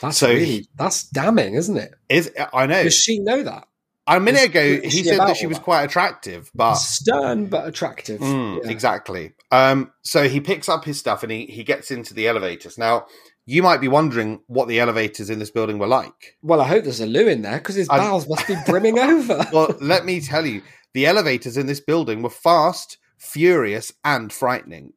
That's 0.00 0.18
So 0.18 0.28
really 0.28 0.44
he- 0.44 0.68
that's 0.76 1.04
damning, 1.04 1.54
isn't 1.54 1.76
it? 1.76 1.94
Is 2.08 2.30
I 2.52 2.66
know. 2.66 2.82
Does 2.84 2.96
she 2.96 3.18
know 3.18 3.42
that? 3.42 3.66
A 4.06 4.18
minute 4.18 4.44
ago, 4.46 4.80
he 4.82 5.04
said 5.04 5.20
that 5.20 5.36
she 5.36 5.46
was 5.46 5.58
that? 5.58 5.62
quite 5.64 5.84
attractive, 5.84 6.50
but 6.54 6.74
Stern 6.74 7.46
but 7.46 7.68
attractive. 7.68 8.20
Mm, 8.20 8.64
Yeah. 8.64 8.70
Exactly. 8.70 9.32
Um, 9.52 9.92
so 10.02 10.28
he 10.28 10.40
picks 10.40 10.68
up 10.68 10.84
his 10.84 10.98
stuff 10.98 11.22
and 11.22 11.30
he, 11.30 11.46
he 11.46 11.62
gets 11.62 11.90
into 11.92 12.12
the 12.14 12.26
elevators. 12.26 12.76
Now, 12.76 13.06
you 13.46 13.62
might 13.62 13.80
be 13.80 13.86
wondering 13.88 14.40
what 14.48 14.66
the 14.68 14.80
elevators 14.80 15.30
in 15.30 15.38
this 15.38 15.50
building 15.50 15.78
were 15.78 15.86
like. 15.86 16.36
Well, 16.42 16.60
I 16.60 16.66
hope 16.66 16.84
there's 16.84 17.00
a 17.00 17.06
loo 17.06 17.28
in 17.28 17.42
there 17.42 17.58
because 17.58 17.76
his 17.76 17.88
I- 17.88 17.98
bowels 17.98 18.28
must 18.28 18.48
be 18.48 18.56
brimming 18.66 18.98
over. 19.10 19.46
Well, 19.52 19.76
let 19.80 20.04
me 20.04 20.20
tell 20.20 20.44
you, 20.46 20.62
the 20.92 21.06
elevators 21.06 21.56
in 21.56 21.66
this 21.66 21.80
building 21.80 22.22
were 22.22 22.30
fast, 22.30 22.98
furious, 23.20 23.92
and 24.04 24.32
frightening. 24.32 24.94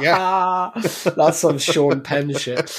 yeah, 0.00 0.70
that's 1.16 1.38
some 1.38 1.58
Sean 1.58 2.00
Penn 2.00 2.32
shit. 2.34 2.70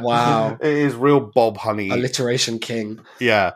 Wow, 0.00 0.58
It 0.60 0.68
is 0.68 0.94
real 0.94 1.20
Bob 1.20 1.56
Honey. 1.56 1.90
alliteration 1.90 2.58
king. 2.58 3.00
yeah. 3.20 3.52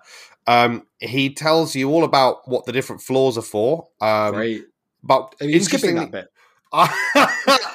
Um, 0.47 0.87
he 0.99 1.33
tells 1.35 1.77
you 1.77 1.91
all 1.91 2.03
about 2.03 2.49
what 2.49 2.65
the 2.65 2.73
different 2.73 3.03
floors 3.03 3.37
are 3.39 3.43
for. 3.43 3.89
Um, 4.01 4.35
Great. 4.35 4.65
But 5.03 5.35
Are 5.41 5.47
you 5.47 5.61
skipping 5.61 5.95
that 5.97 6.11
bit? 6.11 6.29
I, 6.73 6.89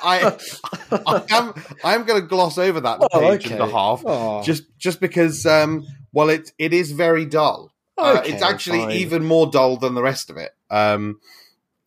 I 0.04 1.22
am 1.30 1.54
I'm 1.84 2.04
going 2.06 2.22
to 2.22 2.28
gloss 2.28 2.58
over 2.58 2.80
that 2.82 3.00
Oh, 3.02 3.20
page 3.20 3.52
and 3.52 3.62
a 3.62 3.66
half 3.68 4.02
Oh, 4.06 4.42
just 4.44 4.64
just 4.78 5.00
because 5.02 5.46
um 5.46 5.86
well 6.14 6.30
it 6.30 6.52
it 6.58 6.74
is 6.74 6.92
very 6.94 7.26
dull 7.26 7.74
Uh, 7.98 8.22
it's 8.26 8.42
actually 8.42 8.80
fine. 8.80 8.92
even 8.92 9.26
more 9.26 9.48
dull 9.48 9.76
than 9.78 9.96
the 9.96 10.02
rest 10.02 10.30
of 10.30 10.38
it 10.38 10.52
um 10.70 11.20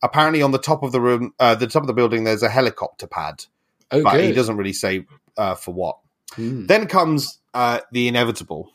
apparently 0.01 0.41
on 0.41 0.51
the 0.51 0.57
top 0.59 0.83
of 0.83 0.91
the 0.91 1.01
room 1.01 1.33
uh, 1.39 1.55
the 1.55 1.67
top 1.67 1.83
of 1.83 1.87
the 1.87 1.93
building 1.93 2.23
there's 2.23 2.43
a 2.43 2.49
helicopter 2.49 3.07
pad. 3.07 3.45
Oh, 3.91 4.03
but 4.03 4.21
he 4.21 4.31
doesn't 4.31 4.57
really 4.57 4.73
say 4.73 5.05
uh, 5.37 5.55
for 5.55 5.73
what. 5.73 5.97
Hmm. 6.33 6.67
then 6.67 6.85
comes 6.85 7.39
uh, 7.55 7.79
the 7.91 8.07
inevitable. 8.07 8.71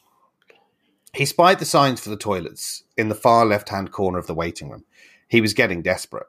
He 1.12 1.24
spied 1.24 1.60
the 1.60 1.64
signs 1.64 2.00
for 2.00 2.10
the 2.10 2.16
toilets 2.16 2.82
in 2.96 3.08
the 3.08 3.14
far 3.14 3.46
left 3.46 3.68
hand 3.68 3.92
corner 3.92 4.18
of 4.18 4.26
the 4.26 4.34
waiting 4.34 4.70
room. 4.70 4.84
He 5.28 5.40
was 5.40 5.54
getting 5.54 5.80
desperate. 5.80 6.26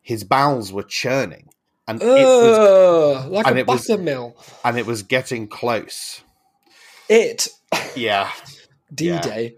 His 0.00 0.22
bowels 0.22 0.72
were 0.72 0.84
churning 0.84 1.50
and 1.88 2.00
it 2.02 2.06
was 2.06 3.26
like 3.30 3.46
and 3.46 3.58
a 3.58 3.64
buttermill. 3.64 4.36
and 4.64 4.78
it 4.78 4.86
was 4.86 5.02
getting 5.02 5.48
close. 5.48 6.22
It. 7.08 7.48
Yeah. 7.96 8.30
D 8.94 9.18
Day. 9.18 9.56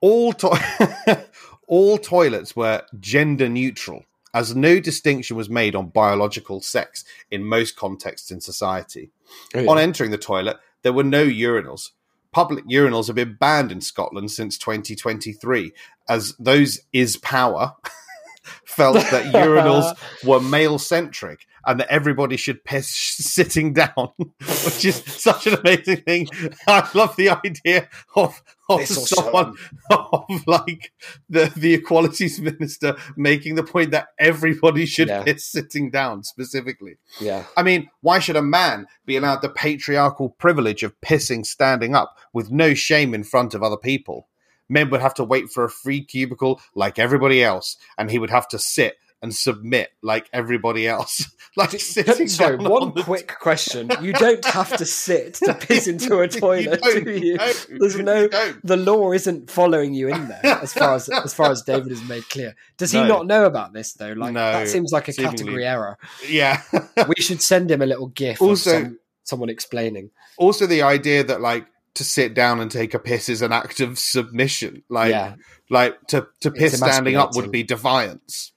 all 0.00 0.32
to- 0.32 1.26
all 1.72 1.96
toilets 1.96 2.54
were 2.54 2.82
gender 3.00 3.48
neutral 3.48 4.04
as 4.34 4.54
no 4.54 4.78
distinction 4.78 5.38
was 5.38 5.48
made 5.48 5.74
on 5.74 5.88
biological 5.88 6.60
sex 6.60 7.02
in 7.30 7.42
most 7.42 7.76
contexts 7.76 8.30
in 8.30 8.42
society. 8.42 9.10
Oh, 9.54 9.70
on 9.70 9.78
entering 9.78 10.10
the 10.10 10.18
toilet 10.18 10.58
there 10.82 10.92
were 10.92 11.02
no 11.02 11.24
urinals. 11.24 11.92
Public 12.30 12.66
urinals 12.66 13.06
have 13.06 13.16
been 13.16 13.38
banned 13.40 13.72
in 13.72 13.80
Scotland 13.80 14.30
since 14.30 14.58
2023 14.58 15.72
as 16.10 16.34
those 16.38 16.80
is 16.92 17.16
power 17.16 17.74
felt 18.66 18.96
that 18.96 19.32
urinals 19.34 19.96
were 20.26 20.40
male 20.40 20.78
centric 20.78 21.46
and 21.66 21.80
that 21.80 21.88
everybody 21.90 22.36
should 22.36 22.64
piss 22.64 22.88
sitting 22.90 23.72
down, 23.72 24.10
which 24.18 24.84
is 24.84 25.02
such 25.06 25.46
an 25.46 25.54
amazing 25.54 25.98
thing. 25.98 26.28
I 26.66 26.88
love 26.94 27.16
the 27.16 27.30
idea 27.30 27.88
of 28.16 28.42
of 28.68 28.86
someone 28.86 29.54
of 29.90 30.24
like 30.46 30.92
the 31.28 31.52
the 31.56 31.74
equalities 31.74 32.40
minister 32.40 32.96
making 33.16 33.56
the 33.56 33.62
point 33.62 33.90
that 33.90 34.08
everybody 34.18 34.86
should 34.86 35.08
Yeah. 35.08 35.22
piss 35.24 35.44
sitting 35.44 35.90
down 35.90 36.22
specifically. 36.24 36.96
Yeah. 37.20 37.44
I 37.56 37.62
mean, 37.62 37.90
why 38.00 38.18
should 38.18 38.36
a 38.36 38.42
man 38.42 38.86
be 39.04 39.16
allowed 39.16 39.42
the 39.42 39.48
patriarchal 39.50 40.30
privilege 40.30 40.82
of 40.82 40.98
pissing 41.00 41.44
standing 41.44 41.94
up 41.94 42.16
with 42.32 42.50
no 42.50 42.74
shame 42.74 43.14
in 43.14 43.24
front 43.24 43.54
of 43.54 43.62
other 43.62 43.76
people? 43.76 44.28
Men 44.68 44.88
would 44.90 45.02
have 45.02 45.14
to 45.14 45.24
wait 45.24 45.50
for 45.50 45.64
a 45.64 45.70
free 45.70 46.02
cubicle 46.02 46.60
like 46.74 46.98
everybody 46.98 47.42
else, 47.44 47.76
and 47.98 48.10
he 48.10 48.18
would 48.18 48.30
have 48.30 48.48
to 48.48 48.58
sit 48.58 48.96
and 49.22 49.34
submit 49.34 49.90
like 50.02 50.28
everybody 50.32 50.86
else. 50.88 51.30
like 51.56 51.70
sitting 51.72 52.26
down 52.26 52.64
one 52.64 52.82
on 52.82 52.92
quick 53.04 53.34
question. 53.40 53.90
You 54.00 54.12
don't 54.12 54.44
have 54.46 54.76
to 54.76 54.84
sit 54.84 55.34
to 55.34 55.54
piss 55.60 55.86
into 55.86 56.18
a 56.18 56.28
toilet, 56.28 56.80
don't, 56.82 57.04
do 57.04 57.12
you? 57.12 57.38
don't, 57.38 57.66
There's 57.78 57.96
no 57.96 58.28
the 58.64 58.76
law 58.76 59.12
isn't 59.12 59.50
following 59.50 59.94
you 59.94 60.08
in 60.08 60.28
there 60.28 60.40
as 60.44 60.72
far 60.72 60.96
as 60.96 61.08
as 61.24 61.32
far 61.34 61.50
as 61.50 61.62
David 61.62 61.90
has 61.90 62.02
made 62.08 62.28
clear. 62.28 62.54
Does 62.78 62.90
he 62.92 62.98
No. 62.98 63.06
not 63.06 63.26
know 63.26 63.44
about 63.46 63.72
this 63.72 63.92
though? 63.92 64.12
Like 64.12 64.32
No, 64.32 64.52
that 64.52 64.68
seems 64.68 64.92
like 64.92 65.08
a 65.08 65.12
seemingly. 65.12 65.36
category 65.38 65.66
error. 65.66 65.98
Yeah. 66.28 66.60
We 67.06 67.22
should 67.22 67.40
send 67.42 67.70
him 67.70 67.80
a 67.82 67.86
little 67.86 68.08
gift. 68.08 68.40
Also- 68.42 68.70
some, 68.82 68.98
someone 69.24 69.48
explaining. 69.50 70.10
also, 70.36 70.66
the 70.66 70.82
idea 70.82 71.22
that 71.22 71.40
like 71.40 71.66
to 71.94 72.04
sit 72.04 72.32
down 72.34 72.58
and 72.60 72.70
take 72.70 72.94
a 72.94 72.98
piss 72.98 73.28
is 73.28 73.42
an 73.42 73.52
act 73.52 73.78
of 73.80 73.98
submission. 73.98 74.82
Like, 74.88 75.10
yeah, 75.10 75.34
like 75.70 76.00
to 76.08 76.26
to 76.40 76.50
piss 76.50 76.78
standing 76.78 77.16
up 77.16 77.36
would 77.36 77.52
be 77.52 77.62
defiance. 77.62 78.52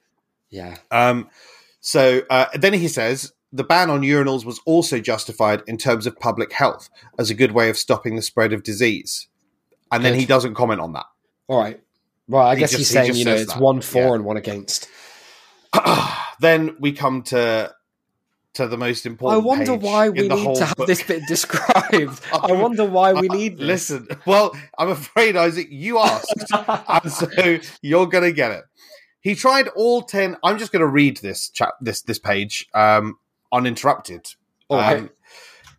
Yeah. 0.49 0.77
Um, 0.91 1.29
so 1.81 2.21
uh, 2.29 2.45
then 2.55 2.73
he 2.73 2.87
says 2.87 3.33
the 3.53 3.63
ban 3.63 3.89
on 3.89 4.01
urinals 4.01 4.43
was 4.45 4.59
also 4.65 4.99
justified 4.99 5.61
in 5.67 5.77
terms 5.77 6.05
of 6.07 6.19
public 6.19 6.51
health 6.51 6.89
as 7.19 7.29
a 7.29 7.33
good 7.33 7.51
way 7.51 7.69
of 7.69 7.77
stopping 7.77 8.15
the 8.15 8.21
spread 8.21 8.51
of 8.53 8.63
disease. 8.63 9.27
And 9.91 10.03
then 10.03 10.13
Good. 10.13 10.19
he 10.21 10.25
doesn't 10.25 10.55
comment 10.55 10.81
on 10.81 10.93
that. 10.93 11.05
All 11.47 11.59
right. 11.59 11.79
Well, 12.27 12.45
I 12.45 12.55
He 12.55 12.59
guess 12.61 12.71
just- 12.71 12.79
he's 12.79 12.89
saying 12.89 13.07
just 13.07 13.19
you 13.19 13.25
know 13.25 13.35
it's 13.35 13.53
that. 13.53 13.61
one 13.61 13.81
for 13.81 13.99
Yeah. 14.01 14.13
and 14.15 14.25
one 14.25 14.35
against. 14.37 14.87
then 16.39 16.75
we 16.79 16.91
come 16.91 17.21
to 17.23 17.73
to 18.55 18.67
the 18.69 18.77
most 18.77 19.05
important. 19.05 19.43
I 19.43 19.45
wonder 19.45 19.73
why 19.75 20.07
we 20.09 20.29
need 20.29 20.55
to 20.55 20.65
have 20.65 20.77
book. 20.77 20.87
this 20.87 21.03
bit 21.03 21.21
described. 21.27 22.21
I 22.33 22.53
wonder 22.53 22.85
why 22.85 23.11
we 23.11 23.27
Uh, 23.27 23.33
need 23.33 23.57
this. 23.57 23.89
Listen, 23.89 24.07
well, 24.25 24.55
I'm 24.77 24.87
afraid 24.89 25.35
Isaac, 25.35 25.67
you 25.69 25.99
asked, 25.99 26.33
and 26.53 27.11
so 27.11 27.57
you're 27.81 28.07
gonna 28.07 28.31
get 28.31 28.51
it. 28.53 28.63
He 29.25 29.33
tried 29.33 29.67
all 29.69 30.03
ten. 30.03 30.37
I'm 30.43 30.59
just 30.59 30.71
gonna 30.71 30.85
read 30.87 31.17
this 31.17 31.49
chap 31.49 31.73
this 31.81 32.01
this 32.01 32.19
page 32.19 32.67
um, 32.73 33.17
uninterrupted. 33.51 34.27
Um, 34.69 35.09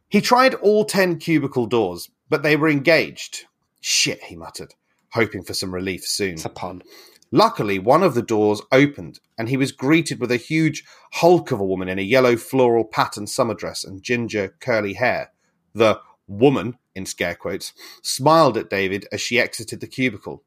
he 0.09 0.21
tried 0.21 0.55
all 0.55 0.85
10 0.85 1.19
cubicle 1.19 1.67
doors, 1.67 2.11
but 2.29 2.43
they 2.43 2.57
were 2.57 2.69
engaged. 2.69 3.45
Shit, 3.81 4.23
he 4.25 4.37
muttered, 4.37 4.75
hoping 5.13 5.43
for 5.43 5.55
some 5.55 5.75
relief 5.75 6.05
soon. 6.05 6.35
It's 6.35 6.45
a 6.45 6.49
pun. 6.49 6.83
Luckily, 7.33 7.79
one 7.79 8.03
of 8.03 8.15
the 8.15 8.23
doors 8.23 8.63
opened, 8.71 9.21
and 9.37 9.49
he 9.49 9.57
was 9.57 9.73
greeted 9.73 10.21
with 10.21 10.31
a 10.31 10.37
huge 10.37 10.85
hulk 11.15 11.51
of 11.51 11.61
a 11.61 11.65
woman 11.65 11.89
in 11.89 11.99
a 11.99 12.03
yellow 12.03 12.37
floral 12.37 12.85
pattern 12.85 13.27
summer 13.27 13.55
dress 13.55 13.85
and 13.85 14.03
ginger 14.03 14.55
curly 14.61 14.95
hair. 14.95 15.33
The 15.75 16.01
woman, 16.29 16.79
in 16.95 17.05
scare 17.05 17.35
quotes, 17.35 17.73
smiled 18.01 18.57
at 18.57 18.71
David 18.71 19.07
as 19.13 19.21
she 19.21 19.41
exited 19.41 19.81
the 19.81 19.87
cubicle. 19.87 20.45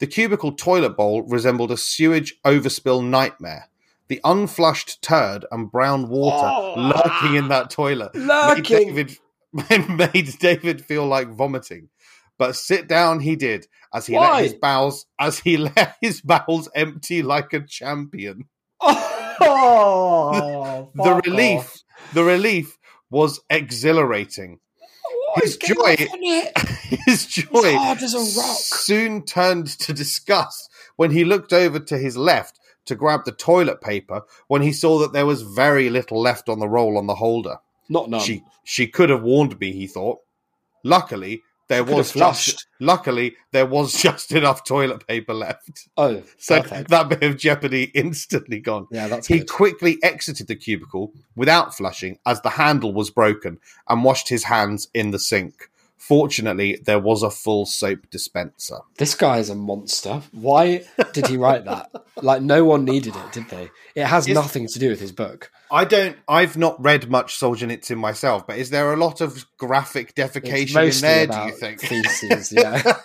The 0.00 0.06
cubicle 0.06 0.52
toilet 0.52 0.96
bowl 0.96 1.22
resembled 1.22 1.70
a 1.70 1.76
sewage 1.76 2.34
overspill 2.44 3.04
nightmare. 3.04 3.68
The 4.08 4.20
unflushed 4.24 5.02
turd 5.02 5.44
and 5.52 5.70
brown 5.70 6.08
water 6.08 6.48
Oh. 6.50 6.74
lurking 6.76 7.36
in 7.36 7.48
that 7.48 7.70
toilet 7.70 8.14
made 8.14 8.64
David, 8.64 9.16
made 9.52 10.36
David 10.40 10.84
feel 10.84 11.06
like 11.06 11.28
vomiting. 11.28 11.90
But 12.38 12.56
sit 12.56 12.88
down 12.88 13.20
he 13.20 13.36
did 13.36 13.66
as 13.94 14.06
he 14.06 14.14
Why? 14.14 14.36
let 14.36 14.42
his 14.44 14.54
bowels 14.54 15.06
as 15.20 15.38
he 15.38 15.56
let 15.76 15.96
his 16.00 16.22
bowels 16.22 16.68
empty 16.74 17.22
like 17.22 17.52
a 17.52 17.60
champion. 17.60 18.48
Oh, 19.42 20.90
The 20.94 21.02
fuck 21.02 21.24
relief, 21.26 21.58
off. 21.60 21.82
the 22.14 22.24
relief 22.24 22.78
was 23.10 23.40
exhilarating. 23.48 24.58
What 25.34 25.44
His 25.44 25.56
joy- 25.56 25.74
off 25.74 26.00
on 26.00 26.18
it? 26.22 26.58
His 27.06 27.26
joy 27.26 27.76
hard 27.76 28.02
as 28.02 28.14
a 28.14 28.18
rock. 28.40 28.56
soon 28.58 29.24
turned 29.24 29.66
to 29.78 29.92
disgust 29.92 30.70
when 30.96 31.10
he 31.12 31.24
looked 31.24 31.52
over 31.52 31.78
to 31.78 31.98
his 31.98 32.16
left 32.16 32.58
to 32.86 32.94
grab 32.94 33.24
the 33.24 33.32
toilet 33.32 33.80
paper 33.80 34.22
when 34.48 34.62
he 34.62 34.72
saw 34.72 34.98
that 34.98 35.12
there 35.12 35.26
was 35.26 35.42
very 35.42 35.88
little 35.90 36.20
left 36.20 36.48
on 36.48 36.58
the 36.58 36.68
roll 36.68 36.98
on 36.98 37.06
the 37.06 37.14
holder. 37.14 37.58
Not 37.88 38.10
none. 38.10 38.20
She 38.20 38.42
she 38.64 38.86
could 38.86 39.10
have 39.10 39.22
warned 39.22 39.58
me, 39.60 39.72
he 39.72 39.86
thought. 39.86 40.18
Luckily, 40.82 41.42
there 41.70 41.84
could 41.84 41.94
was 41.94 42.12
just 42.12 42.66
luckily 42.80 43.36
there 43.52 43.64
was 43.64 43.94
just 44.02 44.32
enough 44.32 44.64
toilet 44.64 45.06
paper 45.06 45.32
left. 45.32 45.88
oh, 45.96 46.22
So 46.38 46.60
perfect. 46.60 46.90
that 46.90 47.08
bit 47.08 47.22
of 47.22 47.38
jeopardy 47.38 47.84
instantly 47.94 48.60
gone. 48.60 48.86
yeah, 48.90 49.06
that's 49.08 49.26
He 49.28 49.38
good. 49.38 49.48
quickly 49.48 49.98
exited 50.02 50.48
the 50.48 50.56
cubicle 50.56 51.12
without 51.36 51.74
flushing 51.74 52.18
as 52.26 52.42
the 52.42 52.50
handle 52.50 52.92
was 52.92 53.10
broken 53.10 53.58
and 53.88 54.04
washed 54.04 54.28
his 54.28 54.44
hands 54.44 54.88
in 54.92 55.12
the 55.12 55.18
sink. 55.18 55.69
Fortunately, 56.00 56.80
there 56.84 56.98
was 56.98 57.22
a 57.22 57.30
full 57.30 57.66
soap 57.66 58.08
dispenser. 58.10 58.78
This 58.96 59.14
guy 59.14 59.38
is 59.38 59.50
a 59.50 59.54
monster. 59.54 60.22
Why 60.32 60.84
did 61.12 61.26
he 61.28 61.36
write 61.36 61.66
that? 61.66 61.90
Like, 62.22 62.42
no 62.42 62.64
one 62.64 62.84
needed 62.86 63.14
it, 63.14 63.32
did 63.32 63.48
they? 63.50 63.70
It 63.94 64.06
has 64.06 64.26
Is- 64.26 64.34
nothing 64.34 64.66
to 64.66 64.78
do 64.78 64.88
with 64.88 64.98
his 65.00 65.12
book. 65.12 65.52
I 65.70 65.84
don't. 65.84 66.16
I've 66.26 66.56
not 66.56 66.82
read 66.82 67.08
much 67.08 67.38
Solzhenitsyn 67.38 67.96
myself, 67.96 68.44
but 68.46 68.58
is 68.58 68.70
there 68.70 68.92
a 68.92 68.96
lot 68.96 69.20
of 69.20 69.46
graphic 69.56 70.14
defecation 70.16 70.94
in 70.96 71.00
there? 71.00 71.26
Do 71.28 71.38
you 71.46 71.52
think? 71.56 71.80
feces. 71.80 72.50
Yeah, 72.50 72.96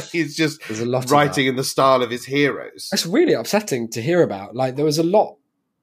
He's 0.12 0.36
just 0.36 0.60
there's 0.68 0.78
a 0.78 0.86
lot. 0.86 1.10
writing 1.10 1.46
in 1.48 1.56
the 1.56 1.64
style 1.64 2.00
of 2.00 2.10
his 2.10 2.24
heroes. 2.26 2.90
It's 2.92 3.06
really 3.06 3.32
upsetting 3.32 3.88
to 3.90 4.00
hear 4.02 4.22
about. 4.22 4.54
Like, 4.54 4.76
there 4.76 4.84
was 4.84 4.98
a 4.98 5.02
lot. 5.02 5.36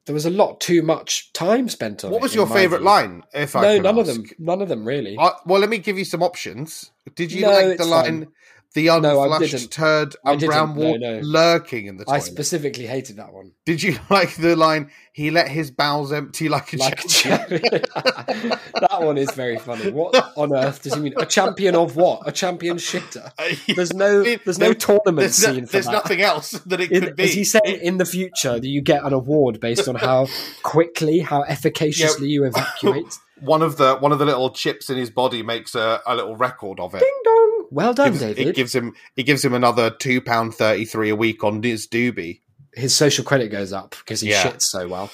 There 0.10 0.16
was 0.16 0.26
a 0.26 0.32
lot 0.32 0.60
too 0.60 0.82
much 0.82 1.32
time 1.34 1.70
spent 1.70 2.04
on. 2.04 2.10
What 2.10 2.24
was 2.24 2.34
your 2.34 2.48
favourite 2.48 2.82
line? 2.82 3.22
If 3.32 3.56
I 3.56 3.62
No, 3.62 3.80
none 3.80 4.00
of 4.00 4.08
them. 4.08 4.26
None 4.40 4.60
of 4.60 4.68
them 4.68 4.84
really. 4.84 5.16
Uh, 5.16 5.34
well, 5.46 5.60
let 5.60 5.70
me 5.70 5.78
give 5.78 6.00
you 6.00 6.04
some 6.04 6.24
options. 6.24 6.90
Did 7.14 7.32
you 7.32 7.44
No, 7.44 7.52
like 7.52 7.78
the 7.78 7.86
line, 7.86 8.26
fine. 8.26 8.32
The 8.76 8.86
No, 8.86 9.24
unflushed 9.24 9.52
didn't. 9.52 9.72
turd 9.72 10.16
and 10.24 10.40
brown 10.42 10.76
didn't. 10.76 10.84
No, 10.84 10.90
water 10.92 11.00
no. 11.00 11.20
lurking 11.28 11.88
in 11.88 11.98
the 11.98 12.06
toilet. 12.06 12.18
I 12.18 12.20
specifically 12.20 12.86
hated 12.86 13.18
that 13.18 13.34
one. 13.34 13.52
Did 13.66 13.82
you 13.82 13.98
like 14.10 14.36
the 14.36 14.56
line, 14.56 14.92
he 15.12 15.32
let 15.32 15.48
his 15.50 15.72
bowels 15.72 16.14
empty 16.14 16.50
like 16.50 16.74
a 16.74 16.78
Like 16.78 17.04
a 17.04 17.08
champion? 17.08 17.62
champion. 17.62 17.82
that 17.96 19.00
one 19.02 19.18
is 19.18 19.32
very 19.32 19.58
funny. 19.58 19.92
What 19.92 20.34
on 20.38 20.56
earth 20.56 20.84
does 20.84 20.94
he 20.94 21.00
mean? 21.02 21.14
A 21.18 21.26
champion 21.26 21.76
of 21.76 21.96
what? 21.96 22.28
A 22.28 22.32
champion 22.32 22.78
shitter? 22.78 23.32
There's 23.76 23.94
no, 23.94 24.24
there's 24.24 24.60
no 24.60 24.74
tournament 24.74 25.18
there's, 25.20 25.44
no- 25.46 25.54
scene 25.54 25.66
for 25.66 25.66
that. 25.66 25.72
there's 25.72 25.86
that. 25.86 25.92
nothing 25.92 26.22
else 26.22 26.52
that 26.52 26.80
it 26.80 26.92
In, 26.92 27.02
could 27.04 27.16
be. 27.16 27.24
is 27.24 27.34
he 27.34 27.44
saying 27.44 27.80
in 27.82 27.98
the 27.98 28.06
future 28.06 28.60
that 28.60 28.68
you 28.68 28.82
get 28.82 29.04
an 29.04 29.14
award 29.14 29.60
based 29.60 29.88
on 29.88 29.96
how 29.96 30.28
quickly, 30.64 31.20
how 31.20 31.44
efficaciously 31.44 32.30
you 32.30 32.44
evacuate? 32.46 33.18
one 33.42 33.62
of 33.62 33.78
the 33.78 33.96
one 33.96 34.12
of 34.12 34.20
the 34.20 34.26
little 34.26 34.50
chips 34.50 34.90
in 34.90 34.98
his 34.98 35.10
body 35.10 35.42
makes 35.42 35.74
a, 35.74 36.02
a 36.06 36.14
little 36.14 36.36
record 36.36 36.78
of 36.80 36.94
it. 36.94 37.00
Ding 37.00 37.20
dong! 37.24 37.49
Well 37.72 37.94
done, 37.94 38.10
Gives- 38.10 38.20
David. 38.22 38.48
It 38.48 38.56
gives 38.56 38.74
him 38.74 38.94
it 39.16 39.24
gives 39.24 39.44
him 39.46 39.54
another 39.54 39.90
two 39.92 40.22
pound 40.22 40.56
thirty 40.56 40.86
three 40.86 41.10
a 41.10 41.16
week 41.16 41.44
on 41.44 41.62
his 41.64 41.88
doobie. 41.88 42.42
His 42.74 42.96
social 42.96 43.24
credit 43.24 43.50
goes 43.50 43.74
up 43.74 43.92
because 44.00 44.22
he 44.22 44.30
Yeah. 44.30 44.44
shits 44.44 44.64
so 44.64 44.88
well. 44.88 45.12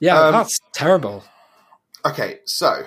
Yeah, 0.00 0.20
Um, 0.20 0.32
that's 0.32 0.58
terrible. 0.72 1.24
Okay, 2.06 2.38
so 2.44 2.84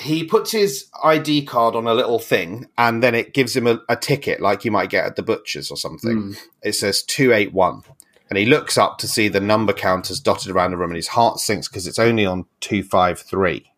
he 0.00 0.24
puts 0.24 0.50
his 0.50 0.86
ID 1.04 1.44
card 1.44 1.76
on 1.76 1.86
a 1.86 1.94
little 1.94 2.18
thing, 2.18 2.66
and 2.76 3.02
then 3.02 3.14
it 3.14 3.32
gives 3.34 3.54
him 3.56 3.66
a, 3.66 3.80
a 3.88 3.96
ticket 3.96 4.40
like 4.40 4.64
you 4.64 4.70
might 4.70 4.90
get 4.90 5.04
at 5.04 5.16
the 5.16 5.22
butcher's 5.22 5.70
or 5.70 5.76
something. 5.76 6.32
Mm. 6.34 6.38
It 6.62 6.72
says 6.74 7.02
two 7.02 7.32
eight 7.32 7.52
one, 7.52 7.82
and 8.28 8.38
he 8.38 8.46
looks 8.46 8.76
up 8.78 8.98
to 8.98 9.08
see 9.08 9.28
the 9.28 9.40
number 9.40 9.72
counters 9.72 10.18
dotted 10.20 10.50
around 10.50 10.72
the 10.72 10.76
room, 10.76 10.90
and 10.90 10.96
his 10.96 11.08
heart 11.08 11.38
sinks 11.38 11.68
because 11.68 11.86
it's 11.86 11.98
only 11.98 12.26
on 12.26 12.46
two 12.60 12.82
five 12.82 13.20
three. 13.20 13.70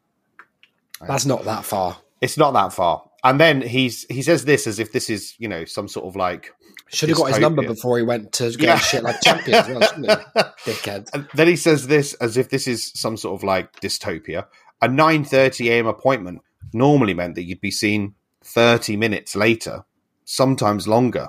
That's 1.06 1.26
not 1.26 1.44
that 1.44 1.64
far. 1.64 1.98
It's 2.20 2.38
not 2.38 2.52
that 2.52 2.72
far. 2.72 3.04
And 3.24 3.38
then 3.38 3.62
he's 3.62 4.04
he 4.08 4.22
says 4.22 4.44
this 4.44 4.66
as 4.66 4.78
if 4.78 4.92
this 4.92 5.08
is 5.08 5.34
you 5.38 5.48
know 5.48 5.64
some 5.64 5.86
sort 5.88 6.06
of 6.06 6.16
like 6.16 6.52
Should 6.88 7.10
have 7.10 7.18
got 7.18 7.28
his 7.28 7.38
number 7.38 7.62
before 7.62 7.96
he 7.98 8.02
went 8.02 8.32
to 8.34 8.50
get 8.50 8.60
Yeah. 8.60 8.78
shit 8.78 9.02
like 9.04 9.20
champions, 9.22 9.68
well? 9.68 9.80
Dickhead. 10.64 11.08
And 11.14 11.28
then 11.34 11.46
he 11.46 11.56
says 11.56 11.86
this 11.86 12.14
as 12.14 12.36
if 12.36 12.50
this 12.50 12.66
is 12.66 12.90
some 12.94 13.16
sort 13.16 13.38
of 13.38 13.44
like 13.44 13.80
dystopia. 13.80 14.46
A 14.80 14.88
9:30 14.88 15.68
a.m. 15.70 15.86
appointment 15.86 16.42
normally 16.72 17.14
meant 17.14 17.36
that 17.36 17.44
you'd 17.44 17.60
be 17.60 17.70
seen 17.70 18.14
30 18.42 18.96
minutes 18.96 19.36
later, 19.36 19.84
sometimes 20.24 20.88
longer. 20.88 21.28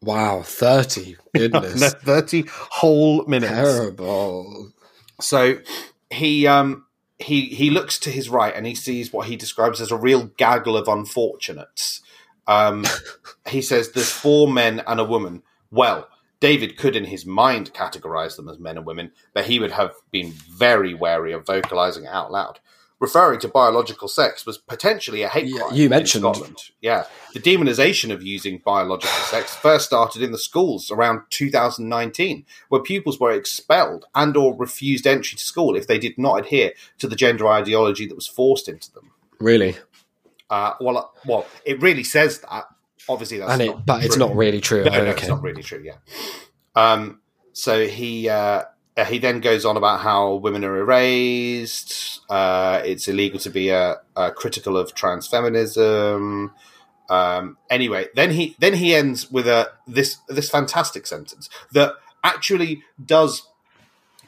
Wow, 0.00 0.40
30. 0.42 1.16
Goodness. 1.34 1.92
30 2.02 2.44
whole 2.48 3.26
minutes. 3.26 3.52
Terrible. 3.52 4.72
So 5.20 5.58
he 6.10 6.46
um 6.46 6.85
he 7.18 7.46
he 7.46 7.70
looks 7.70 7.98
to 8.00 8.10
his 8.10 8.28
right 8.28 8.54
and 8.54 8.66
he 8.66 8.74
sees 8.74 9.12
what 9.12 9.28
he 9.28 9.36
describes 9.36 9.80
as 9.80 9.90
a 9.90 9.96
real 9.96 10.24
gaggle 10.36 10.76
of 10.76 10.88
unfortunates. 10.88 12.02
Um 12.46 12.84
he 13.48 13.62
says 13.62 13.92
there's 13.92 14.10
four 14.10 14.52
men 14.52 14.82
and 14.86 15.00
a 15.00 15.04
woman. 15.04 15.42
Well, 15.70 16.08
David 16.40 16.76
could, 16.76 16.96
in 16.96 17.06
his 17.06 17.26
mind, 17.26 17.72
categorize 17.72 18.36
them 18.36 18.48
as 18.48 18.58
men 18.58 18.76
and 18.76 18.86
women, 18.86 19.12
but 19.34 19.46
he 19.46 19.58
would 19.58 19.72
have 19.72 19.92
been 20.10 20.32
very 20.32 20.94
wary 20.94 21.32
of 21.32 21.46
vocalizing 21.46 22.04
it 22.04 22.10
out 22.10 22.30
loud. 22.30 22.60
Referring 22.98 23.38
to 23.40 23.48
biological 23.48 24.08
sex 24.08 24.46
was 24.46 24.56
potentially 24.56 25.22
a 25.22 25.28
hate 25.28 25.46
Yeah, 25.48 25.58
crime. 25.60 25.74
you 25.74 25.88
mentioned- 25.90 26.22
Scotland. 26.22 26.56
Yeah, 26.80 27.04
the 27.34 27.40
demonization 27.40 28.10
of 28.10 28.22
using 28.22 28.62
biological 28.64 29.12
sex 29.30 29.54
first 29.54 29.84
started 29.86 30.22
in 30.22 30.32
the 30.32 30.38
schools 30.38 30.90
around 30.90 31.20
2019, 31.28 32.46
where 32.70 32.80
pupils 32.80 33.20
were 33.20 33.32
expelled 33.32 34.06
and/or 34.14 34.56
refused 34.56 35.06
entry 35.06 35.36
to 35.36 35.44
school 35.44 35.76
if 35.76 35.86
they 35.86 35.98
did 35.98 36.16
not 36.16 36.40
adhere 36.40 36.72
to 36.98 37.06
the 37.06 37.16
gender 37.16 37.46
ideology 37.48 38.06
that 38.06 38.14
was 38.14 38.26
forced 38.26 38.68
into 38.68 38.90
them. 38.94 39.10
Really, 39.40 39.76
Uh, 40.48 40.72
well, 40.80 40.96
uh, 40.96 41.04
well, 41.26 41.46
it 41.64 41.82
really 41.82 42.04
says 42.04 42.38
that. 42.40 42.64
Obviously, 43.08 43.38
that's 43.38 43.52
and 43.52 43.62
it, 43.62 43.66
not 43.66 43.86
but 43.86 44.04
it's 44.04 44.16
not 44.16 44.34
really 44.34 44.60
true. 44.60 44.82
No, 44.84 44.90
no, 44.90 44.98
okay. 45.10 45.10
it's 45.20 45.28
not 45.28 45.42
really 45.42 45.62
true. 45.62 45.82
Yeah. 45.84 45.96
Um. 46.74 47.20
So 47.52 47.86
he 47.86 48.28
uh, 48.28 48.62
he 49.04 49.18
then 49.18 49.40
goes 49.40 49.64
on 49.64 49.76
about 49.76 50.00
how 50.00 50.34
women 50.34 50.64
are 50.64 50.78
erased. 50.78 52.20
Uh, 52.30 52.80
it's 52.84 53.08
illegal 53.08 53.38
to 53.40 53.50
be 53.50 53.70
uh, 53.70 53.96
uh, 54.16 54.30
critical 54.30 54.76
of 54.76 54.94
transfeminism. 54.94 56.50
Um, 57.08 57.58
anyway, 57.70 58.06
then 58.14 58.30
he 58.32 58.56
then 58.58 58.74
he 58.74 58.94
ends 58.94 59.30
with 59.30 59.46
a 59.46 59.70
this 59.86 60.18
this 60.28 60.50
fantastic 60.50 61.06
sentence 61.06 61.48
that 61.72 61.94
actually 62.24 62.82
does 63.04 63.46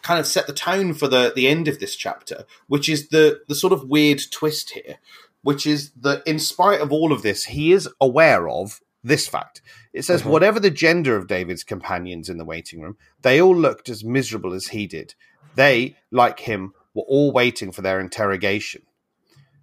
kind 0.03 0.21
of 0.21 0.27
set 0.27 0.47
the 0.47 0.53
tone 0.53 0.95
for 0.95 1.09
the 1.09 1.33
the 1.35 1.49
end 1.49 1.67
of 1.67 1.81
this 1.81 1.97
chapter, 1.97 2.45
which 2.67 2.89
is 2.89 3.09
the 3.09 3.41
the 3.49 3.55
sort 3.55 3.73
of 3.73 3.89
weird 3.89 4.21
twist 4.31 4.71
here, 4.71 4.99
which 5.43 5.67
is 5.67 5.91
that 6.01 6.23
in 6.27 6.39
spite 6.39 6.81
of 6.81 6.93
all 6.93 7.13
of 7.13 7.23
this, 7.23 7.47
he 7.47 7.73
is 7.73 7.89
aware 8.01 8.49
of 8.49 8.81
this 9.03 9.27
fact. 9.27 9.63
It 9.99 10.05
says 10.05 10.23
Mhm. 10.23 10.27
whatever 10.31 10.61
the 10.61 10.71
gender 10.71 11.17
of 11.17 11.27
David's 11.27 11.65
companions 11.65 12.29
in 12.29 12.39
the 12.39 12.45
waiting 12.45 12.81
room, 12.81 12.97
they 13.23 13.41
all 13.41 13.57
looked 13.57 13.89
as 13.89 14.05
miserable 14.05 14.55
as 14.55 14.69
he 14.69 14.87
did. 14.87 15.15
They, 15.57 15.97
like 16.13 16.41
him, 16.41 16.73
were 16.95 17.03
all 17.03 17.33
waiting 17.33 17.73
for 17.73 17.83
their 17.83 17.99
interrogation. 18.01 18.83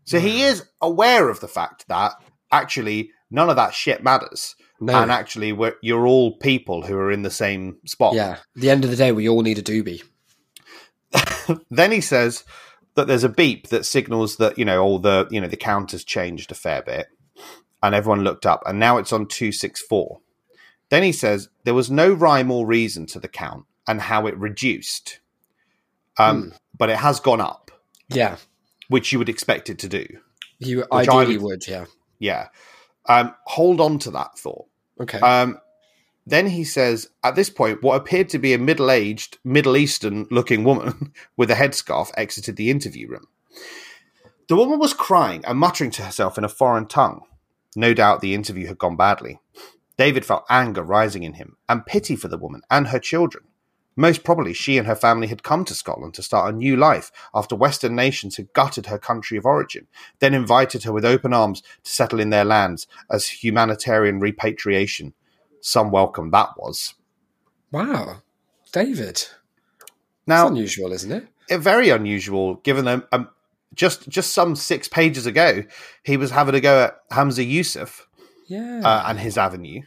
So 0.04 0.20
he 0.20 0.44
is 0.44 0.66
aware 0.82 1.30
of 1.30 1.40
the 1.40 1.48
fact 1.48 1.88
that 1.88 2.14
actually 2.52 3.12
none 3.32 3.50
of 3.50 3.56
that 3.56 3.74
shit 3.74 4.04
matters, 4.04 4.56
No, 4.80 5.02
and 5.02 5.10
actually 5.10 5.54
we're, 5.54 5.76
you're 5.82 6.06
all 6.06 6.38
people 6.38 6.84
who 6.86 6.96
are 6.98 7.12
in 7.12 7.24
the 7.24 7.32
same 7.32 7.78
spot. 7.86 8.14
yeah. 8.14 8.32
At 8.56 8.62
the 8.62 8.70
end 8.70 8.84
of 8.84 8.92
the 8.92 8.98
day, 8.98 9.12
we 9.14 9.28
all 9.30 9.42
need 9.42 9.58
a 9.58 9.64
doobie. 9.64 10.04
then 11.72 11.92
he 11.92 12.02
says 12.02 12.44
that 12.96 13.08
there's 13.08 13.24
a 13.24 13.30
beep 13.30 13.70
that 13.70 13.86
signals 13.86 14.36
that 14.38 14.58
you 14.58 14.66
know 14.66 14.84
all 14.84 15.00
the 15.00 15.28
you 15.32 15.40
know 15.40 15.48
the 15.48 15.56
count 15.58 15.92
has 15.92 16.04
changed 16.04 16.52
a 16.52 16.56
fair 16.56 16.82
bit 16.82 17.08
and 17.82 17.96
everyone 17.96 18.24
looked 18.24 18.46
up 18.46 18.62
and 18.66 18.80
now 18.80 18.98
it's 18.98 19.14
on 19.14 19.28
264 19.28 20.20
then 20.90 21.04
he 21.04 21.12
says 21.12 21.50
there 21.64 21.74
was 21.74 21.90
no 21.92 22.12
rhyme 22.14 22.52
or 22.52 22.66
reason 22.66 23.06
to 23.08 23.20
the 23.20 23.28
count 23.28 23.66
and 23.88 24.02
how 24.02 24.28
it 24.28 24.38
reduced 24.38 25.20
um, 26.18 26.54
but 26.78 26.90
it 26.90 26.98
has 26.98 27.20
gone 27.20 27.42
up 27.42 27.72
Yeah, 28.10 28.38
which 28.88 29.12
you 29.12 29.20
would 29.20 29.30
expect 29.30 29.70
it 29.70 29.80
to 29.80 29.88
do 29.90 30.06
you 30.60 30.86
I 30.92 31.02
ideally 31.02 31.38
would- 31.38 31.44
would. 31.46 31.68
Yeah. 31.68 31.86
yeah 32.20 32.48
um, 33.08 33.36
hold 33.46 33.82
on 33.82 34.00
to 34.00 34.12
that 34.12 34.38
thought 34.38 34.66
Okay. 35.00 35.20
um, 35.20 35.60
then 36.28 36.48
he 36.48 36.64
says, 36.64 37.10
at 37.24 37.36
this 37.36 37.52
point, 37.52 37.84
what 37.84 37.98
appeared 38.02 38.30
to 38.30 38.40
be 38.40 38.54
a 38.54 38.58
middle 38.58 38.90
aged, 38.90 39.38
Middle 39.44 39.78
Eastern 39.78 40.26
looking 40.32 40.64
woman 40.64 41.14
with 41.38 41.52
a 41.52 41.54
headscarf 41.54 42.10
exited 42.18 42.56
the 42.56 42.72
interview 42.72 43.08
room. 43.08 43.28
The 44.50 44.56
woman 44.56 44.80
was 44.80 44.94
crying 44.96 45.46
and 45.46 45.60
muttering 45.60 45.92
to 45.92 46.02
herself 46.02 46.40
in 46.40 46.44
a 46.44 46.50
foreign 46.50 46.88
tongue. 46.88 47.22
No 47.76 47.94
doubt 47.94 48.22
the 48.22 48.34
interview 48.34 48.66
had 48.66 48.80
gone 48.80 48.96
badly. 48.96 49.40
David 49.98 50.26
felt 50.26 50.46
anger 50.50 50.84
rising 50.84 51.24
in 51.24 51.34
him 51.34 51.58
and 51.70 51.86
pity 51.86 52.16
for 52.16 52.28
the 52.28 52.38
woman 52.38 52.62
and 52.70 52.88
her 52.90 53.00
children. 53.00 53.46
Most 53.98 54.26
probably, 54.26 54.52
she 54.54 54.78
and 54.78 54.86
her 54.88 54.96
family 54.96 55.28
had 55.28 55.42
come 55.42 55.64
to 55.66 55.74
Scotland 55.74 56.14
to 56.16 56.22
start 56.24 56.54
a 56.54 56.58
new 56.58 56.76
life 56.76 57.14
after 57.34 57.56
Western 57.56 57.96
nations 57.96 58.36
had 58.36 58.52
gutted 58.52 58.88
her 58.88 58.98
country 59.00 59.38
of 59.38 59.46
origin, 59.46 59.88
then 60.20 60.34
invited 60.34 60.84
her 60.84 60.92
with 60.92 61.06
open 61.06 61.32
arms 61.34 61.62
to 61.62 61.92
settle 61.92 62.20
in 62.20 62.30
their 62.30 62.44
lands 62.44 62.88
as 63.10 63.30
humanitarian 63.42 64.20
repatriation. 64.20 65.14
Some 65.62 65.92
welcome 65.92 66.30
that 66.32 66.50
was. 66.58 66.96
wow, 67.72 68.18
David. 68.74 69.16
That's 69.16 69.32
Now, 70.28 70.48
unusual, 70.48 70.92
isn't 70.92 71.12
it? 71.12 71.28
it- 71.50 71.60
very 71.60 71.90
unusual 71.90 72.56
given 72.56 72.84
that 72.86 73.08
um, 73.14 73.30
just 73.74 74.10
just 74.10 74.32
some 74.34 74.56
six 74.56 74.88
pages 74.88 75.26
ago 75.26 75.64
he 76.04 76.18
was 76.18 76.32
having 76.32 76.56
a 76.56 76.60
go 76.60 76.84
at 76.86 77.10
Humza 77.12 77.50
Yousaf 77.50 78.02
Yeah. 78.48 78.82
uh, 78.84 79.04
and 79.08 79.20
his 79.20 79.38
avenue. 79.38 79.82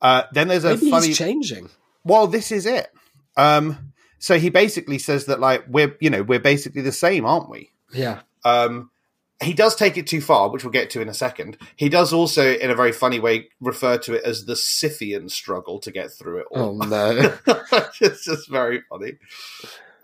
Uh, 0.00 0.22
then 0.32 0.48
there's 0.48 0.64
a 0.64 0.74
Maybe 0.74 0.90
funny. 0.90 1.06
he's 1.08 1.18
changing. 1.18 1.68
well, 2.04 2.26
this 2.26 2.50
is 2.52 2.66
it. 2.66 2.88
Um, 3.36 3.92
so 4.18 4.38
he 4.38 4.50
basically 4.50 4.98
says 4.98 5.26
that 5.26 5.40
like 5.40 5.64
we're 5.68 5.96
you 6.00 6.10
know 6.10 6.22
we're 6.22 6.40
basically 6.40 6.82
the 6.82 6.92
same, 6.92 7.24
aren't 7.24 7.48
we? 7.50 7.70
Yeah. 7.92 8.20
Um, 8.44 8.90
he 9.42 9.52
does 9.54 9.74
take 9.74 9.96
it 9.98 10.06
too 10.06 10.20
far, 10.20 10.50
which 10.50 10.62
we'll 10.62 10.70
get 10.70 10.90
to 10.90 11.00
in 11.00 11.08
a 11.08 11.14
second. 11.14 11.56
He 11.74 11.88
does 11.88 12.12
also, 12.12 12.54
in 12.54 12.70
a 12.70 12.76
very 12.76 12.92
funny 12.92 13.18
way, 13.18 13.48
refer 13.60 13.98
to 13.98 14.14
it 14.14 14.22
as 14.24 14.44
the 14.44 14.54
Scythian 14.54 15.28
struggle 15.28 15.80
to 15.80 15.90
get 15.90 16.12
through 16.12 16.38
it 16.42 16.46
all. 16.52 16.80
Oh 16.80 16.86
no. 16.86 17.36
it's 18.00 18.24
just 18.24 18.48
very 18.48 18.82
funny. 18.88 19.14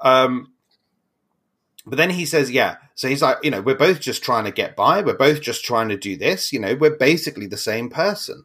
Um, 0.00 0.52
but 1.88 1.96
then 1.96 2.10
he 2.10 2.24
says, 2.24 2.50
yeah. 2.50 2.76
So 2.94 3.08
he's 3.08 3.22
like, 3.22 3.38
you 3.42 3.50
know, 3.50 3.60
we're 3.60 3.74
both 3.74 4.00
just 4.00 4.22
trying 4.22 4.44
to 4.44 4.50
get 4.50 4.76
by. 4.76 5.02
We're 5.02 5.16
both 5.16 5.40
just 5.40 5.64
trying 5.64 5.88
to 5.88 5.96
do 5.96 6.16
this. 6.16 6.52
You 6.52 6.60
know, 6.60 6.74
we're 6.74 6.96
basically 6.96 7.46
the 7.46 7.56
same 7.56 7.88
person. 7.88 8.44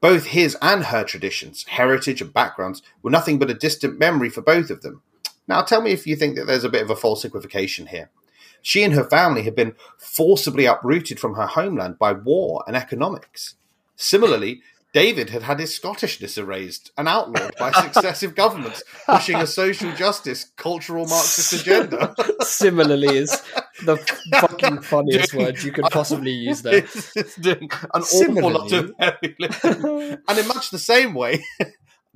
Both 0.00 0.26
his 0.26 0.56
and 0.60 0.84
her 0.84 1.04
traditions, 1.04 1.64
heritage, 1.68 2.20
and 2.20 2.32
backgrounds 2.32 2.82
were 3.02 3.10
nothing 3.10 3.38
but 3.38 3.50
a 3.50 3.54
distant 3.54 3.98
memory 3.98 4.30
for 4.30 4.42
both 4.42 4.70
of 4.70 4.82
them. 4.82 5.02
Now, 5.46 5.62
tell 5.62 5.82
me 5.82 5.92
if 5.92 6.06
you 6.06 6.16
think 6.16 6.36
that 6.36 6.46
there's 6.46 6.64
a 6.64 6.68
bit 6.68 6.82
of 6.82 6.90
a 6.90 6.96
false 6.96 7.24
equivocation 7.24 7.86
here. 7.86 8.10
She 8.62 8.82
and 8.84 8.94
her 8.94 9.04
family 9.04 9.42
had 9.42 9.54
been 9.54 9.74
forcibly 9.98 10.66
uprooted 10.66 11.18
from 11.18 11.34
her 11.34 11.46
homeland 11.46 11.98
by 11.98 12.12
war 12.12 12.64
and 12.66 12.76
economics. 12.76 13.56
Similarly, 13.96 14.62
David 14.92 15.30
had 15.30 15.42
had 15.42 15.58
his 15.58 15.78
Scottishness 15.78 16.36
erased 16.36 16.90
and 16.98 17.08
outlawed 17.08 17.54
by 17.58 17.72
successive 17.72 18.34
governments 18.34 18.82
pushing 19.06 19.36
a 19.36 19.46
social 19.46 19.90
justice, 19.92 20.50
cultural 20.56 21.06
Marxist 21.06 21.52
agenda. 21.62 22.14
Similarly, 22.40 23.16
is 23.16 23.30
the 23.84 23.96
fucking 24.40 24.82
funniest 24.82 25.32
word 25.32 25.62
you 25.62 25.72
could 25.72 25.86
possibly 25.86 26.32
use 26.32 26.62
there. 26.62 26.84
It's, 26.92 27.16
it's 27.16 27.36
doing 27.36 27.70
an 27.94 28.02
awful 28.02 28.50
lot 28.50 28.72
of 28.72 28.92
heavy 28.98 29.34
lifting. 29.38 30.18
And 30.28 30.38
in 30.38 30.48
much 30.48 30.70
the 30.70 30.78
same 30.78 31.14
way, 31.14 31.42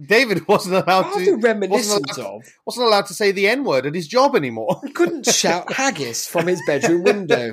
David 0.01 0.47
wasn't 0.47 0.75
allowed 0.75 1.13
to 1.15 1.37
reminiscent 1.37 2.09
wasn't 2.09 2.27
of. 2.27 2.43
wasn't 2.67 2.87
allowed 2.87 3.07
to 3.07 3.15
say 3.15 3.33
the 3.33 3.49
N 3.49 3.65
word 3.65 3.87
at 3.87 3.95
his 3.95 4.09
job 4.09 4.37
anymore. 4.37 4.81
He 4.85 4.93
couldn't 4.93 5.27
shout 5.27 5.73
haggis 5.73 6.27
from 6.27 6.47
his 6.47 6.61
bedroom 6.67 7.05
window, 7.05 7.53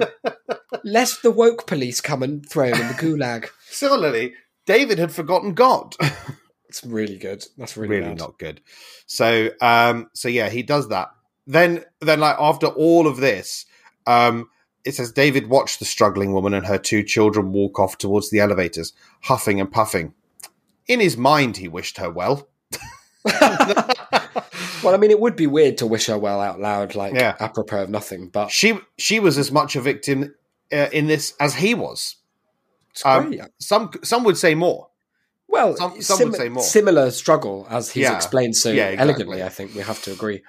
lest 0.83 1.21
the 1.21 1.31
woke 1.31 1.67
police 1.67 2.01
come 2.01 2.23
and 2.23 2.47
throw 2.49 2.65
him 2.65 2.81
in 2.81 2.87
the 2.87 2.93
gulag. 2.93 3.49
Similarly, 3.69 4.33
David 4.65 4.97
had 4.99 5.11
forgotten 5.11 5.53
God. 5.53 5.95
It's 6.69 6.83
really 6.83 7.19
good. 7.19 7.45
That's 7.55 7.77
really, 7.77 7.97
really 7.97 8.07
bad. 8.09 8.17
not 8.17 8.39
good. 8.39 8.59
So 9.05 9.51
um 9.61 10.09
so 10.13 10.27
yeah, 10.27 10.49
he 10.49 10.63
does 10.63 10.89
that. 10.89 11.09
Then 11.45 11.85
then 12.01 12.19
like 12.19 12.35
after 12.39 12.65
all 12.65 13.05
of 13.05 13.17
this, 13.17 13.67
um 14.07 14.49
it 14.83 14.95
says 14.95 15.11
David 15.11 15.49
watched 15.49 15.77
the 15.77 15.85
struggling 15.85 16.33
woman 16.33 16.51
and 16.55 16.65
her 16.65 16.79
two 16.79 17.03
children 17.03 17.51
walk 17.51 17.79
off 17.79 17.99
towards 17.99 18.31
the 18.31 18.39
elevators, 18.39 18.91
huffing 19.21 19.59
and 19.59 19.71
puffing. 19.71 20.15
In 20.87 20.99
his 20.99 21.15
mind 21.15 21.57
he 21.57 21.67
wished 21.67 21.97
her 21.99 22.09
well. 22.09 22.47
Well, 24.83 24.93
I 24.93 24.97
mean, 24.97 25.11
it 25.11 25.19
would 25.21 25.37
be 25.37 25.47
weird 25.47 25.77
to 25.77 25.87
wish 25.87 26.07
her 26.07 26.17
well 26.17 26.41
out 26.41 26.59
loud, 26.59 26.93
like 26.93 27.13
Yeah. 27.13 27.35
apropos 27.39 27.83
of 27.83 27.89
nothing, 27.89 28.27
but 28.27 28.49
She 28.51 28.77
she 28.97 29.19
was 29.19 29.37
as 29.37 29.49
much 29.51 29.75
a 29.77 29.81
victim 29.81 30.35
uh, 30.73 30.89
in 30.91 31.07
this 31.07 31.33
as 31.39 31.55
he 31.55 31.73
was. 31.73 32.17
Um. 33.05 33.33
Some 33.59 33.91
some 34.03 34.23
would 34.23 34.37
say 34.37 34.55
more. 34.55 34.89
well, 35.47 35.75
some- 35.75 36.01
some 36.01 36.19
would 36.29 36.35
say 36.35 36.49
more. 36.49 36.63
Similar 36.63 37.11
struggle, 37.11 37.67
as 37.69 37.91
he's 37.91 38.03
Yeah. 38.03 38.15
explained 38.15 38.55
so 38.55 38.69
Yeah, 38.71 38.87
exactly. 38.89 39.01
elegantly. 39.03 39.43
I 39.43 39.49
think 39.49 39.75
we 39.75 39.81
have 39.81 40.01
to 40.03 40.11
agree. 40.11 40.41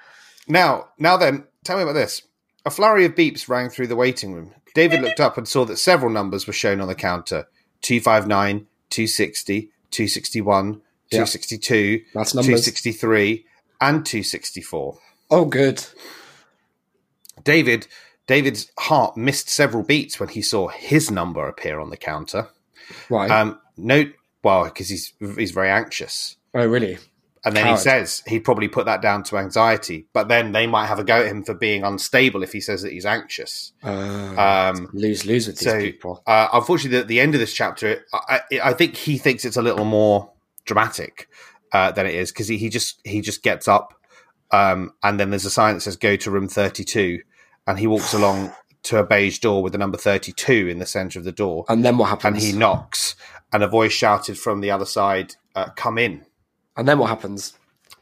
Now, 0.47 0.89
now 0.97 1.15
then, 1.17 1.45
tell 1.63 1.77
me 1.77 1.83
about 1.83 1.93
this. 1.93 2.21
A 2.65 2.71
flurry 2.71 3.05
of 3.05 3.13
beeps 3.13 3.47
rang 3.47 3.69
through 3.69 3.87
the 3.87 3.95
waiting 3.95 4.33
room. 4.33 4.53
David 4.73 5.01
looked 5.01 5.19
up 5.19 5.37
and 5.37 5.47
saw 5.47 5.63
that 5.65 5.77
several 5.77 6.11
numbers 6.11 6.47
were 6.47 6.53
shown 6.53 6.81
on 6.81 6.87
the 6.87 6.95
counter 6.95 7.47
259, 7.81 8.67
260, 8.89 9.71
261, 9.91 10.81
Yeah. 11.11 11.19
262, 11.19 12.01
That's 12.13 12.33
numbers. 12.33 12.47
263, 12.65 13.45
and 13.79 14.05
264. 14.05 14.97
Oh, 15.29 15.45
good. 15.45 15.85
David 17.43 17.87
David's 18.27 18.71
heart 18.79 19.15
missed 19.17 19.49
several 19.49 19.83
beats 19.83 20.19
when 20.19 20.29
he 20.29 20.41
saw 20.41 20.67
his 20.67 21.11
number 21.11 21.47
appear 21.47 21.79
on 21.79 21.89
the 21.89 21.97
counter. 21.97 22.47
Right. 23.09 23.29
Um, 23.29 23.59
no, 23.77 24.05
well, 24.43 24.65
because 24.65 24.89
he's 24.89 25.13
he's 25.37 25.51
very 25.51 25.69
anxious. 25.69 26.37
oh, 26.53 26.65
really? 26.65 26.97
And 27.43 27.55
then 27.55 27.65
Coward. 27.65 27.77
he 27.77 27.83
says 27.83 28.23
he'd 28.25 28.39
probably 28.39 28.67
put 28.67 28.87
that 28.87 29.03
down 29.03 29.21
to 29.25 29.37
anxiety, 29.37 30.07
but 30.13 30.27
then 30.29 30.51
they 30.51 30.65
might 30.65 30.87
have 30.87 30.97
a 30.97 31.03
go 31.03 31.21
at 31.21 31.27
him 31.27 31.43
for 31.43 31.53
being 31.53 31.83
unstable 31.83 32.41
if 32.41 32.51
he 32.51 32.59
says 32.59 32.81
that 32.81 32.91
he's 32.91 33.05
anxious. 33.05 33.71
Uh, 33.83 34.33
Um, 34.35 34.89
lose 34.93 35.27
lose 35.27 35.45
with 35.45 35.59
these 35.59 35.69
so- 35.69 35.79
people. 35.79 36.23
uh, 36.25 36.47
unfortunately, 36.53 36.97
at 36.97 37.07
the 37.07 37.19
end 37.19 37.35
of 37.35 37.39
this 37.39 37.53
chapter, 37.53 38.03
I, 38.11 38.41
I, 38.51 38.59
I 38.69 38.73
think 38.73 38.95
he 38.95 39.19
thinks 39.19 39.45
it's 39.45 39.57
a 39.57 39.61
little 39.61 39.85
more 39.85 40.31
dramatic. 40.65 41.29
uh, 41.71 41.91
than 41.91 42.05
it 42.07 42.15
is 42.15 42.31
because 42.31 42.47
he, 42.47 42.57
he 42.57 42.69
just 42.69 42.99
he 43.03 43.21
just 43.21 43.43
gets 43.43 43.67
up, 43.67 43.93
um, 44.51 44.93
and 45.03 45.19
then 45.19 45.29
there's 45.29 45.45
a 45.45 45.51
sign 45.51 45.75
that 45.75 45.81
says 45.81 45.97
"Go 45.97 46.15
to 46.15 46.31
room 46.31 46.47
32," 46.47 47.21
and 47.67 47.79
he 47.79 47.87
walks 47.87 48.13
along 48.13 48.51
to 48.83 48.97
a 48.99 49.03
beige 49.05 49.39
door 49.39 49.63
with 49.63 49.71
the 49.73 49.79
number 49.79 49.97
32 49.97 50.67
in 50.67 50.77
the 50.79 50.85
center 50.85 51.17
of 51.17 51.25
the 51.25 51.31
door, 51.31 51.65
And 51.67 51.83
then 51.83 51.97
what 51.97 52.09
happens? 52.09 52.43
and 52.43 52.53
he 52.53 52.57
knocks, 52.57 53.15
and 53.51 53.63
a 53.63 53.67
voice 53.67 53.91
shouted 53.93 54.37
from 54.37 54.61
the 54.61 54.69
other 54.71 54.85
side, 54.85 55.35
uh, 55.55 55.69
"Come 55.75 55.97
in." 55.97 56.25
and 56.77 56.87
then 56.87 56.99
what 56.99 57.07
happens? 57.09 57.53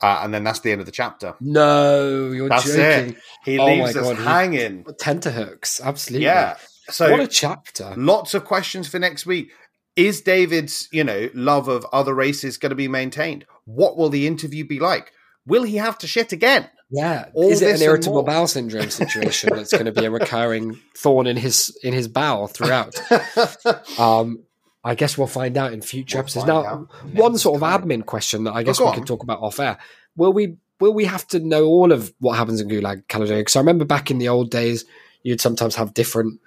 Uh, 0.02 0.20
and 0.24 0.34
then 0.34 0.44
that's 0.44 0.60
the 0.60 0.72
end 0.72 0.82
of 0.82 0.86
the 0.86 0.92
chapter. 0.92 1.36
No, 1.40 2.32
you're 2.32 2.50
That's 2.50 2.66
joking. 2.66 3.12
it. 3.12 3.18
He 3.46 3.58
Oh 3.60 3.66
leaves 3.68 3.96
us 3.96 4.06
God, 4.08 4.18
hanging. 4.18 4.84
Tenterhooks, 5.00 5.80
absolutely. 5.82 6.26
Yeah. 6.26 6.58
So 6.90 7.12
what 7.12 7.22
a 7.22 7.28
chapter. 7.28 7.94
lots 7.96 8.34
of 8.34 8.44
questions 8.44 8.90
for 8.90 9.00
next 9.00 9.26
week. 9.26 9.52
Is 9.96 10.20
David's, 10.22 10.90
you 10.92 11.04
know, 11.06 11.30
love 11.34 11.68
of 11.70 11.86
other 11.94 12.14
races 12.14 12.58
going 12.58 12.72
to 12.72 12.76
be 12.76 12.88
maintained? 12.90 13.46
What 13.66 13.96
will 13.96 14.10
the 14.10 14.28
interview 14.28 14.66
be 14.66 14.80
like? 14.80 15.12
Will 15.46 15.64
he 15.64 15.78
have 15.78 15.98
to 16.00 16.08
shit 16.08 16.34
again? 16.34 16.68
Yeah, 16.94 17.30
All 17.34 17.50
is 17.50 17.64
it 17.64 17.76
an 17.76 17.82
irritable 17.82 18.22
bowel 18.22 18.46
syndrome 18.46 18.92
situation 18.92 19.50
that's 19.52 19.72
going 19.72 19.86
to 19.86 19.92
be 19.92 20.06
a 20.06 20.12
recurring 20.12 20.80
thorn 20.96 21.26
in 21.26 21.38
his 21.38 21.76
in 21.82 21.92
his 21.92 22.08
bowel 22.08 22.48
throughout? 22.48 22.96
Um, 23.98 24.44
I 24.84 24.96
guess 24.96 25.18
we'll 25.18 25.28
find 25.28 25.58
out 25.58 25.74
in 25.74 25.82
future 25.82 26.18
We'll 26.18 26.24
episodes. 26.24 26.46
Now, 26.46 26.88
one 27.14 27.38
sort 27.38 27.62
of 27.62 27.68
admin 27.68 28.06
question 28.06 28.44
that 28.44 28.54
I 28.54 28.64
guess 28.64 28.78
go 28.78 28.86
we 28.86 28.90
on. 28.90 28.96
can 28.96 29.06
talk 29.06 29.24
about 29.24 29.40
off 29.42 29.60
air: 29.60 29.80
Will 30.16 30.34
we 30.34 30.58
will 30.80 30.94
we 30.94 31.06
have 31.06 31.26
to 31.30 31.40
know 31.40 31.66
all 31.66 31.92
of 31.92 32.14
what 32.20 32.38
happens 32.38 32.62
in 32.62 32.68
Gulag 32.68 33.08
Caledonia? 33.08 33.42
Because 33.42 33.56
I 33.56 33.60
remember 33.60 33.86
back 33.86 34.12
in 34.12 34.20
the 34.20 34.30
old 34.30 34.52
days, 34.52 34.86
you'd 35.24 35.42
sometimes 35.42 35.76
have 35.76 35.96
different, 35.96 36.40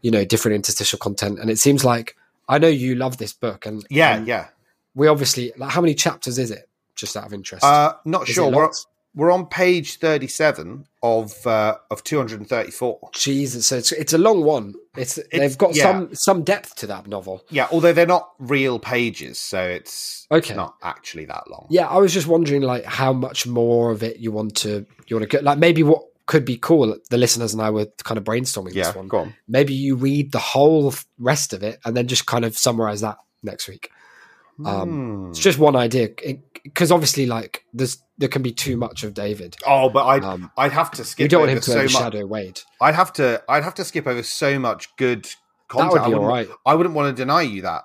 you 0.00 0.10
know, 0.10 0.24
different 0.24 0.56
interstitial 0.56 0.98
content, 0.98 1.38
and 1.38 1.48
it 1.48 1.58
seems 1.60 1.84
like 1.84 2.16
I 2.48 2.58
know 2.58 2.68
you 2.68 2.96
love 2.96 3.18
this 3.18 3.34
book, 3.34 3.66
and 3.66 3.86
yeah, 3.88 4.16
and 4.16 4.26
yeah. 4.26 4.48
we 4.96 5.06
obviously 5.06 5.52
like 5.56 5.70
how 5.70 5.80
many 5.80 5.94
chapters 5.94 6.38
is 6.38 6.50
it? 6.50 6.68
Just 6.96 7.16
out 7.16 7.26
of 7.26 7.32
interest, 7.32 7.64
Uh, 7.64 7.94
not 8.04 8.28
Is 8.28 8.34
sure. 8.34 8.70
We're, 9.14 9.30
on 9.30 9.46
page 9.46 9.98
thirty-seven 9.98 10.86
of 11.02 11.46
uh, 11.46 11.76
of 11.90 12.02
two 12.04 12.16
hundred 12.16 12.40
and 12.40 12.48
thirty-four. 12.48 13.10
Jesus, 13.12 13.66
so 13.66 13.76
it's 13.76 13.92
it's 13.92 14.12
a 14.12 14.18
long 14.18 14.44
one. 14.44 14.74
It's, 14.96 15.18
they've 15.32 15.56
got 15.56 15.74
yeah. 15.74 15.82
some 15.82 16.14
some 16.14 16.42
depth 16.44 16.76
to 16.76 16.86
that 16.88 17.06
novel. 17.06 17.44
Yeah, 17.50 17.68
although 17.72 17.92
they're 17.92 18.06
not 18.06 18.30
real 18.38 18.78
pages, 18.78 19.38
so 19.38 19.62
it's 19.62 20.26
Okay. 20.30 20.54
not 20.54 20.74
actually 20.82 21.24
that 21.26 21.50
long. 21.50 21.66
Yeah, 21.70 21.88
I 21.88 21.98
was 21.98 22.12
just 22.12 22.26
wondering 22.26 22.62
like 22.62 22.84
how 22.84 23.12
much 23.12 23.46
more 23.46 23.90
of 23.90 24.02
it 24.02 24.18
you 24.18 24.32
want 24.32 24.56
to 24.58 24.86
you 25.06 25.16
want 25.16 25.22
to 25.22 25.36
get 25.36 25.44
like 25.44 25.58
maybe 25.58 25.82
what 25.82 26.02
could 26.26 26.44
be 26.44 26.56
cool. 26.56 26.96
The 27.10 27.18
listeners 27.18 27.52
and 27.52 27.60
I 27.60 27.70
were 27.70 27.86
kind 28.04 28.16
of 28.16 28.24
brainstorming 28.24 28.74
Yeah, 28.74 28.84
this 28.84 28.94
one. 28.94 29.08
go 29.08 29.18
on. 29.18 29.34
Maybe 29.48 29.74
you 29.74 29.96
read 29.96 30.32
the 30.32 30.38
whole 30.38 30.94
rest 31.18 31.52
of 31.52 31.62
it 31.62 31.80
and 31.84 31.96
then 31.96 32.06
just 32.06 32.26
kind 32.26 32.44
of 32.44 32.56
summarize 32.56 33.00
that 33.00 33.16
next 33.42 33.68
week. 33.68 33.90
Um, 34.64 34.88
Hmm. 35.24 35.30
It's 35.30 35.38
just 35.38 35.58
one 35.58 35.76
idea 35.76 36.10
because 36.62 36.92
obviously 36.92 37.26
like 37.26 37.64
there's 37.72 37.98
there 38.18 38.28
can 38.28 38.42
be 38.42 38.52
too 38.52 38.76
much 38.76 39.02
of 39.02 39.14
David. 39.14 39.56
Oh, 39.66 39.88
but 39.88 40.06
I'd 40.06 40.22
Um, 40.24 40.50
I'd 40.56 40.72
have 40.72 40.90
to 40.92 41.04
skip. 41.04 41.24
you 41.24 41.28
don't 41.28 41.40
want 41.40 41.50
over 41.50 41.56
him 41.58 41.62
to 41.62 41.88
so 41.90 42.00
much. 42.00 42.14
Wade. 42.24 42.60
I'd 42.80 42.94
have 42.94 43.12
to 43.14 43.42
I'd 43.48 43.64
have 43.64 43.74
to 43.74 43.84
skip 43.84 44.06
over 44.06 44.22
so 44.22 44.58
much 44.58 44.94
good 44.96 45.24
That 45.24 45.34
content. 45.68 45.92
would 45.92 46.00
I 46.00 46.04
be 46.04 46.08
wouldn't, 46.10 46.24
all 46.24 46.28
right. 46.28 46.48
I 46.66 46.74
wouldn't 46.74 46.94
want 46.94 47.16
to 47.16 47.20
deny 47.22 47.42
you 47.42 47.62
that. 47.62 47.84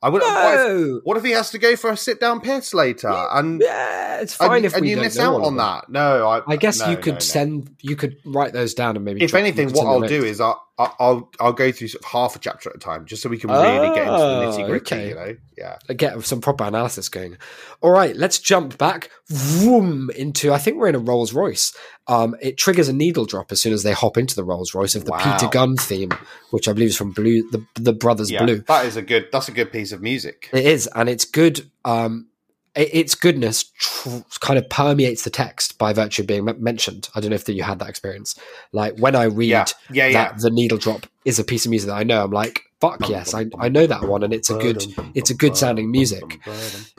I 0.00 0.10
wouldn't. 0.10 0.30
What, 0.30 0.54
if, 0.54 0.68
No, 0.68 1.00
what 1.04 1.16
if 1.16 1.24
he 1.24 1.30
has 1.32 1.50
to 1.50 1.58
go 1.58 1.74
for 1.74 1.90
a 1.90 1.96
sit 1.96 2.20
down 2.20 2.40
piss 2.40 2.72
later 2.74 3.08
and 3.32 3.60
yeah, 3.60 4.20
it's 4.20 4.34
fine 4.34 4.58
and, 4.58 4.64
if 4.66 4.74
and 4.74 4.82
we 4.82 4.90
you 4.90 4.96
miss 4.96 5.18
out 5.18 5.42
on 5.42 5.56
that? 5.56 5.88
No, 5.88 6.26
I. 6.28 6.42
I 6.46 6.56
guess 6.56 6.78
no, 6.80 6.90
you 6.90 6.96
could 6.96 7.06
no, 7.06 7.14
no. 7.14 7.18
send, 7.20 7.76
you 7.80 7.96
could 7.96 8.16
write 8.24 8.52
those 8.52 8.74
down 8.74 8.94
and 8.96 9.04
maybe. 9.04 9.22
If 9.24 9.30
drop- 9.30 9.40
anything, 9.40 9.72
what 9.72 9.86
I'll 9.86 10.00
do 10.02 10.22
is 10.24 10.40
I'll, 10.40 10.62
I'll 10.78 10.94
I'll 11.00 11.30
I'll 11.40 11.52
go 11.52 11.72
through 11.72 11.88
sort 11.88 12.04
of 12.04 12.10
half 12.10 12.36
a 12.36 12.38
chapter 12.38 12.70
at 12.70 12.76
a 12.76 12.78
time, 12.78 13.04
just 13.04 13.22
so 13.22 13.28
we 13.28 13.36
can 13.38 13.50
really 13.50 13.88
get 13.94 14.06
into 14.06 14.10
the 14.12 14.16
Ah, 14.16 14.42
nitty 14.52 14.66
gritty. 14.68 14.94
okay. 14.96 15.08
You 15.08 15.14
know, 15.16 15.36
yeah. 15.56 15.76
get 15.94 16.22
some 16.24 16.40
proper 16.40 16.64
analysis 16.64 17.08
going. 17.08 17.36
All 17.80 17.90
right, 17.90 18.14
let's 18.16 18.38
jump 18.38 18.78
back, 18.78 19.10
vroom, 19.28 20.10
into. 20.16 20.52
I 20.52 20.58
think 20.58 20.76
we're 20.76 20.88
in 20.88 20.94
a 20.94 21.00
Rolls 21.00 21.32
Royce. 21.32 21.74
Um, 22.06 22.36
it 22.40 22.56
triggers 22.56 22.88
a 22.88 22.92
needle 22.92 23.26
drop 23.26 23.50
as 23.52 23.60
soon 23.60 23.72
as 23.72 23.82
they 23.82 23.92
hop 23.92 24.16
into 24.16 24.34
the 24.36 24.44
Rolls 24.44 24.74
Royce 24.74 24.94
of 24.94 25.04
the 25.04 25.10
Wow. 25.10 25.32
Peter 25.36 25.48
Gunn 25.50 25.76
theme, 25.76 26.10
which 26.50 26.68
I 26.68 26.72
believe 26.72 26.90
is 26.90 26.96
from 26.96 27.10
Blue, 27.12 27.42
the 27.50 27.64
the 27.74 27.92
Brothers 27.92 28.30
Yeah, 28.30 28.44
Blue. 28.44 28.58
that 28.68 28.86
is 28.86 28.96
a 28.96 29.02
good. 29.02 29.26
That's 29.32 29.48
a 29.48 29.52
good 29.52 29.72
piece 29.72 29.92
of 29.92 30.00
music. 30.00 30.48
It 30.52 30.64
is, 30.64 30.88
and 30.94 31.08
it's 31.08 31.24
good. 31.24 31.68
Um, 31.84 32.28
its 32.74 33.14
goodness 33.14 33.64
tr- 33.78 34.18
kind 34.40 34.58
of 34.58 34.68
permeates 34.68 35.24
the 35.24 35.30
text 35.30 35.78
by 35.78 35.92
virtue 35.92 36.22
of 36.22 36.28
being 36.28 36.48
m- 36.48 36.62
mentioned. 36.62 37.08
I 37.14 37.20
don't 37.20 37.30
know 37.30 37.34
if 37.36 37.44
that 37.46 37.54
you 37.54 37.62
had 37.62 37.78
that 37.80 37.88
experience. 37.88 38.38
Like 38.72 38.96
when 38.98 39.16
I 39.16 39.24
read 39.24 39.48
Yeah, 39.48 39.64
yeah, 39.92 40.06
yeah. 40.06 40.32
the 40.38 40.50
needle 40.50 40.78
drop 40.78 41.06
is 41.24 41.38
a 41.38 41.44
piece 41.44 41.64
of 41.66 41.70
music 41.70 41.88
that 41.88 41.96
I 41.96 42.04
know, 42.04 42.22
I'm 42.24 42.30
like, 42.30 42.62
fuck 42.80 43.08
yes, 43.08 43.34
I, 43.34 43.46
I 43.58 43.68
know 43.68 43.86
that 43.86 44.04
one, 44.04 44.22
and 44.22 44.32
it's 44.32 44.50
a 44.50 44.58
good, 44.58 44.84
it's 45.14 45.30
a 45.30 45.34
good 45.34 45.56
sounding 45.56 45.90
music. 45.90 46.38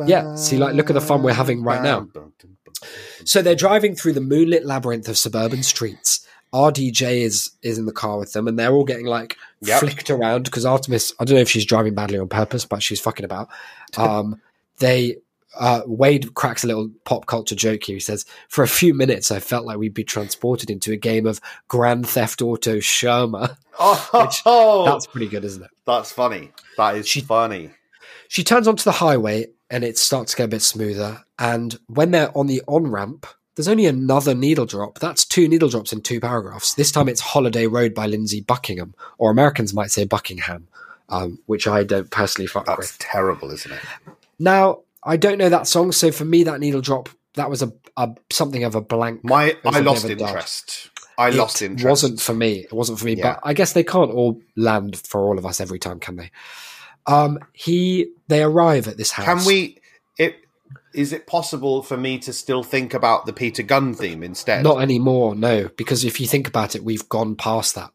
Yeah, 0.05 0.35
see, 0.35 0.57
like, 0.57 0.75
look 0.75 0.89
at 0.89 0.93
the 0.93 1.01
fun 1.01 1.23
we're 1.23 1.33
having 1.33 1.63
right 1.63 1.81
now. 1.81 2.07
So 3.25 3.41
they're 3.41 3.55
driving 3.55 3.95
through 3.95 4.13
the 4.13 4.21
moonlit 4.21 4.65
labyrinth 4.65 5.07
of 5.09 5.17
suburban 5.17 5.63
streets. 5.63 6.25
RDJ 6.53 7.21
is 7.21 7.51
is 7.61 7.77
in 7.77 7.85
the 7.85 7.91
car 7.91 8.17
with 8.17 8.33
them, 8.33 8.47
and 8.47 8.57
they're 8.57 8.71
all 8.71 8.83
getting 8.85 9.05
like 9.05 9.35
Yep. 9.61 9.79
flicked 9.81 10.09
around 10.09 10.43
because 10.45 10.65
Artemis. 10.65 11.13
I 11.19 11.25
don't 11.25 11.35
know 11.35 11.41
if 11.41 11.49
she's 11.49 11.65
driving 11.65 11.93
badly 11.93 12.17
on 12.17 12.27
purpose, 12.29 12.65
but 12.65 12.81
she's 12.81 12.99
fucking 12.99 13.25
about. 13.25 13.49
Um, 13.97 14.41
they 14.79 15.17
uh, 15.57 15.81
Wade 15.85 16.33
cracks 16.35 16.63
a 16.63 16.67
little 16.67 16.89
pop 17.05 17.25
culture 17.25 17.55
joke 17.55 17.83
here. 17.83 17.95
He 17.95 17.99
says, 17.99 18.25
"For 18.49 18.63
a 18.63 18.67
few 18.67 18.93
minutes, 18.93 19.31
I 19.31 19.39
felt 19.39 19.65
like 19.65 19.77
we'd 19.77 19.93
be 19.93 20.03
transported 20.03 20.69
into 20.69 20.91
a 20.91 20.97
game 20.97 21.25
of 21.25 21.39
Grand 21.67 22.07
Theft 22.07 22.41
Auto 22.41 22.77
Shermer." 22.77 23.55
Oh, 23.81 24.83
That's 24.85 25.07
pretty 25.07 25.27
good, 25.27 25.45
isn't 25.45 25.63
it? 25.63 25.69
that's 25.85 26.11
funny. 26.11 26.51
That 26.77 26.95
is 26.97 27.07
She- 27.07 27.21
funny. 27.21 27.71
She 28.27 28.43
turns 28.43 28.67
onto 28.67 28.83
the 28.83 28.91
highway 28.91 29.47
and 29.71 29.83
it 29.83 29.97
starts 29.97 30.31
to 30.31 30.37
get 30.37 30.43
a 30.43 30.47
bit 30.49 30.61
smoother. 30.61 31.23
And 31.39 31.79
when 31.87 32.11
they're 32.11 32.35
on 32.37 32.45
the 32.47 32.61
on 32.67 32.91
ramp, 32.91 33.25
there's 33.55 33.67
only 33.67 33.87
another 33.87 34.35
needle 34.35 34.65
drop. 34.67 34.99
That's 34.99 35.25
two 35.25 35.47
needle 35.47 35.69
drops 35.69 35.91
in 35.93 36.01
two 36.01 36.19
paragraphs. 36.19 36.73
This 36.75 36.91
time 36.91 37.09
it's 37.09 37.21
Holiday 37.21 37.65
Road 37.67 37.93
by 37.95 38.05
Lindsey 38.05 38.41
Buckingham, 38.41 38.93
or 39.17 39.31
Americans 39.31 39.73
might 39.73 39.91
say 39.91 40.05
Buckingham, 40.05 40.67
um, 41.09 41.39
which 41.47 41.65
I 41.67 41.83
don't 41.83 42.11
personally 42.11 42.47
fuck 42.47 42.65
That's 42.67 42.77
with. 42.77 42.99
terrible, 42.99 43.49
isn't 43.51 43.71
it? 43.71 43.81
Now, 44.37 44.81
I 45.03 45.17
don't 45.17 45.37
know 45.37 45.49
that 45.49 45.67
song, 45.67 45.91
so 45.91 46.11
for 46.11 46.25
me, 46.25 46.43
that 46.43 46.59
needle 46.59 46.81
drop, 46.81 47.09
that 47.35 47.49
was 47.49 47.61
a, 47.61 47.71
a 47.97 48.09
something 48.31 48.63
of 48.63 48.75
a 48.75 48.81
blank. 48.81 49.23
My 49.23 49.55
I 49.65 49.79
lost 49.79 50.03
bit 50.03 50.13
of 50.13 50.17
a 50.17 50.19
dud. 50.19 50.29
interest. 50.29 50.89
I 51.17 51.29
lost 51.31 51.61
it 51.61 51.65
interest. 51.65 51.85
wasn't 51.85 52.21
for 52.21 52.33
me. 52.33 52.59
It 52.59 52.73
wasn't 52.73 52.99
for 52.99 53.05
me. 53.05 53.15
Yeah. 53.15 53.33
But 53.33 53.39
I 53.43 53.53
guess 53.53 53.73
they 53.73 53.83
can't 53.83 54.11
all 54.11 54.39
land 54.55 54.97
for 54.97 55.25
all 55.25 55.37
of 55.37 55.45
us 55.45 55.59
every 55.61 55.79
time, 55.79 55.99
can 55.99 56.15
they? 56.15 56.31
Um, 57.07 57.39
he 57.53 58.11
they 58.27 58.41
arrive 58.43 58.87
at 58.87 58.97
this 58.97 59.11
house. 59.11 59.25
Can 59.25 59.45
we? 59.45 59.77
It 60.17 60.37
is 60.93 61.13
it 61.13 61.27
possible 61.27 61.81
for 61.83 61.97
me 61.97 62.19
to 62.19 62.33
still 62.33 62.63
think 62.63 62.93
about 62.93 63.25
the 63.25 63.33
Peter 63.33 63.63
Gunn 63.63 63.93
theme 63.93 64.23
instead? 64.23 64.63
Not 64.63 64.81
anymore, 64.81 65.35
no. 65.35 65.69
Because 65.77 66.03
if 66.03 66.19
you 66.19 66.27
think 66.27 66.47
about 66.47 66.75
it, 66.75 66.83
we've 66.83 67.07
gone 67.09 67.35
past 67.35 67.75
that. 67.75 67.91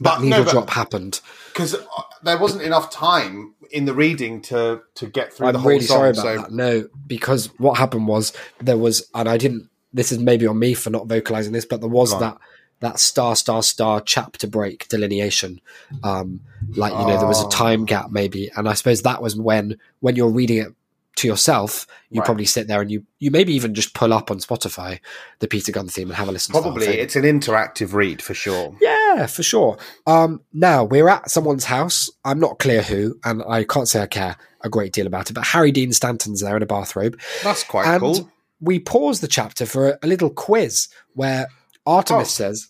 That 0.00 0.16
But- 0.16 0.20
needle 0.22 0.38
no, 0.40 0.44
but- 0.44 0.50
drop 0.50 0.70
happened. 0.70 1.20
because 1.52 1.76
there 2.22 2.38
wasn't 2.38 2.62
enough 2.62 2.90
time 2.90 3.53
in 3.70 3.84
the 3.84 3.94
reading 3.94 4.40
to 4.42 4.80
to 4.96 5.06
get 5.06 5.32
through 5.32 5.46
the 5.52 5.58
I'm 5.58 5.60
whole 5.62 5.70
really 5.70 5.84
song. 5.84 5.96
sorry 5.96 6.10
about 6.10 6.22
so 6.22 6.36
that. 6.42 6.52
No, 6.52 6.88
because 7.06 7.46
what 7.58 7.78
happened 7.78 8.06
was 8.08 8.32
there 8.60 8.78
was, 8.78 9.08
and 9.14 9.28
I 9.28 9.36
didn't. 9.36 9.68
This 9.92 10.10
is 10.10 10.18
maybe 10.18 10.46
on 10.46 10.58
me 10.58 10.74
for 10.74 10.90
not 10.90 11.06
vocalizing 11.06 11.52
this, 11.52 11.64
but 11.64 11.80
there 11.80 11.88
was 11.88 12.18
that 12.18 12.38
that 12.80 12.98
star 12.98 13.36
star 13.36 13.62
star 13.62 14.00
chapter 14.00 14.46
break 14.46 14.88
delineation. 14.88 15.60
Um, 16.02 16.40
like 16.76 16.92
you 16.92 16.98
know, 17.06 17.16
there 17.18 17.28
was 17.28 17.40
a 17.40 17.46
Oh. 17.46 17.50
time 17.50 17.84
gap 17.84 18.10
maybe, 18.10 18.50
and 18.56 18.68
I 18.68 18.74
suppose 18.74 19.02
that 19.02 19.22
was 19.22 19.36
when 19.36 19.78
when 20.00 20.16
you're 20.16 20.30
reading 20.30 20.58
it 20.58 20.68
to 21.16 21.28
yourself, 21.28 21.86
you 22.10 22.20
Right. 22.20 22.24
probably 22.26 22.44
sit 22.44 22.66
there 22.66 22.80
and 22.80 22.90
you 22.90 23.04
you 23.18 23.30
maybe 23.30 23.54
even 23.54 23.74
just 23.74 23.94
pull 23.94 24.12
up 24.12 24.30
on 24.30 24.38
Spotify 24.38 24.98
the 25.38 25.46
Peter 25.48 25.70
Gunn 25.72 25.88
theme 25.88 26.08
and 26.08 26.16
have 26.16 26.28
a 26.28 26.32
listen. 26.32 26.52
to 26.54 26.60
probably 26.60 26.86
it's 26.86 27.16
an 27.16 27.22
interactive 27.24 27.92
read 27.92 28.20
for 28.22 28.34
sure. 28.34 28.76
Yeah, 28.80 29.26
for 29.26 29.42
sure. 29.42 29.78
Um, 30.06 30.40
now 30.52 30.84
we're 30.84 31.08
at 31.08 31.30
someone's 31.30 31.64
house. 31.66 32.10
I'm 32.24 32.40
not 32.40 32.58
clear 32.58 32.82
who, 32.82 33.18
and 33.24 33.42
I 33.48 33.64
can't 33.64 33.86
say 33.88 34.02
I 34.02 34.06
care 34.06 34.36
a 34.62 34.68
great 34.68 34.92
deal 34.92 35.06
about 35.06 35.30
it. 35.30 35.34
But 35.34 35.44
Harry 35.46 35.70
Dean 35.72 35.92
Stanton's 35.92 36.40
there 36.40 36.56
in 36.56 36.62
a 36.62 36.66
bathrobe, 36.66 37.18
That's 37.42 37.62
quite 37.64 37.86
and 37.86 38.00
cool. 38.00 38.30
we 38.60 38.78
pause 38.80 39.20
the 39.20 39.28
chapter 39.28 39.66
for 39.66 39.90
a, 39.90 39.98
a 40.02 40.06
little 40.06 40.30
quiz 40.30 40.88
where 41.14 41.46
Artemis 41.86 42.28
Oh. 42.40 42.44
says 42.44 42.68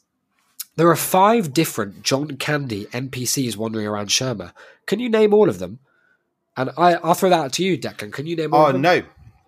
there 0.76 0.90
are 0.90 0.96
five 0.96 1.52
different 1.52 2.02
John 2.02 2.36
Candy 2.36 2.86
NPCs 2.86 3.56
wandering 3.56 3.86
around 3.86 4.08
Shermer. 4.08 4.52
Can 4.86 4.98
you 5.00 5.08
name 5.08 5.32
all 5.32 5.48
of 5.48 5.60
them? 5.60 5.78
And 6.56 6.70
I, 6.76 6.94
I'll 6.94 7.14
throw 7.14 7.30
that 7.30 7.40
out 7.40 7.52
to 7.54 7.64
you, 7.64 7.76
Declan. 7.78 8.12
Can 8.12 8.26
you 8.26 8.36
name 8.36 8.54
Oh 8.54 8.70
no, 8.70 9.02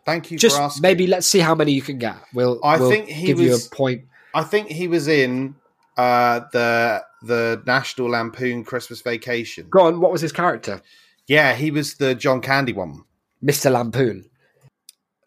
thank 0.04 0.30
you 0.30 0.38
Just 0.38 0.56
for 0.56 0.62
asking. 0.62 0.82
maybe 0.82 1.06
let's 1.06 1.26
see 1.26 1.38
how 1.38 1.54
many 1.54 1.72
you 1.72 1.82
can 1.82 1.98
get. 1.98 2.16
We'll, 2.34 2.60
I 2.64 2.78
we'll 2.78 2.90
think 2.90 3.08
he 3.08 3.26
give 3.28 3.38
was- 3.38 3.46
you 3.46 3.54
a 3.54 3.74
point. 3.74 4.02
I 4.34 4.42
think 4.42 4.68
he 4.68 4.86
was 4.88 5.08
in 5.08 5.54
uh, 5.96 6.40
the 6.52 7.02
the 7.22 7.62
National 7.66 8.10
Lampoon 8.10 8.64
Christmas 8.64 9.00
Vacation. 9.00 9.66
Go 9.70 9.86
on. 9.86 10.00
What 10.00 10.12
was 10.12 10.20
his 10.20 10.32
character? 10.32 10.82
Yeah, 11.26 11.54
he 11.54 11.70
was 11.70 11.94
the 11.94 12.14
John 12.14 12.40
Candy 12.40 12.72
one. 12.72 13.02
Mr. 13.44 13.70
Lampoon. 13.72 14.28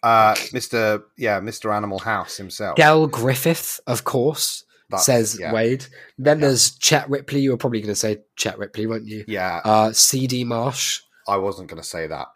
Uh, 0.01 0.33
Mr. 0.53 1.03
Yeah, 1.17 1.39
Mr. 1.41 1.75
Animal 1.75 1.99
House 1.99 2.37
himself. 2.37 2.75
Del 2.77 3.07
Griffith, 3.07 3.79
of 3.85 4.03
course, 4.05 4.63
That's- 4.89 5.05
says 5.05 5.37
yeah. 5.39 5.51
Wade. 5.51 5.85
Then 6.17 6.39
there's 6.39 6.71
Chet 6.77 7.09
Ripley. 7.09 7.41
You 7.41 7.51
were 7.51 7.57
probably 7.57 7.81
going 7.81 7.91
to 7.91 7.95
say 7.99 8.19
Chet 8.37 8.57
Ripley, 8.57 8.85
weren't 8.87 9.07
you? 9.07 9.25
Yeah, 9.27 9.59
Uh, 9.65 9.91
C.D. 9.91 10.45
Marsh, 10.45 11.01
I 11.29 11.37
wasn't 11.37 11.69
going 11.69 11.81
to 11.81 11.87
say 11.87 12.07
that. 12.07 12.27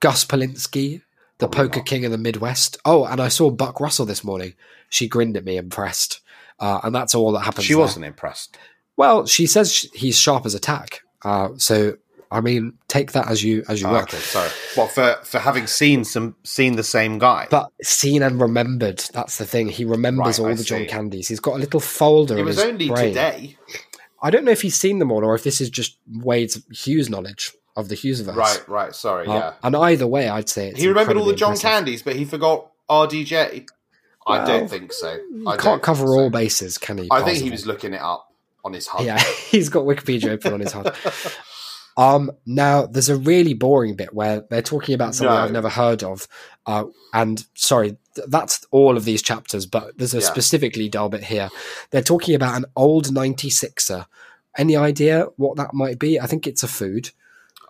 Gus 0.00 0.24
Polinski, 0.24 1.02
the 1.38 1.48
Probably 1.48 1.68
poker 1.68 1.78
not. 1.80 1.86
king 1.86 2.04
of 2.04 2.10
the 2.10 2.18
Midwest. 2.18 2.78
Oh, 2.84 3.04
and 3.04 3.20
I 3.20 3.28
saw 3.28 3.50
Buck 3.50 3.80
Russell 3.80 4.06
this 4.06 4.24
morning. 4.24 4.54
She 4.88 5.08
grinned 5.08 5.36
at 5.36 5.44
me, 5.44 5.56
impressed. 5.56 6.20
Uh, 6.60 6.80
and 6.82 6.94
that's 6.94 7.14
all 7.14 7.32
that 7.32 7.40
happens. 7.40 7.64
She 7.66 7.74
there. 7.74 7.80
wasn't 7.80 8.04
impressed. 8.04 8.56
Well, 8.96 9.26
she 9.26 9.46
says 9.46 9.72
sh- 9.72 9.86
he's 9.94 10.18
sharp 10.18 10.44
as 10.46 10.54
a 10.54 10.58
tack. 10.58 11.02
Uh, 11.22 11.50
so 11.56 11.94
I 12.30 12.40
mean, 12.40 12.74
take 12.88 13.12
that 13.12 13.28
as 13.30 13.42
you 13.44 13.64
as 13.68 13.80
you 13.80 13.86
Oh, 13.88 13.92
will. 13.92 13.98
okay, 14.00 14.18
sorry. 14.18 14.50
What 14.74 14.90
for? 14.90 15.16
For 15.24 15.38
having 15.38 15.66
seen 15.66 16.04
some, 16.04 16.34
seen 16.44 16.76
the 16.76 16.82
same 16.82 17.18
guy. 17.18 17.46
But 17.50 17.70
seen 17.82 18.22
and 18.22 18.40
remembered. 18.40 18.98
That's 19.14 19.38
the 19.38 19.46
thing. 19.46 19.68
He 19.68 19.84
remembers 19.84 20.38
Right, 20.38 20.44
all 20.46 20.50
I 20.52 20.54
the 20.54 20.64
John 20.64 20.80
see. 20.80 20.86
Candies. 20.86 21.28
He's 21.28 21.40
got 21.40 21.54
a 21.54 21.58
little 21.58 21.80
folder 21.80 22.36
it 22.36 22.44
was 22.44 22.58
only 22.58 22.88
brain. 22.88 23.08
today. 23.08 23.56
I 24.20 24.30
don't 24.30 24.44
know 24.44 24.50
if 24.50 24.62
he's 24.62 24.74
seen 24.76 24.98
them 24.98 25.12
all 25.12 25.24
or 25.24 25.34
if 25.36 25.44
this 25.44 25.60
is 25.60 25.70
just 25.70 25.96
Wade's 26.12 26.60
Hughes 26.72 27.08
knowledge 27.08 27.52
of 27.78 27.88
the 27.88 27.94
Hughesverse. 27.94 28.34
Right, 28.34 28.62
right. 28.68 28.94
Sorry. 28.94 29.26
Uh, 29.26 29.32
yeah. 29.34 29.52
And 29.62 29.74
either 29.76 30.06
way, 30.06 30.28
I'd 30.28 30.48
say 30.48 30.68
it's 30.68 30.80
he 30.80 30.88
remembered 30.88 31.16
all 31.16 31.24
the 31.24 31.34
John 31.34 31.52
impressive. 31.52 31.70
Candies, 31.70 32.02
but 32.02 32.16
he 32.16 32.24
forgot 32.26 32.70
RDJ. 32.90 33.66
I 34.26 34.44
don't 34.44 34.68
think 34.68 34.92
so. 34.92 35.18
I 35.46 35.56
Can't 35.56 35.82
cover 35.82 36.06
so. 36.06 36.12
all 36.12 36.28
bases, 36.30 36.76
can 36.76 36.98
he? 36.98 37.08
I 37.10 37.22
think 37.22 37.38
he 37.42 37.50
was 37.50 37.64
looking 37.66 37.94
it 37.94 38.00
up 38.02 38.28
on 38.64 38.74
his 38.74 38.86
HUD. 38.86 39.06
Yeah, 39.06 39.18
he's 39.50 39.70
got 39.70 39.84
Wikipedia 39.86 40.30
open 40.32 40.52
on 40.52 40.60
his 40.60 40.72
HUD. 40.72 40.94
Um, 41.96 42.30
now 42.46 42.86
there's 42.86 43.08
a 43.08 43.16
really 43.16 43.54
boring 43.54 43.96
bit 43.96 44.14
where 44.14 44.42
they're 44.50 44.62
talking 44.62 44.94
about 44.94 45.16
something 45.16 45.34
No. 45.34 45.42
I've 45.42 45.50
never 45.50 45.68
heard 45.68 46.04
of. 46.04 46.28
Uh, 46.64 46.84
and 47.12 47.44
sorry, 47.54 47.96
th- 48.14 48.28
that's 48.28 48.64
all 48.70 48.96
of 48.96 49.04
these 49.04 49.20
chapters, 49.20 49.66
but 49.66 49.98
there's 49.98 50.14
a 50.14 50.18
Yeah. 50.20 50.26
specifically 50.26 50.88
dull 50.88 51.08
bit 51.08 51.24
here. 51.24 51.48
They're 51.90 52.00
talking 52.02 52.36
about 52.36 52.54
an 52.56 52.66
old 52.76 53.06
96er. 53.06 54.06
Any 54.56 54.76
idea 54.76 55.24
what 55.38 55.56
that 55.56 55.74
might 55.74 55.98
be? 55.98 56.20
I 56.20 56.26
think 56.26 56.46
it's 56.46 56.62
a 56.62 56.68
food. 56.68 57.10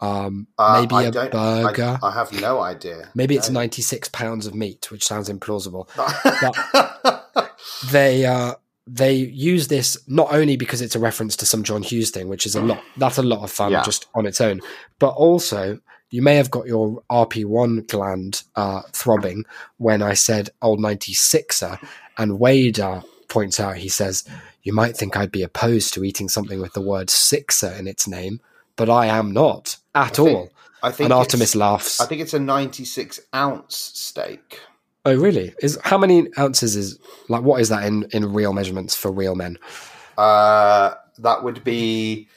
Um, 0.00 0.46
Uh, 0.58 0.80
maybe 0.80 0.94
I 0.94 1.02
a 1.04 1.12
burger. 1.12 1.98
I, 2.02 2.06
I 2.08 2.12
have 2.12 2.32
no 2.40 2.60
idea. 2.60 3.10
maybe 3.14 3.34
it's 3.36 3.50
96 3.50 4.08
pounds 4.10 4.46
of 4.46 4.54
meat, 4.54 4.90
which 4.90 5.04
sounds 5.06 5.28
implausible. 5.28 5.88
they 7.90 8.24
uh 8.26 8.54
they 8.86 9.12
use 9.14 9.68
this 9.68 9.98
not 10.08 10.32
only 10.32 10.56
because 10.56 10.80
it's 10.80 10.94
a 10.94 10.98
reference 10.98 11.36
to 11.36 11.44
some 11.46 11.62
John 11.62 11.82
Hughes 11.82 12.10
thing, 12.10 12.28
which 12.28 12.46
is 12.46 12.54
a 12.54 12.60
lot 12.62 12.82
that's 12.96 13.18
a 13.18 13.22
lot 13.22 13.42
of 13.42 13.50
fun 13.50 13.72
Yeah. 13.72 13.82
just 13.82 14.06
on 14.14 14.24
its 14.26 14.40
own, 14.40 14.60
but 14.98 15.10
also 15.10 15.78
you 16.10 16.22
may 16.22 16.36
have 16.36 16.50
got 16.50 16.66
your 16.66 17.02
RP1 17.10 17.86
gland 17.86 18.42
uh, 18.56 18.80
throbbing 18.92 19.44
when 19.76 20.00
I 20.00 20.14
said 20.14 20.48
old 20.62 20.80
96er, 20.80 21.78
and 22.16 22.38
Wade 22.40 22.80
uh, 22.80 23.02
points 23.28 23.60
out 23.60 23.76
he 23.76 23.90
says 23.90 24.24
you 24.62 24.72
might 24.72 24.96
think 24.96 25.16
I'd 25.16 25.30
be 25.32 25.42
opposed 25.42 25.92
to 25.94 26.04
eating 26.04 26.28
something 26.30 26.60
with 26.60 26.72
the 26.72 26.80
word 26.80 27.10
sixer 27.10 27.70
in 27.72 27.86
its 27.86 28.08
name, 28.08 28.40
but 28.76 28.88
I 28.88 29.06
am 29.06 29.32
not 29.32 29.76
at 30.06 30.18
I 30.20 30.24
think- 30.24 30.28
all. 30.36 30.50
I 30.80 30.92
think 30.92 31.06
And 31.06 31.12
Artemis 31.12 31.56
laughs. 31.56 32.00
I 32.00 32.06
think 32.06 32.20
it's 32.20 32.34
a 32.34 32.38
96 32.38 33.18
ounce 33.34 33.76
steak. 33.94 34.60
Oh, 35.04 35.16
really? 35.16 35.52
Is 35.60 35.76
how 35.82 35.98
many 35.98 36.28
ounces 36.38 36.76
is 36.76 36.98
like 37.28 37.42
what 37.42 37.60
is 37.60 37.68
that 37.70 37.84
in 37.84 38.04
in 38.12 38.32
real 38.32 38.52
measurements 38.52 38.94
for 38.94 39.10
real 39.10 39.34
men? 39.34 39.58
Uh, 40.16 40.94
that 41.18 41.42
would 41.42 41.64
be 41.64 42.28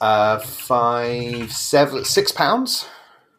uh, 0.00 0.38
five, 0.38 1.52
seven, 1.52 2.04
six 2.04 2.30
pounds. 2.30 2.86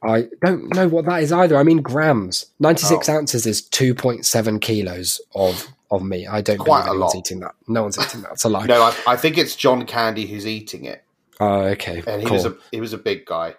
I 0.03 0.27
don't 0.43 0.73
know 0.75 0.87
what 0.89 1.05
that 1.05 1.23
is 1.23 1.31
either. 1.31 1.55
I 1.57 1.63
mean 1.63 1.81
grams. 1.81 2.47
Ninety 2.59 2.83
six 2.83 3.07
Oh. 3.09 3.13
ounces 3.15 3.45
is 3.47 3.61
two 3.61 3.95
point 3.95 4.25
seven 4.25 4.59
kilos 4.59 5.21
of 5.33 5.67
of 5.89 6.03
meat. 6.03 6.27
I 6.27 6.41
don't 6.41 6.57
Quite 6.57 6.81
believe 6.85 6.89
anyone's 6.95 7.15
lot. 7.15 7.19
eating 7.19 7.39
that. 7.39 7.55
No 7.69 7.83
one's 7.83 7.97
eating 7.97 8.21
that. 8.23 8.33
It's 8.33 8.43
a 8.43 8.49
lie. 8.49 8.65
No, 8.65 8.81
I, 8.81 8.93
I 9.07 9.15
think 9.15 9.37
it's 9.37 9.55
John 9.55 9.85
Candy 9.85 10.27
who's 10.27 10.45
eating 10.45 10.83
it, 10.85 11.03
Oh, 11.39 11.61
okay. 11.61 12.03
and 12.07 12.21
he 12.21 12.27
cool. 12.27 12.37
was 12.37 12.45
a 12.45 12.55
he 12.71 12.81
was 12.81 12.93
a 12.93 12.97
big 12.97 13.25
guy. 13.25 13.55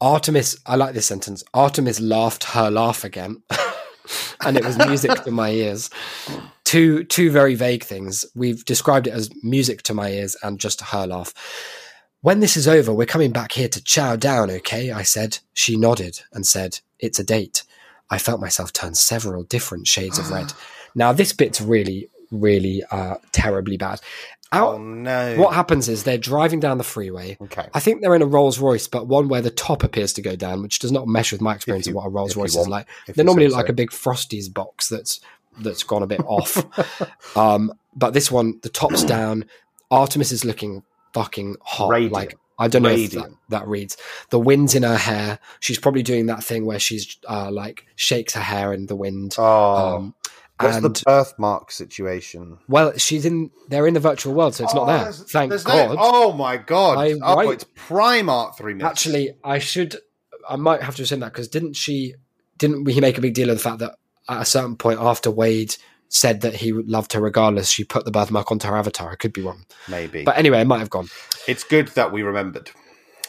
Artemis. 0.00 0.56
I 0.66 0.76
like 0.76 0.94
this 0.94 1.06
sentence. 1.06 1.42
Artemis 1.54 2.00
laughed 2.00 2.44
her 2.44 2.70
laugh 2.70 3.04
again, 3.04 3.42
and 4.44 4.56
it 4.56 4.64
was 4.64 4.78
music 4.78 5.22
to 5.24 5.30
my 5.30 5.50
ears. 5.50 5.90
Two 6.64 7.04
two 7.04 7.30
very 7.30 7.54
vague 7.54 7.84
things. 7.84 8.24
We've 8.34 8.64
described 8.64 9.06
it 9.06 9.12
as 9.12 9.30
music 9.42 9.82
to 9.84 9.94
my 9.94 10.10
ears 10.10 10.36
and 10.42 10.58
just 10.60 10.80
her 10.80 11.06
laugh. 11.06 11.32
When 12.22 12.38
this 12.38 12.56
is 12.56 12.68
over, 12.68 12.94
we're 12.94 13.06
coming 13.06 13.32
back 13.32 13.50
here 13.50 13.68
to 13.68 13.82
chow 13.82 14.14
down, 14.14 14.48
okay? 14.48 14.92
I 14.92 15.02
said. 15.02 15.38
She 15.54 15.76
nodded 15.76 16.22
and 16.32 16.46
said, 16.46 16.78
It's 17.00 17.18
a 17.18 17.24
date. 17.24 17.64
I 18.10 18.18
felt 18.18 18.40
myself 18.40 18.72
turn 18.72 18.94
several 18.94 19.42
different 19.42 19.88
shades 19.88 20.18
of 20.18 20.30
red. 20.30 20.52
Now, 20.94 21.14
this 21.14 21.32
bit's 21.32 21.58
really, 21.58 22.10
really 22.30 22.82
uh, 22.90 23.14
terribly 23.32 23.78
bad. 23.78 24.02
Out, 24.52 24.74
Oh 24.74 24.78
no! 24.78 25.36
what 25.38 25.54
happens 25.54 25.88
is 25.88 26.04
they're 26.04 26.18
driving 26.18 26.60
down 26.60 26.76
the 26.78 26.84
freeway. 26.84 27.38
Okay. 27.40 27.66
I 27.72 27.80
think 27.80 28.02
they're 28.02 28.14
in 28.14 28.22
a 28.22 28.26
Rolls 28.26 28.58
Royce, 28.58 28.86
but 28.86 29.06
one 29.06 29.28
where 29.28 29.40
the 29.40 29.50
top 29.50 29.82
appears 29.82 30.12
to 30.14 30.22
go 30.22 30.36
down, 30.36 30.62
which 30.62 30.78
does 30.78 30.92
not 30.92 31.08
mesh 31.08 31.32
with 31.32 31.40
my 31.40 31.54
experience 31.54 31.86
you- 31.86 31.92
of 31.92 31.96
what 31.96 32.06
a 32.06 32.10
Rolls 32.10 32.36
Royce 32.36 32.54
is 32.56 32.68
like. 32.68 32.86
They're 33.06 33.24
normally 33.24 33.48
like 33.48 33.66
so. 33.66 33.70
a 33.70 33.74
big 33.74 33.90
Frosties 33.90 34.52
box 34.52 34.88
that's 34.88 35.20
that's 35.60 35.82
gone 35.82 36.02
a 36.02 36.06
bit 36.06 36.20
off. 36.26 36.64
um, 37.36 37.72
but 37.96 38.12
this 38.14 38.30
one, 38.30 38.58
the 38.62 38.68
top's 38.68 39.02
down. 39.16 39.46
Artemis 39.90 40.32
is 40.32 40.44
looking 40.44 40.82
fucking 41.12 41.56
hot. 41.62 41.88
Radiant. 41.90 42.12
Like 42.14 42.38
I 42.58 42.68
don't 42.68 42.82
know 42.82 42.90
if 42.90 43.10
that, 43.12 43.30
that 43.48 43.66
reads. 43.66 43.96
The 44.30 44.38
wind's 44.38 44.74
in 44.74 44.82
her 44.84 44.96
hair. 44.96 45.38
She's 45.60 45.78
probably 45.78 46.02
doing 46.02 46.26
that 46.26 46.44
thing 46.44 46.64
where 46.64 46.78
she's 46.78 47.16
uh, 47.28 47.50
like 47.50 47.86
shakes 47.96 48.34
her 48.34 48.40
hair 48.40 48.72
in 48.72 48.86
the 48.86 48.94
wind. 48.94 49.34
Oh, 49.38 49.96
um, 49.96 50.14
what's 50.64 50.76
and 50.76 50.84
the 50.84 51.02
birthmark 51.04 51.70
situation? 51.72 52.58
well, 52.68 52.96
she's 52.96 53.24
in. 53.24 53.50
They're 53.68 53.86
in 53.86 53.94
the 53.94 54.00
virtual 54.00 54.34
world, 54.34 54.54
so 54.54 54.64
it's 54.64 54.74
not 54.74 54.84
Oh, 54.84 54.86
there. 54.86 54.98
there's- 54.98 55.22
Thank 55.30 55.50
there's 55.50 55.64
God. 55.64 55.90
No, 55.90 55.96
oh 55.98 56.32
my 56.32 56.56
god! 56.56 56.98
I- 56.98 57.14
oh, 57.22 57.36
right- 57.36 57.50
it's 57.50 57.64
prime 57.74 58.28
art 58.28 58.56
three 58.56 58.74
minutes. 58.74 58.90
Actually, 58.90 59.30
I 59.44 59.58
should. 59.58 59.96
I 60.48 60.56
might 60.56 60.82
have 60.82 60.96
to 60.96 61.02
assume 61.02 61.20
that 61.20 61.32
because 61.32 61.48
didn't 61.48 61.74
she? 61.74 62.14
Didn't 62.58 62.86
he 62.88 63.00
make 63.00 63.18
a 63.18 63.20
big 63.20 63.34
deal 63.34 63.50
of 63.50 63.56
the 63.56 63.62
fact 63.62 63.78
that 63.80 63.94
at 64.28 64.42
a 64.42 64.44
certain 64.44 64.76
point 64.76 65.00
after 65.00 65.30
Wade 65.30 65.76
said 66.08 66.42
that 66.42 66.54
he 66.56 66.72
loved 66.72 67.12
her 67.14 67.20
regardless, 67.20 67.70
she 67.70 67.84
put 67.84 68.04
the 68.04 68.10
birthmark 68.10 68.50
onto 68.52 68.68
her 68.68 68.76
avatar. 68.76 69.10
I 69.10 69.16
could 69.16 69.32
be 69.32 69.40
wrong, 69.42 69.64
maybe, 69.88 70.24
but 70.24 70.36
anyway, 70.36 70.60
it 70.60 70.66
might 70.66 70.78
have 70.80 70.90
gone 70.90 71.08
it's 71.48 71.64
good 71.64 71.88
that 71.88 72.12
we 72.12 72.22
remembered. 72.22 72.70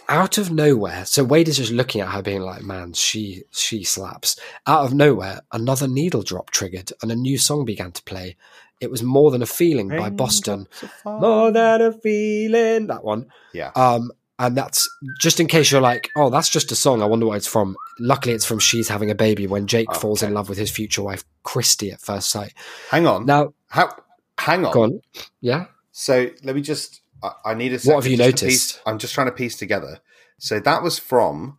Out 0.09 0.37
of 0.37 0.51
nowhere. 0.51 1.05
So 1.05 1.23
Wade 1.23 1.47
is 1.47 1.57
just 1.57 1.71
looking 1.71 2.01
at 2.01 2.09
her, 2.09 2.21
being 2.21 2.41
like, 2.41 2.61
"Man, 2.63 2.93
she 2.93 3.43
she 3.51 3.83
slaps." 3.83 4.39
Out 4.67 4.85
of 4.85 4.93
nowhere, 4.93 5.41
another 5.51 5.87
needle 5.87 6.23
drop 6.23 6.49
triggered, 6.51 6.91
and 7.01 7.11
a 7.11 7.15
new 7.15 7.37
song 7.37 7.65
began 7.65 7.91
to 7.93 8.03
play. 8.03 8.35
It 8.81 8.91
was 8.91 9.01
more 9.01 9.31
than 9.31 9.41
a 9.41 9.45
feeling 9.45 9.87
by 9.87 10.09
Boston. 10.09 10.67
More 11.05 11.51
than 11.51 11.81
a 11.81 11.93
feeling. 11.93 12.87
That 12.87 13.03
one. 13.03 13.27
Yeah. 13.53 13.71
Um, 13.75 14.11
and 14.39 14.57
that's 14.57 14.89
just 15.19 15.39
in 15.39 15.47
case 15.47 15.71
you're 15.71 15.79
like, 15.79 16.09
oh, 16.17 16.29
that's 16.29 16.49
just 16.49 16.71
a 16.71 16.75
song. 16.75 17.01
I 17.01 17.05
wonder 17.05 17.25
what 17.27 17.37
it's 17.37 17.47
from. 17.47 17.77
Luckily, 17.99 18.35
it's 18.35 18.43
from 18.43 18.59
She's 18.59 18.89
Having 18.89 19.11
a 19.11 19.15
Baby 19.15 19.47
when 19.47 19.67
Jake 19.67 19.93
falls 19.95 20.21
in 20.21 20.33
love 20.33 20.49
with 20.49 20.57
his 20.57 20.71
future 20.71 21.03
wife, 21.03 21.23
Kristy, 21.45 21.93
at 21.93 22.01
first 22.01 22.29
sight. 22.29 22.53
Hang 22.89 23.07
on. 23.07 23.25
Now, 23.25 23.53
How? 23.69 23.95
Hang 24.37 24.65
on. 24.65 24.73
go 24.73 24.83
on. 24.83 25.01
Yeah. 25.39 25.67
So 25.91 26.29
let 26.43 26.55
me 26.55 26.61
just. 26.61 27.02
I, 27.23 27.31
I 27.45 27.53
need 27.55 27.73
a. 27.73 27.79
Second, 27.79 27.95
what 27.95 28.03
have 28.03 28.11
you 28.11 28.17
noticed? 28.17 28.43
Piece, 28.75 28.79
I'm 28.85 28.99
just 28.99 29.13
trying 29.13 29.27
to 29.27 29.31
piece 29.33 29.57
together. 29.57 29.99
So 30.37 30.59
that 30.59 30.83
was 30.83 30.99
from 30.99 31.57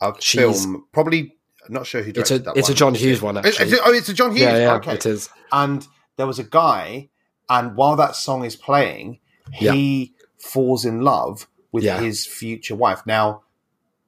a 0.00 0.12
She's- 0.20 0.64
film. 0.64 0.86
Probably 0.92 1.34
not 1.68 1.86
sure 1.86 2.02
who 2.02 2.10
It's 2.10 2.28
directed 2.28 2.42
a 2.42 2.44
that 2.44 2.56
it's 2.58 2.68
a. 2.68 2.74
John 2.74 2.94
Hughes 2.94 3.20
one, 3.22 3.36
It's- 3.38 3.54
actually. 3.54 3.72
it's- 3.72 3.88
oh, 3.88 3.92
it's 3.92 4.08
a 4.08 4.14
John 4.14 4.30
Hughes. 4.32 4.40
yeah, 4.42 4.56
yeah, 4.58 4.74
okay. 4.74 4.94
it 4.94 5.06
is. 5.06 5.28
and 5.50 5.86
there 6.16 6.26
was 6.26 6.38
a 6.38 6.44
guy, 6.44 7.08
and 7.48 7.74
while 7.76 7.96
that 7.96 8.14
song 8.16 8.44
is 8.44 8.54
playing, 8.56 9.18
he 9.52 10.14
falls 10.38 10.84
in 10.84 11.00
love 11.00 11.48
with 11.72 11.82
Yeah. 11.84 12.00
his 12.00 12.26
future 12.26 12.74
wife. 12.74 13.02
Now, 13.06 13.42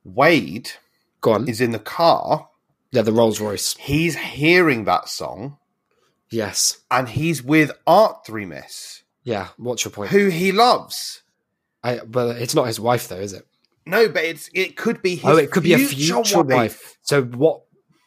Wade 0.05 0.71
Go 1.21 1.33
on. 1.33 1.49
is 1.49 1.61
in 1.61 1.73
the 1.73 1.79
car. 1.79 2.49
Yeah, 2.91 3.03
the 3.03 3.13
Rolls 3.13 3.41
Royce. 3.41 3.75
He's 3.79 4.17
hearing 4.17 4.85
that 4.85 5.09
song, 5.09 5.59
Yes. 6.31 6.79
and 6.91 7.09
he's 7.09 7.43
with 7.43 7.73
Art 7.87 8.25
Three 8.25 8.47
Miss, 8.47 9.03
Yeah. 9.29 9.49
What's 9.59 9.85
your 9.85 9.93
point? 9.93 10.11
who 10.11 10.29
he 10.29 10.53
loves. 10.53 11.23
I, 11.85 11.99
but 11.99 12.37
it's 12.41 12.55
not 12.55 12.67
his 12.67 12.81
wife, 12.81 13.09
though, 13.09 13.21
is 13.21 13.33
it? 13.35 13.47
No, 13.85 14.09
but 14.09 14.25
it's 14.25 14.49
it 14.55 14.77
could 14.77 15.01
be 15.03 15.17
his 15.17 15.25
oh, 15.25 15.37
it 15.37 15.51
could 15.51 15.63
be 15.63 15.75
a 15.75 15.79
future 15.79 16.43
wife. 16.43 16.47
wife. 16.47 16.97
So 17.03 17.23
what 17.23 17.63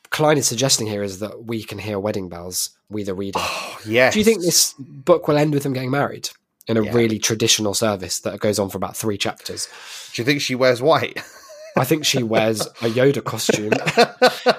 Cline 0.09 0.37
is 0.37 0.47
suggesting 0.47 0.87
here 0.87 1.03
is 1.03 1.19
that 1.19 1.45
we 1.45 1.63
can 1.63 1.77
hear 1.77 1.99
wedding 1.99 2.27
bells, 2.27 2.71
we 2.89 3.03
the 3.03 3.13
reader. 3.13 3.39
Oh, 3.41 3.79
yes. 3.85 4.13
Do 4.13 4.19
you 4.19 4.25
think 4.25 4.41
this 4.41 4.73
book 4.79 5.27
will 5.27 5.37
end 5.37 5.53
with 5.53 5.63
them 5.63 5.73
getting 5.73 5.91
married 5.91 6.29
in 6.67 6.75
a 6.77 6.83
Yeah. 6.83 6.91
really 6.93 7.17
traditional 7.19 7.73
service 7.73 8.19
that 8.21 8.39
goes 8.39 8.59
on 8.59 8.69
for 8.69 8.77
about 8.77 8.97
three 8.97 9.17
chapters? 9.17 9.67
Do 10.13 10.21
you 10.21 10.25
think 10.25 10.41
she 10.41 10.55
wears 10.55 10.81
white? 10.81 11.17
I 11.77 11.85
think 11.85 12.03
she 12.03 12.21
wears 12.21 12.61
a 12.61 12.89
Yoda 12.89 13.23
costume. 13.23 13.71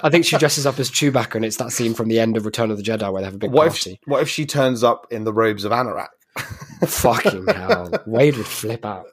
I 0.03 0.09
think 0.09 0.25
she 0.25 0.37
dresses 0.37 0.65
up 0.65 0.79
as 0.79 0.89
Chewbacca, 0.89 1.35
and 1.35 1.45
it's 1.45 1.57
that 1.57 1.71
scene 1.71 1.93
from 1.93 2.07
the 2.07 2.19
end 2.19 2.35
of 2.37 2.45
Return 2.45 2.71
of 2.71 2.77
the 2.77 2.83
Jedi 2.83 3.11
where 3.13 3.21
they 3.21 3.25
have 3.25 3.35
a 3.35 3.37
big 3.37 3.51
what 3.51 3.67
if 3.67 3.73
party. 3.73 3.99
what 4.05 4.21
if 4.23 4.29
she 4.29 4.45
turns 4.47 4.83
up 4.83 5.05
in 5.11 5.23
the 5.23 5.31
robes 5.33 5.63
of 5.63 5.71
Anorak? 5.71 6.07
Fucking 6.85 7.47
hell, 7.47 7.91
Wade 8.05 8.37
would 8.37 8.45
flip 8.45 8.85
out. 8.85 9.07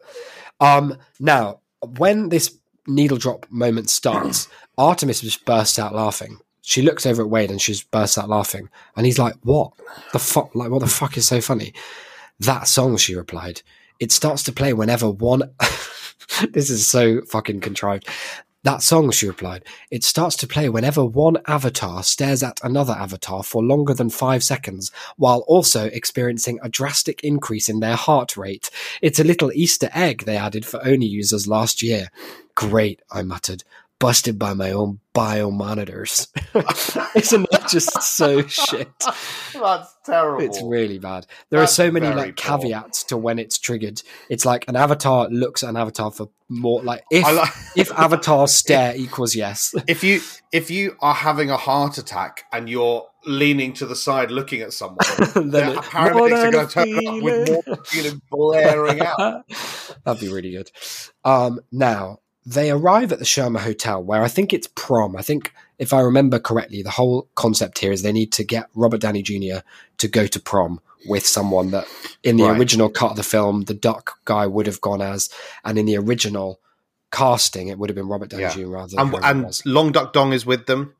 Um, 0.60 0.96
now, 1.18 1.60
when 1.96 2.28
this 2.28 2.58
needle 2.86 3.18
drop 3.18 3.46
moment 3.50 3.90
starts, 3.90 4.48
Artemis 4.78 5.20
just 5.20 5.44
bursts 5.44 5.78
out 5.78 5.94
laughing. 5.94 6.38
She 6.62 6.82
looks 6.82 7.06
over 7.06 7.22
at 7.22 7.30
Wade 7.30 7.50
and 7.50 7.60
she's 7.60 7.82
bursts 7.82 8.18
out 8.18 8.28
laughing, 8.28 8.68
and 8.96 9.06
he's 9.06 9.18
like, 9.18 9.34
"What 9.42 9.72
the 10.12 10.18
fuck? 10.18 10.54
Like, 10.54 10.70
what 10.70 10.80
the 10.80 10.86
fuck 10.86 11.16
is 11.16 11.26
so 11.26 11.40
funny?" 11.40 11.72
That 12.38 12.68
song, 12.68 12.96
she 12.96 13.14
replied. 13.14 13.62
It 13.98 14.12
starts 14.12 14.42
to 14.44 14.52
play 14.52 14.72
whenever 14.72 15.10
one. 15.10 15.42
this 16.50 16.70
is 16.70 16.86
so 16.86 17.20
fucking 17.22 17.60
contrived. 17.60 18.08
That 18.62 18.82
song, 18.82 19.11
she 19.11 19.26
replied, 19.26 19.64
it 19.90 20.04
starts 20.04 20.36
to 20.36 20.46
play 20.46 20.68
whenever 20.68 21.02
one 21.02 21.38
avatar 21.46 22.02
stares 22.02 22.42
at 22.42 22.61
another 22.62 22.92
avatar 22.92 23.42
for 23.42 23.62
longer 23.62 23.94
than 23.94 24.11
five 24.11 24.44
seconds, 24.44 24.90
while 25.16 25.44
also 25.46 25.86
experiencing 25.86 26.58
a 26.62 26.68
drastic 26.68 27.24
increase 27.24 27.70
in 27.70 27.80
their 27.80 27.96
heart 27.96 28.36
rate. 28.36 28.68
It's 29.00 29.18
a 29.18 29.24
little 29.24 29.50
Easter 29.52 29.88
egg 29.94 30.24
they 30.24 30.36
added 30.36 30.66
for 30.66 30.86
Oni 30.86 31.06
users 31.06 31.48
last 31.48 31.82
year. 31.82 32.11
Great, 32.54 33.00
I 33.11 33.22
muttered. 33.22 33.64
Busted 33.98 34.38
by 34.38 34.52
my 34.52 34.72
own 34.72 35.00
biomonitors. 35.20 36.28
Isn't 37.16 37.46
that 37.50 37.68
just 37.68 38.00
so 38.02 38.46
shit? 38.46 38.88
That's 39.52 39.96
terrible. 40.04 40.44
It's 40.44 40.62
really 40.62 40.98
bad. 40.98 41.26
There 41.50 41.60
That's 41.60 41.72
are 41.72 41.74
so 41.74 41.90
many 41.90 42.06
like 42.08 42.36
poor. 42.36 42.58
caveats 42.58 43.04
to 43.04 43.16
when 43.16 43.38
it's 43.38 43.58
triggered. 43.58 44.02
It's 44.28 44.44
like 44.46 44.64
an 44.68 44.76
avatar 44.76 45.28
looks 45.28 45.62
at 45.62 45.70
an 45.70 45.76
avatar 45.76 46.10
for 46.10 46.28
more 46.48 46.82
like 46.82 47.04
if 47.10 47.24
like- 47.24 47.52
if 47.76 47.92
avatar 47.92 48.48
stare 48.48 48.94
equals 48.96 49.34
yes. 49.36 49.74
if 49.86 50.02
you 50.02 50.20
if 50.52 50.70
you 50.70 50.96
are 51.00 51.14
having 51.14 51.50
a 51.50 51.56
heart 51.56 51.98
attack 51.98 52.44
and 52.52 52.68
you're 52.68 53.06
leaning 53.26 53.72
to 53.74 53.86
the 53.86 53.94
side 53.96 54.30
looking 54.30 54.62
at 54.62 54.72
someone, 54.72 54.98
Then 55.34 55.72
it- 55.72 55.78
paramedics 55.78 56.44
are 56.44 56.50
going 56.50 56.68
to 56.68 56.72
turn 56.72 57.06
up 57.08 57.22
with 57.22 57.66
more 57.66 57.84
feeling 57.84 58.22
blaring 58.30 59.00
out. 59.02 59.44
That'd 60.04 60.20
be 60.20 60.32
really 60.32 60.52
good. 60.52 60.70
Um, 61.24 61.60
now 61.70 62.20
they 62.47 62.70
arrive 62.70 63.12
at 63.12 63.18
the 63.18 63.24
Shermer 63.24 63.61
Hotel, 63.61 64.03
where 64.03 64.22
I 64.22 64.28
think 64.28 64.53
it's 64.53 64.68
prom. 64.74 65.16
I 65.16 65.22
think, 65.22 65.53
if 65.78 65.93
I 65.93 66.01
remember 66.01 66.38
correctly, 66.38 66.82
the 66.82 66.91
whole 66.91 67.28
concept 67.34 67.78
here 67.78 67.93
is 67.93 68.03
they 68.03 68.12
need 68.12 68.32
to 68.32 68.45
get 68.45 68.68
Robert 68.74 69.01
Downey 69.01 69.22
Jr. 69.22 69.59
to 69.99 70.09
go 70.09 70.26
to 70.26 70.41
prom 70.41 70.80
with 71.07 71.26
someone 71.26 71.70
that, 71.70 71.86
in 72.22 72.36
the 72.36 72.45
Right. 72.45 72.59
original 72.59 72.88
cut 72.88 73.12
of 73.12 73.16
the 73.16 73.22
film, 73.22 73.62
the 73.62 73.74
Duck 73.74 74.18
guy 74.24 74.47
would 74.47 74.66
have 74.66 74.80
gone 74.80 75.01
as, 75.03 75.28
and 75.64 75.78
in 75.78 75.86
the 75.86 75.97
original 75.97 76.61
casting, 77.12 77.68
it 77.68 77.78
would 77.78 77.88
have 77.91 77.97
been 77.97 78.09
Robert 78.09 78.30
Downey 78.30 78.43
Yeah. 78.45 78.55
Jr. 78.55 78.66
rather 78.68 78.97
than 78.97 79.14
And, 79.14 79.24
and. 79.45 79.61
Long 79.64 79.93
Duck 79.93 80.12
Dong 80.12 80.32
is 80.32 80.45
with 80.47 80.66
them. 80.66 80.95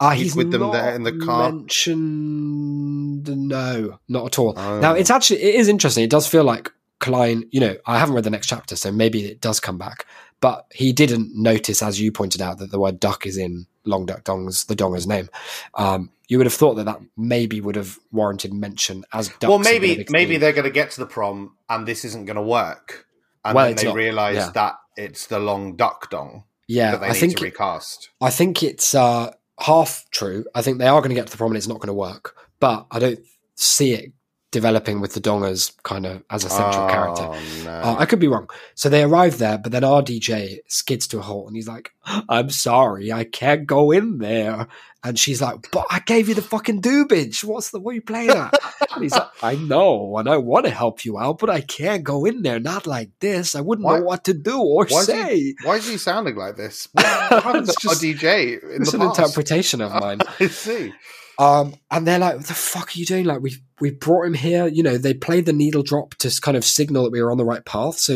Ah, 0.00 0.10
he's 0.10 0.22
he's 0.24 0.36
with 0.36 0.50
them 0.50 0.72
there 0.72 0.92
in 0.94 1.04
the 1.04 1.12
car? 1.12 1.52
Mentioned, 1.52 3.28
no, 3.48 3.98
not 4.08 4.26
at 4.26 4.38
all. 4.38 4.54
Oh. 4.56 4.80
Now 4.80 4.92
it's 4.94 5.10
actually 5.10 5.42
it 5.42 5.54
is 5.54 5.68
interesting. 5.68 6.04
It 6.04 6.10
does 6.10 6.26
feel 6.26 6.44
like 6.44 6.70
Cline. 7.00 7.44
You 7.50 7.60
know, 7.60 7.76
I 7.86 7.98
haven't 7.98 8.14
read 8.14 8.24
the 8.24 8.30
next 8.30 8.46
chapter, 8.48 8.76
so 8.76 8.90
maybe 8.92 9.24
it 9.24 9.40
does 9.40 9.60
come 9.60 9.78
back. 9.78 10.06
But 10.44 10.66
he 10.74 10.92
didn't 10.92 11.34
notice, 11.34 11.82
as 11.82 11.98
you 11.98 12.12
pointed 12.12 12.42
out, 12.42 12.58
that 12.58 12.70
the 12.70 12.78
word 12.78 13.00
duck 13.00 13.24
is 13.24 13.38
in 13.38 13.66
Long 13.86 14.04
Duck 14.04 14.24
Dong's 14.24 14.64
the 14.64 14.76
Donger's 14.76 15.06
name. 15.06 15.30
Um, 15.72 16.10
you 16.28 16.36
would 16.36 16.44
have 16.44 16.52
thought 16.52 16.74
that 16.74 16.84
that 16.84 17.00
maybe 17.16 17.62
would 17.62 17.76
have 17.76 17.98
warranted 18.12 18.52
mention 18.52 19.06
as 19.14 19.28
ducks. 19.28 19.46
well, 19.48 19.56
have 19.56 19.64
been 19.64 19.74
a 19.74 19.80
maybe 19.80 20.06
maybe 20.10 20.36
they're 20.36 20.52
going 20.52 20.66
to 20.66 20.70
get 20.70 20.90
to 20.90 21.00
the 21.00 21.06
prom 21.06 21.56
and 21.70 21.88
this 21.88 22.04
isn't 22.04 22.26
going 22.26 22.36
to 22.36 22.42
work, 22.42 23.06
and 23.42 23.54
Well, 23.54 23.68
then 23.68 23.76
they 23.76 23.84
not, 23.84 23.94
realise 23.94 24.36
yeah. 24.36 24.50
that 24.50 24.74
it's 24.98 25.28
the 25.28 25.38
Long 25.38 25.76
Duck 25.76 26.10
Dong 26.10 26.44
yeah. 26.68 26.90
that 26.90 27.00
they 27.00 27.06
I 27.08 27.12
think 27.14 27.38
to 27.38 27.44
recast. 27.44 28.10
I 28.20 28.28
think 28.28 28.62
it's 28.62 28.94
uh, 28.94 29.32
half 29.60 30.04
true. 30.10 30.44
I 30.54 30.60
think 30.60 30.76
they 30.76 30.88
are 30.88 31.00
going 31.00 31.08
to 31.08 31.14
get 31.14 31.24
to 31.28 31.32
the 31.32 31.38
prom 31.38 31.52
and 31.52 31.56
it's 31.56 31.68
not 31.68 31.78
going 31.78 31.86
to 31.86 31.94
work. 31.94 32.36
But 32.60 32.86
I 32.90 32.98
don't 32.98 33.20
see 33.54 33.94
it 33.94 34.12
developing 34.54 35.00
with 35.00 35.12
the 35.14 35.20
Dongers 35.20 35.72
kind 35.82 36.06
of 36.06 36.22
as 36.30 36.44
a 36.44 36.48
central 36.48 36.88
character. 36.88 37.24
Oh, 37.26 37.62
no. 37.64 37.70
Uh, 37.70 37.96
I 37.98 38.06
could 38.06 38.20
be 38.20 38.28
wrong. 38.28 38.48
So 38.74 38.88
they 38.88 39.02
arrive 39.02 39.36
there, 39.38 39.58
but 39.58 39.72
then 39.72 39.82
RDJ 39.82 40.60
skids 40.68 41.06
to 41.08 41.18
a 41.18 41.22
halt 41.22 41.48
and 41.48 41.56
he's 41.56 41.68
like, 41.68 41.90
I'm 42.28 42.50
sorry, 42.50 43.12
I 43.12 43.24
can't 43.24 43.66
go 43.66 43.90
in 43.90 44.18
there. 44.18 44.68
And 45.06 45.18
she's 45.18 45.42
like, 45.42 45.70
But 45.70 45.86
I 45.90 45.98
gave 46.00 46.28
you 46.30 46.34
the 46.34 46.40
fucking 46.40 46.80
doobage. 46.80 47.44
What's 47.44 47.70
the, 47.70 47.78
what 47.80 47.90
are 47.90 47.94
you 47.94 48.00
playing 48.02 48.30
at? 48.30 48.54
and 48.94 49.02
he's 49.02 49.12
like, 49.12 49.28
I 49.42 49.54
know, 49.56 50.16
and 50.16 50.28
I 50.30 50.38
want 50.38 50.64
to 50.64 50.70
help 50.70 51.04
you 51.04 51.18
out, 51.18 51.38
but 51.40 51.50
I 51.50 51.60
can't 51.60 52.04
go 52.04 52.24
in 52.24 52.40
there, 52.42 52.58
not 52.60 52.86
like 52.86 53.10
this. 53.20 53.54
I 53.54 53.60
wouldn't 53.60 53.84
Why- 53.84 53.98
know 53.98 54.04
what 54.04 54.24
to 54.24 54.32
do 54.34 54.58
or 54.62 54.86
why 54.88 55.00
is 55.00 55.06
say. 55.06 55.36
he, 55.36 55.56
why 55.62 55.76
is 55.76 55.86
he 55.88 55.98
sounding 55.98 56.36
like 56.36 56.56
this? 56.56 56.88
What 56.94 57.04
happened 57.04 57.68
It's 57.68 57.74
to 57.82 57.88
just- 57.88 58.02
DJ 58.02 58.62
in 58.62 58.82
It's 58.82 58.94
an 58.94 59.00
past? 59.00 59.18
interpretation 59.18 59.82
of 59.82 59.92
mine. 59.92 60.20
I 60.40 60.46
see. 60.46 60.92
Um, 61.38 61.74
and 61.90 62.06
they're 62.06 62.18
like, 62.18 62.36
"What 62.36 62.46
the 62.46 62.54
fuck 62.54 62.88
are 62.88 62.98
you 62.98 63.06
doing? 63.06 63.24
Like, 63.24 63.40
we 63.40 63.56
we 63.80 63.90
brought 63.90 64.26
him 64.26 64.34
here. 64.34 64.66
You 64.66 64.82
know, 64.82 64.96
they 64.96 65.14
played 65.14 65.46
the 65.46 65.52
needle 65.52 65.82
drop 65.82 66.14
to 66.16 66.40
kind 66.40 66.56
of 66.56 66.64
signal 66.64 67.04
that 67.04 67.12
we 67.12 67.22
were 67.22 67.30
on 67.30 67.38
the 67.38 67.44
right 67.44 67.64
path. 67.64 67.96
So 67.98 68.14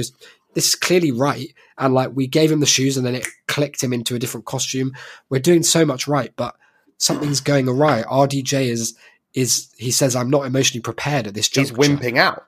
this 0.55 0.69
is 0.69 0.75
clearly 0.75 1.13
right. 1.13 1.53
And 1.79 1.95
like, 1.95 2.11
we 2.15 2.27
gave 2.27 2.51
him 2.51 2.61
the 2.61 2.67
shoes, 2.67 2.97
and 2.97 3.07
then 3.07 3.15
it 3.15 3.27
clicked 3.47 3.83
him 3.83 3.93
into 3.93 4.15
a 4.15 4.19
different 4.19 4.47
costume. 4.47 4.93
We're 5.31 5.41
doing 5.41 5.63
so 5.63 5.85
much 5.85 6.07
right, 6.07 6.33
but 6.37 6.55
something's 6.99 7.41
going 7.41 7.69
awry. 7.69 8.03
RDJ 8.03 8.69
is 8.69 8.97
is 9.35 9.69
he 9.77 9.91
says, 9.91 10.15
"I'm 10.15 10.31
not 10.31 10.47
emotionally 10.47 10.83
prepared 10.83 11.27
at 11.27 11.35
this 11.35 11.49
juncture. 11.49 11.75
He's 11.75 11.89
wimping 11.89 12.19
out. 12.19 12.45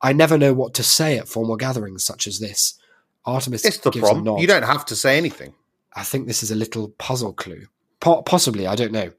I 0.00 0.12
never 0.12 0.36
know 0.36 0.52
what 0.52 0.74
to 0.74 0.82
say 0.82 1.18
at 1.18 1.28
formal 1.28 1.56
gatherings 1.56 2.04
such 2.04 2.26
as 2.26 2.38
this." 2.38 2.74
Artemis 3.24 3.64
It's 3.64 3.78
the 3.78 3.90
gives. 3.90 4.08
You 4.10 4.46
don't 4.46 4.64
have 4.64 4.84
to 4.86 4.96
say 4.96 5.16
anything. 5.16 5.54
I 5.94 6.02
think 6.02 6.26
this 6.26 6.42
is 6.42 6.50
a 6.50 6.56
little 6.56 6.88
puzzle 6.88 7.32
clue. 7.32 7.66
Po- 8.00 8.22
possibly, 8.22 8.66
I 8.66 8.74
don't 8.74 8.92
know. 8.92 9.12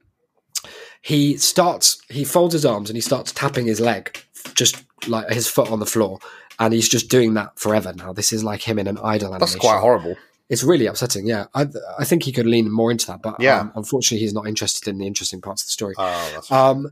He 1.03 1.37
starts, 1.37 2.01
he 2.09 2.23
folds 2.23 2.53
his 2.53 2.65
arms 2.65 2.89
and 2.89 2.95
he 2.97 3.01
starts 3.01 3.31
tapping 3.31 3.65
his 3.67 3.79
leg, 3.79 4.23
just 4.55 4.83
like 5.07 5.29
his 5.29 5.47
foot 5.47 5.69
on 5.69 5.79
the 5.79 5.85
floor. 5.85 6.17
And 6.59 6.73
he's 6.73 6.87
just 6.89 7.09
doing 7.09 7.33
that 7.35 7.59
forever 7.59 7.93
now. 7.95 8.13
This 8.13 8.31
is 8.31 8.43
like 8.43 8.61
him 8.61 8.79
in 8.79 8.87
an 8.87 8.97
idle 9.03 9.31
That's 9.31 9.43
animation. 9.51 9.59
quite 9.59 9.79
horrible. 9.81 10.15
It's 10.49 10.63
really 10.63 10.85
upsetting. 10.85 11.25
Yeah, 11.27 11.45
I, 11.53 11.67
I 11.99 12.05
think 12.05 12.23
he 12.23 12.31
could 12.31 12.45
lean 12.45 12.71
more 12.71 12.89
into 12.91 13.07
that, 13.07 13.21
but 13.21 13.39
Yeah. 13.39 13.59
um, 13.59 13.71
unfortunately, 13.75 14.19
he's 14.23 14.33
not 14.33 14.47
interested 14.47 14.87
in 14.87 14.97
the 14.97 15.05
interesting 15.07 15.41
parts 15.41 15.61
of 15.63 15.67
the 15.67 15.71
story. 15.71 15.93
Oh, 15.97 16.31
that's 16.33 16.51
Um, 16.51 16.91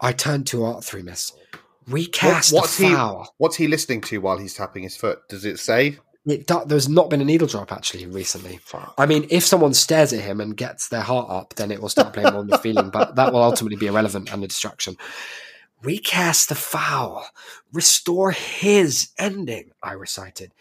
I 0.00 0.12
turned 0.12 0.46
to 0.48 0.64
Art 0.64 0.84
Three 0.84 1.02
Miss. 1.02 1.32
We 1.88 2.06
cast 2.06 2.52
what's 2.52 2.78
a 2.80 2.88
he-. 2.88 3.24
What's 3.38 3.56
he 3.56 3.68
listening 3.68 4.00
to 4.02 4.20
while 4.20 4.38
he's 4.38 4.54
tapping 4.54 4.82
his 4.82 4.96
foot? 4.96 5.20
Does 5.28 5.44
it 5.44 5.58
say? 5.58 5.98
It, 6.26 6.50
there's 6.66 6.88
not 6.88 7.10
been 7.10 7.20
a 7.20 7.24
needle 7.24 7.46
drop 7.46 7.70
actually 7.70 8.06
recently. 8.06 8.58
I 8.96 9.04
mean, 9.04 9.26
if 9.30 9.44
someone 9.44 9.74
stares 9.74 10.12
at 10.12 10.20
him 10.20 10.40
and 10.40 10.56
gets 10.56 10.88
their 10.88 11.02
heart 11.02 11.28
up, 11.28 11.54
then 11.54 11.70
it 11.70 11.82
will 11.82 11.90
start 11.90 12.14
playing 12.14 12.28
on 12.28 12.46
the 12.46 12.58
feeling, 12.58 12.88
but 12.88 13.16
that 13.16 13.32
will 13.32 13.42
ultimately 13.42 13.76
be 13.76 13.88
irrelevant 13.88 14.32
and 14.32 14.42
a 14.42 14.48
distraction. 14.48 14.96
Recast 15.82 16.48
the 16.48 16.54
foul, 16.54 17.26
restore 17.72 18.30
his 18.30 19.10
ending, 19.18 19.72
I 19.82 19.92
recited. 19.92 20.52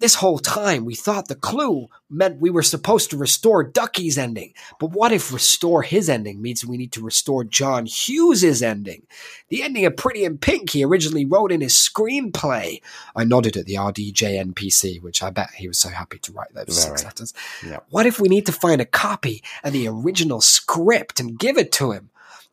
This 0.00 0.16
whole 0.16 0.38
time 0.38 0.84
we 0.84 0.94
thought 0.94 1.28
the 1.28 1.36
clue 1.36 1.86
meant 2.10 2.40
we 2.40 2.50
were 2.50 2.62
supposed 2.62 3.10
to 3.10 3.16
restore 3.16 3.62
Ducky's 3.62 4.18
ending. 4.18 4.52
But 4.80 4.90
what 4.90 5.12
if 5.12 5.32
restore 5.32 5.82
his 5.82 6.10
ending 6.10 6.42
means 6.42 6.66
we 6.66 6.76
need 6.76 6.92
to 6.92 7.02
restore 7.02 7.44
John 7.44 7.86
Hughes's 7.86 8.62
ending? 8.62 9.06
The 9.48 9.62
ending 9.62 9.86
of 9.86 9.96
Pretty 9.96 10.24
in 10.24 10.38
Pink 10.38 10.70
he 10.70 10.84
originally 10.84 11.24
wrote 11.24 11.52
in 11.52 11.60
his 11.60 11.74
screenplay. 11.74 12.82
I 13.14 13.24
nodded 13.24 13.56
at 13.56 13.66
the 13.66 13.74
RDJ 13.74 14.52
NPC, 14.52 15.00
which 15.00 15.22
I 15.22 15.30
bet 15.30 15.50
he 15.56 15.68
was 15.68 15.78
so 15.78 15.90
happy 15.90 16.18
to 16.18 16.32
write 16.32 16.52
those 16.54 16.82
six 16.82 17.04
letters. 17.04 17.32
Yeah. 17.64 17.80
What 17.90 18.06
if 18.06 18.18
we 18.18 18.28
need 18.28 18.46
to 18.46 18.52
find 18.52 18.80
a 18.80 18.86
copy 18.86 19.42
of 19.62 19.72
the 19.72 19.86
original 19.88 20.40
script 20.40 21.20
and 21.20 21.38
give 21.38 21.56
it 21.56 21.70
to 21.72 21.92
him? 21.92 22.10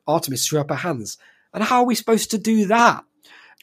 Artemis 0.07 0.47
threw 0.47 0.59
up 0.59 0.69
her 0.69 0.75
hands. 0.75 1.17
And 1.53 1.63
how 1.63 1.79
are 1.79 1.85
we 1.85 1.95
supposed 1.95 2.31
to 2.31 2.37
do 2.37 2.67
that? 2.67 3.03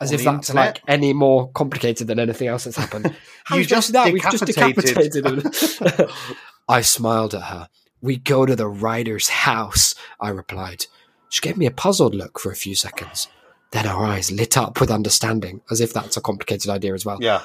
As 0.00 0.12
if 0.12 0.22
that's 0.22 0.50
internet? 0.50 0.74
like 0.76 0.82
any 0.86 1.12
more 1.12 1.50
complicated 1.52 2.06
than 2.06 2.18
anything 2.20 2.46
else 2.48 2.64
that's 2.64 2.76
happened. 2.76 3.14
You 3.50 3.64
just 3.64 3.94
that? 3.94 4.12
We've 4.12 4.22
just 4.22 4.44
decapitated- 4.44 5.24
him. 5.24 6.08
I 6.68 6.82
smiled 6.82 7.34
at 7.34 7.44
her. 7.44 7.68
We 8.02 8.16
go 8.18 8.44
to 8.44 8.54
the 8.54 8.68
writer's 8.68 9.28
house, 9.30 9.94
I 10.20 10.28
replied. 10.28 10.84
She 11.30 11.40
gave 11.40 11.56
me 11.56 11.64
a 11.66 11.70
puzzled 11.70 12.14
look 12.14 12.38
for 12.38 12.52
a 12.52 12.56
few 12.56 12.74
seconds. 12.74 13.26
Then 13.70 13.86
her 13.86 13.96
eyes 14.04 14.30
lit 14.30 14.56
up 14.58 14.80
with 14.80 14.90
understanding, 14.90 15.62
as 15.70 15.80
if 15.80 15.92
that's 15.94 16.16
a 16.16 16.20
complicated 16.20 16.70
idea 16.70 16.92
as 16.94 17.04
well. 17.06 17.18
Yeah. 17.20 17.40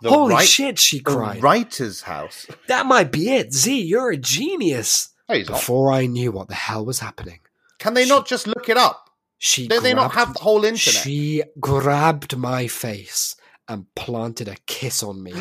The 0.00 0.10
Holy 0.10 0.34
right- 0.34 0.46
shit, 0.46 0.78
she 0.78 0.98
The 0.98 1.04
cried. 1.04 1.42
writer's 1.42 2.02
house. 2.02 2.46
That 2.68 2.86
might 2.86 3.10
be 3.10 3.30
it. 3.30 3.52
Z, 3.52 3.82
you're 3.82 4.10
a 4.12 4.16
genius. 4.16 5.08
Before 5.28 5.92
I 5.92 6.06
knew 6.06 6.30
what 6.32 6.46
the 6.48 6.54
hell 6.54 6.86
was 6.86 7.00
happening, 7.00 7.40
Can 7.80 7.94
they 7.94 8.06
not 8.06 8.26
just 8.28 8.46
look 8.46 8.68
it 8.68 8.76
up? 8.78 9.07
She 9.38 9.68
Do 9.68 9.80
they 9.80 9.94
not 9.94 10.10
grabbed- 10.12 10.26
have 10.28 10.34
the 10.34 10.40
whole 10.40 10.64
internet? 10.64 11.02
She 11.02 11.42
grabbed 11.60 12.36
my 12.36 12.66
face 12.66 13.34
and 13.68 13.86
planted 13.94 14.48
a 14.48 14.56
kiss 14.66 15.02
on 15.02 15.22
me. 15.22 15.32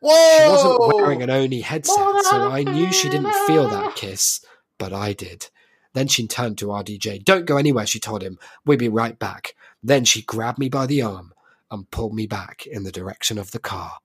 Whoa! 0.00 0.38
She 0.38 0.48
wasn't 0.48 0.94
wearing 0.94 1.22
an 1.22 1.30
Oni 1.30 1.60
headset, 1.60 1.96
so 2.24 2.50
I 2.50 2.62
knew 2.62 2.92
she 2.92 3.08
didn't 3.08 3.32
feel 3.46 3.68
that 3.68 3.96
kiss, 3.96 4.44
but 4.78 4.92
I 4.92 5.12
did. 5.12 5.48
Then 5.94 6.08
she 6.08 6.26
turned 6.26 6.58
to 6.58 6.66
RDJ. 6.66 7.24
Don't 7.24 7.46
go 7.46 7.56
anywhere, 7.56 7.86
she 7.86 8.00
told 8.00 8.22
him. 8.22 8.38
We'll 8.66 8.78
be 8.78 8.88
right 8.88 9.18
back. 9.18 9.54
Then 9.82 10.04
she 10.04 10.22
grabbed 10.22 10.58
me 10.58 10.68
by 10.68 10.86
the 10.86 11.02
arm 11.02 11.32
and 11.70 11.90
pulled 11.90 12.14
me 12.14 12.26
back 12.26 12.66
in 12.66 12.82
the 12.84 12.92
direction 12.92 13.38
of 13.38 13.50
the 13.52 13.58
car. 13.60 13.98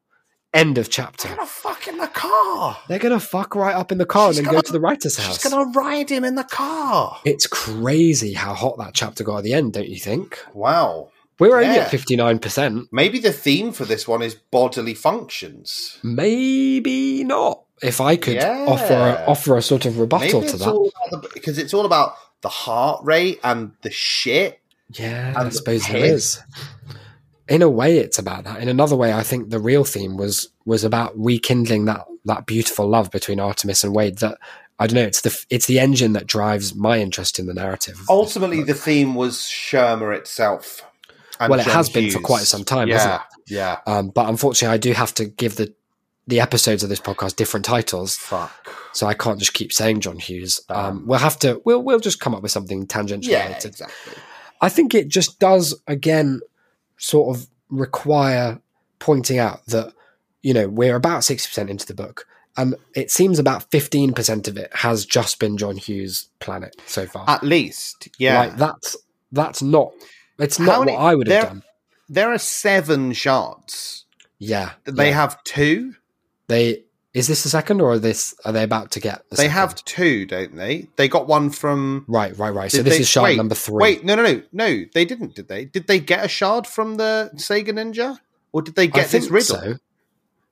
End 0.53 0.77
of 0.79 0.89
chapter. 0.89 1.27
They're 1.27 1.37
gonna 1.37 1.47
fuck 1.47 1.87
in 1.87 1.97
the 1.97 2.07
car. 2.07 2.77
They're 2.87 2.97
gonna 2.99 3.19
fuck 3.19 3.53
right 3.55 3.75
up 3.75 3.91
in 3.91 3.99
the 3.99 4.05
car 4.05 4.29
She's 4.31 4.39
and 4.39 4.47
then 4.47 4.51
go 4.51 4.57
gonna- 4.57 4.63
to 4.63 4.71
the 4.73 4.79
writer's 4.79 5.15
house. 5.17 5.35
She's 5.35 5.43
house. 5.43 5.51
gonna 5.53 5.71
ride 5.71 6.09
him 6.09 6.23
in 6.25 6.33
the 6.35 6.43
car. 6.43 7.19
It's 7.23 7.45
crazy 7.45 8.33
how 8.33 8.55
hot 8.55 8.77
that 8.79 8.93
chapter 8.95 9.23
got 9.23 9.37
at 9.37 9.43
the 9.43 9.53
end, 9.53 9.73
don't 9.73 9.87
you 9.89 9.99
think? 9.99 10.39
Wow. 10.53 11.09
We're 11.37 11.55
only 11.61 11.75
Yeah. 11.75 11.83
at 11.83 11.91
59%. 11.91 12.87
Maybe 12.91 13.19
the 13.19 13.31
theme 13.31 13.71
for 13.71 13.85
this 13.85 14.07
one 14.07 14.21
is 14.23 14.33
bodily 14.35 14.93
functions. 14.95 15.97
Maybe 16.03 17.23
not. 17.23 17.61
If 17.81 18.01
I 18.01 18.15
could 18.17 18.33
Yeah. 18.35 18.65
offer 18.67 18.93
a, 18.93 19.25
offer 19.29 19.55
a 19.55 19.61
sort 19.61 19.85
of 19.85 19.99
rebuttal 19.99 20.41
Maybe 20.41 20.51
to 20.51 20.57
that. 20.57 20.67
all 20.67 20.91
about 21.09 21.21
the, 21.23 21.29
because 21.33 21.57
it's 21.59 21.73
all 21.73 21.85
about 21.85 22.15
the 22.41 22.49
heart 22.49 23.01
rate 23.05 23.39
and 23.43 23.71
the 23.83 23.91
shit. 23.91 24.59
Yeah, 24.91 25.27
And 25.29 25.37
I 25.37 25.49
suppose 25.49 25.83
there 25.87 26.01
piss. 26.01 26.13
is. 26.37 26.41
In 27.49 27.61
a 27.61 27.69
way, 27.69 27.97
it's 27.97 28.19
about 28.19 28.43
that. 28.45 28.61
In 28.61 28.69
another 28.69 28.95
way, 28.95 29.13
I 29.13 29.23
think 29.23 29.49
the 29.49 29.59
real 29.59 29.83
theme 29.83 30.17
was 30.17 30.49
was 30.65 30.83
about 30.83 31.11
rekindling 31.17 31.85
that 31.85 32.05
that 32.25 32.45
beautiful 32.45 32.87
love 32.87 33.11
between 33.11 33.39
Artemis 33.39 33.83
and 33.83 33.93
Wade. 33.95 34.19
That 34.19 34.37
I 34.79 34.87
don't 34.87 34.95
know. 34.95 35.03
It's 35.07 35.21
the 35.21 35.45
it's 35.49 35.65
the 35.65 35.79
engine 35.79 36.13
that 36.13 36.27
drives 36.27 36.75
my 36.75 36.99
interest 36.99 37.39
in 37.39 37.47
the 37.47 37.53
narrative. 37.53 37.99
Ultimately, 38.09 38.63
the 38.63 38.73
theme 38.73 39.15
was 39.15 39.37
Shermer 39.37 40.15
itself. 40.15 40.81
and 41.39 41.49
well, 41.49 41.59
it 41.59 41.63
John 41.65 41.73
has 41.73 41.89
been 41.89 42.11
for 42.11 42.19
quite 42.19 42.43
some 42.43 42.63
time, 42.63 42.87
yeah, 42.87 42.95
hasn't 42.97 43.13
it? 43.47 43.53
Yeah. 43.53 43.79
Um, 43.87 44.09
but 44.09 44.29
unfortunately, 44.29 44.73
I 44.73 44.77
do 44.77 44.93
have 44.93 45.13
to 45.15 45.25
give 45.25 45.55
the 45.55 45.73
the 46.27 46.39
episodes 46.41 46.83
of 46.83 46.89
this 46.89 46.99
podcast 46.99 47.35
different 47.37 47.65
titles, 47.65 48.15
Fuck. 48.15 48.51
so 48.93 49.07
I 49.07 49.15
can't 49.15 49.39
just 49.39 49.53
keep 49.55 49.73
saying 49.73 50.01
John 50.01 50.19
Hughes. 50.19 50.61
Um, 50.69 51.07
we'll 51.07 51.17
have 51.17 51.39
to 51.39 51.59
we'll 51.65 51.81
we'll 51.81 51.99
just 51.99 52.19
come 52.19 52.35
up 52.35 52.43
with 52.43 52.51
something 52.51 52.85
tangential 52.85 53.31
Yeah, 53.33 53.45
related. 53.47 53.69
exactly. 53.69 54.13
I 54.61 54.69
think 54.69 54.93
it 54.93 55.07
just 55.07 55.39
does 55.39 55.73
again 55.87 56.41
sort 56.99 57.35
of 57.35 57.47
require 57.69 58.59
pointing 58.99 59.39
out 59.39 59.65
that 59.67 59.93
you 60.41 60.53
know 60.53 60.67
we're 60.67 60.95
about 60.95 61.23
sixty 61.23 61.47
percent 61.47 61.69
into 61.69 61.85
the 61.85 61.93
book, 61.93 62.27
and 62.57 62.75
it 62.95 63.09
seems 63.11 63.39
about 63.39 63.69
fifteen 63.71 64.13
percent 64.13 64.47
of 64.47 64.57
it 64.57 64.69
has 64.75 65.05
just 65.05 65.39
been 65.39 65.57
John 65.57 65.77
Hughes' 65.77 66.29
planet 66.39 66.75
so 66.85 67.05
far. 67.05 67.25
At 67.27 67.43
least, 67.43 68.07
yeah. 68.19 68.39
Like 68.41 68.57
that's 68.57 68.95
that's 69.31 69.61
not 69.61 69.91
it's 70.37 70.59
not 70.59 70.79
many- 70.85 70.91
what 70.93 71.01
I 71.01 71.15
would 71.15 71.27
have 71.27 71.47
done. 71.47 71.63
there 72.07 72.31
are 72.31 72.37
seven 72.37 73.13
shards. 73.13 74.05
Yeah, 74.41 74.71
They 74.85 75.09
yeah. 75.09 75.15
have 75.15 75.43
two. 75.43 75.95
they. 76.47 76.83
Is 77.13 77.27
this 77.27 77.41
the 77.43 77.49
second, 77.49 77.81
or 77.81 77.93
are 77.93 77.99
this 77.99 78.35
are 78.45 78.51
they 78.51 78.61
about 78.63 78.91
to 78.91 78.99
get? 78.99 79.27
The 79.29 79.37
They 79.37 79.43
second? 79.43 79.51
have 79.51 79.83
two, 79.85 80.25
don't 80.27 80.55
they? 80.55 80.87
They 80.95 81.07
got 81.07 81.27
one 81.27 81.49
from. 81.49 82.05
right, 82.07 82.37
right, 82.37 82.53
right. 82.53 82.71
So 82.71 82.83
this 82.83 82.95
they- 82.97 83.01
is 83.01 83.07
shard 83.09 83.23
wait, 83.23 83.37
number 83.37 83.55
three. 83.55 83.81
Wait, 83.81 84.05
no, 84.05 84.15
no, 84.15 84.23
no, 84.23 84.41
no. 84.51 84.85
They 84.93 85.05
didn't, 85.05 85.33
did 85.35 85.47
they? 85.47 85.65
Did 85.65 85.87
they 85.87 85.99
get 85.99 86.23
a 86.23 86.27
shard 86.27 86.67
from 86.67 86.95
the 86.97 87.31
Sega 87.35 87.69
Ninja, 87.69 88.19
or 88.51 88.61
did 88.61 88.75
they 88.75 88.83
I 88.83 88.87
get 88.87 89.07
think 89.07 89.23
this 89.23 89.31
riddle? 89.31 89.57
so. 89.57 89.75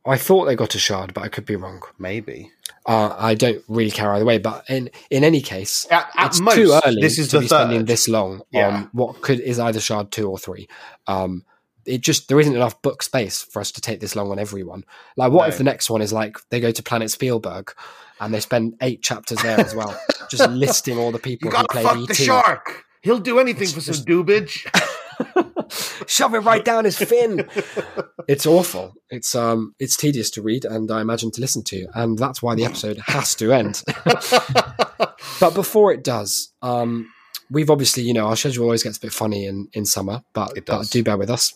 I 0.05 0.17
thought 0.17 0.45
they 0.45 0.55
got 0.55 0.73
a 0.73 0.79
shard, 0.79 1.13
but 1.13 1.25
I 1.25 1.27
could 1.27 1.45
be 1.45 1.57
wrong. 1.57 1.81
Maybe. 1.99 2.49
Uh, 2.85 3.13
I 3.17 3.35
don't 3.35 3.61
really 3.67 3.91
care 3.91 4.13
either 4.13 4.23
way. 4.25 4.37
But 4.39 4.63
in 4.69 4.89
in 5.11 5.23
any 5.25 5.41
case, 5.41 5.85
At, 5.91 6.09
at 6.17 6.27
it's 6.27 6.39
most, 6.39 6.55
too 6.55 6.79
early 6.85 7.01
this 7.01 7.19
is 7.19 7.27
to 7.29 7.35
the 7.37 7.41
be 7.41 7.47
spending 7.49 7.79
third. 7.81 7.87
this 7.87 8.07
long 8.07 8.41
Yeah. 8.49 8.67
on 8.69 8.89
what 8.93 9.21
could 9.21 9.41
is 9.41 9.59
either 9.59 9.79
shard 9.81 10.11
two 10.11 10.27
or 10.29 10.37
three. 10.39 10.69
Um, 11.07 11.43
it 11.87 12.01
just 12.01 12.27
there 12.27 12.39
isn't 12.39 12.55
enough 12.55 12.81
book 12.81 13.01
space 13.01 13.41
for 13.43 13.59
us 13.59 13.71
to 13.73 13.81
take 13.81 13.99
this 13.99 14.15
long 14.15 14.29
on 14.31 14.39
everyone. 14.39 14.83
Like, 15.15 15.31
what 15.31 15.43
No. 15.43 15.47
if 15.49 15.57
the 15.57 15.63
next 15.63 15.89
one 15.89 16.01
is 16.01 16.11
like 16.13 16.37
they 16.49 16.59
go 16.59 16.71
to 16.71 16.83
Planet 16.83 17.09
Spielberg 17.11 17.73
and 18.19 18.33
they 18.33 18.39
spend 18.39 18.75
eight 18.81 19.01
chapters 19.03 19.39
there 19.41 19.59
as 19.59 19.73
well, 19.75 19.99
just 20.29 20.49
listing 20.49 20.97
all 20.97 21.11
the 21.11 21.19
people 21.19 21.49
You 21.51 21.57
who 21.57 21.65
played 21.67 21.85
fuck 21.85 21.97
ET. 21.97 22.07
the 22.07 22.13
shark. 22.13 22.85
He'll 23.01 23.19
do 23.19 23.39
anything 23.39 23.67
for 23.69 23.81
some 23.81 23.95
doobage. 24.05 24.67
Shove 26.07 26.35
it 26.35 26.39
right 26.39 26.63
down 26.63 26.85
his 26.85 26.97
fin. 26.97 27.47
it's 28.27 28.45
awful. 28.45 28.93
It's 29.09 29.33
um, 29.35 29.73
it's 29.79 29.97
tedious 29.97 30.29
to 30.31 30.41
read 30.43 30.63
and 30.63 30.91
I 30.91 31.01
imagine 31.01 31.31
to 31.31 31.41
listen 31.41 31.63
to, 31.65 31.87
and 31.95 32.17
that's 32.19 32.41
why 32.41 32.53
the 32.55 32.65
episode 32.65 32.99
has 33.07 33.33
to 33.35 33.51
end. 33.51 33.81
But 35.39 35.53
before 35.53 35.91
it 35.91 36.03
does, 36.03 36.51
um, 36.61 37.11
we've 37.51 37.69
obviously, 37.69 38.03
you 38.03 38.13
know, 38.13 38.27
our 38.27 38.35
schedule 38.35 38.63
always 38.65 38.83
gets 38.83 38.97
a 38.97 39.01
bit 39.01 39.11
funny 39.13 39.45
in, 39.45 39.67
in 39.73 39.85
summer, 39.85 40.23
but, 40.33 40.57
but 40.65 40.89
do 40.89 41.03
bear 41.03 41.17
with 41.17 41.29
us. 41.29 41.53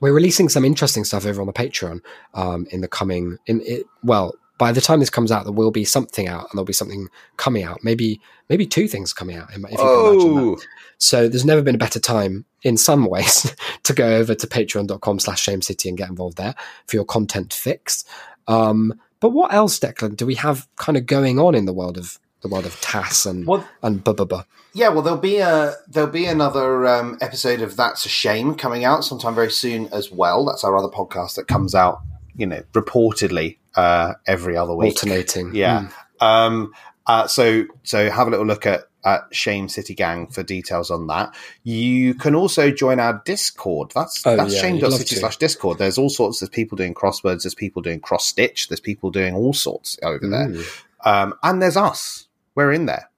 We're 0.00 0.12
releasing 0.12 0.48
some 0.48 0.64
interesting 0.64 1.04
stuff 1.04 1.26
over 1.26 1.40
on 1.40 1.46
the 1.46 1.52
Patreon 1.52 2.00
um, 2.34 2.66
in 2.70 2.80
the 2.80 2.88
coming, 2.88 3.38
in 3.46 3.60
it, 3.62 3.84
well, 4.02 4.34
by 4.58 4.72
the 4.72 4.80
time 4.80 5.00
this 5.00 5.10
comes 5.10 5.30
out, 5.30 5.44
there 5.44 5.52
will 5.52 5.70
be 5.70 5.84
something 5.84 6.26
out 6.26 6.42
and 6.42 6.50
there'll 6.52 6.64
be 6.64 6.72
something 6.72 7.08
coming 7.36 7.62
out. 7.62 7.78
Maybe, 7.84 8.20
maybe 8.48 8.66
two 8.66 8.88
things 8.88 9.12
coming 9.12 9.36
out, 9.36 9.50
if 9.50 9.56
you 9.58 9.64
can 9.64 9.76
imagine 9.76 10.34
that. 10.34 10.42
Oh, 10.42 10.58
So 10.98 11.28
there's 11.28 11.44
never 11.44 11.62
been 11.62 11.76
a 11.76 11.78
better 11.78 12.00
time 12.00 12.44
in 12.62 12.76
some 12.76 13.06
ways 13.06 13.54
to 13.84 13.92
go 13.92 14.16
over 14.16 14.34
to 14.34 14.46
patreon.com 14.46 15.20
slash 15.20 15.40
shame 15.40 15.62
city 15.62 15.88
and 15.88 15.96
get 15.96 16.10
involved 16.10 16.36
there 16.36 16.56
for 16.86 16.96
your 16.96 17.04
content 17.04 17.52
fix. 17.52 18.04
Um, 18.48 18.94
but 19.20 19.30
what 19.30 19.52
else, 19.52 19.78
Declan, 19.78 20.16
do 20.16 20.26
we 20.26 20.34
have 20.36 20.68
kind 20.76 20.96
of 20.96 21.06
going 21.06 21.38
on 21.38 21.54
in 21.54 21.64
the 21.64 21.72
world 21.72 21.96
of 21.96 22.18
the 22.40 22.48
world 22.48 22.66
of 22.66 22.80
TAS 22.80 23.26
and 23.26 23.46
well, 23.46 23.66
and 23.82 24.02
blah, 24.02 24.12
blah, 24.14 24.26
blah. 24.26 24.44
yeah. 24.72 24.88
Well, 24.88 25.02
there'll 25.02 25.18
be 25.18 25.38
a 25.38 25.74
there'll 25.88 26.10
be 26.10 26.26
another 26.26 26.86
um, 26.86 27.18
episode 27.20 27.60
of 27.60 27.76
That's 27.76 28.06
a 28.06 28.08
Shame 28.08 28.54
coming 28.54 28.84
out 28.84 29.04
sometime 29.04 29.34
very 29.34 29.50
soon 29.50 29.88
as 29.88 30.10
well. 30.10 30.44
That's 30.44 30.64
our 30.64 30.76
other 30.76 30.88
podcast 30.88 31.34
that 31.36 31.48
comes 31.48 31.74
out, 31.74 32.00
you 32.36 32.46
know, 32.46 32.62
reportedly 32.72 33.58
uh, 33.74 34.14
every 34.26 34.56
other 34.56 34.74
week. 34.74 34.90
alternating. 34.90 35.54
Yeah. 35.54 35.88
Mm. 36.20 36.24
Um, 36.24 36.72
uh, 37.06 37.26
so 37.26 37.64
so 37.84 38.10
have 38.10 38.26
a 38.28 38.30
little 38.30 38.46
look 38.46 38.66
at 38.66 38.84
at 39.04 39.22
Shame 39.32 39.68
City 39.68 39.94
Gang 39.94 40.26
for 40.26 40.42
details 40.42 40.90
on 40.90 41.06
that. 41.06 41.34
You 41.62 42.14
can 42.14 42.34
also 42.34 42.70
join 42.70 42.98
our 43.00 43.22
Discord. 43.24 43.92
That's 43.94 44.26
Oh, 44.26 44.36
that's 44.36 44.54
yeah, 44.54 44.60
shame 44.60 44.74
you'd 44.76 44.82
love 44.82 44.92
shame.city 44.92 45.16
slash 45.20 45.36
Discord. 45.38 45.78
There's 45.78 45.98
all 45.98 46.10
sorts. 46.10 46.40
There's 46.40 46.50
people 46.50 46.76
doing 46.76 46.94
crosswords. 46.94 47.42
There's 47.44 47.54
people 47.54 47.80
doing 47.80 48.00
cross 48.00 48.26
stitch. 48.26 48.68
There's 48.68 48.80
people 48.80 49.10
doing 49.10 49.34
all 49.34 49.54
sorts 49.54 49.98
over 50.02 50.28
there. 50.28 50.48
Mm. 50.48 50.82
Um, 51.04 51.34
and 51.44 51.62
there's 51.62 51.76
us. 51.76 52.26
We're 52.58 52.72
in 52.72 52.86
there. 52.86 53.08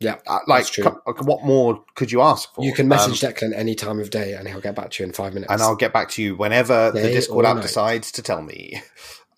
Yeah, 0.00 0.16
Uh, 0.26 0.38
like, 0.48 0.64
That's 0.64 0.70
true. 0.70 0.84
co- 0.84 1.00
what 1.24 1.44
more 1.44 1.84
could 1.94 2.10
you 2.10 2.22
ask 2.22 2.52
for? 2.54 2.64
You 2.64 2.72
can 2.72 2.88
message 2.88 3.22
Um, 3.22 3.30
Declan 3.32 3.52
any 3.54 3.74
time 3.76 4.00
of 4.00 4.10
day 4.10 4.32
and 4.34 4.48
he'll 4.48 4.60
get 4.60 4.74
back 4.74 4.90
to 4.92 5.02
you 5.02 5.06
in 5.06 5.12
five 5.12 5.32
minutes. 5.34 5.52
and 5.52 5.62
I'll 5.62 5.76
get 5.76 5.92
back 5.92 6.08
to 6.12 6.22
you 6.22 6.34
whenever 6.36 6.90
the 6.90 7.02
Discord 7.02 7.44
app 7.46 7.56
night. 7.56 7.62
decides 7.62 8.10
to 8.12 8.22
tell 8.22 8.42
me. 8.42 8.82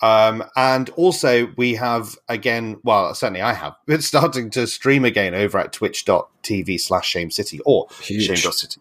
Um, 0.05 0.43
and 0.57 0.91
also, 0.97 1.53
we 1.57 1.75
have 1.77 2.17
again, 2.29 2.81
well, 2.83 3.15
certainly 3.15 3.41
I 3.41 3.53
have, 3.53 3.75
been 3.87 4.03
starting 4.13 4.51
to 4.51 4.67
stream 4.67 5.05
again 5.05 5.33
over 5.33 5.59
at 5.59 5.73
twitch.tv 5.73 6.81
slash 6.81 7.09
shame 7.09 7.31
city 7.31 7.61
or 7.65 7.87
shame.city 8.01 8.81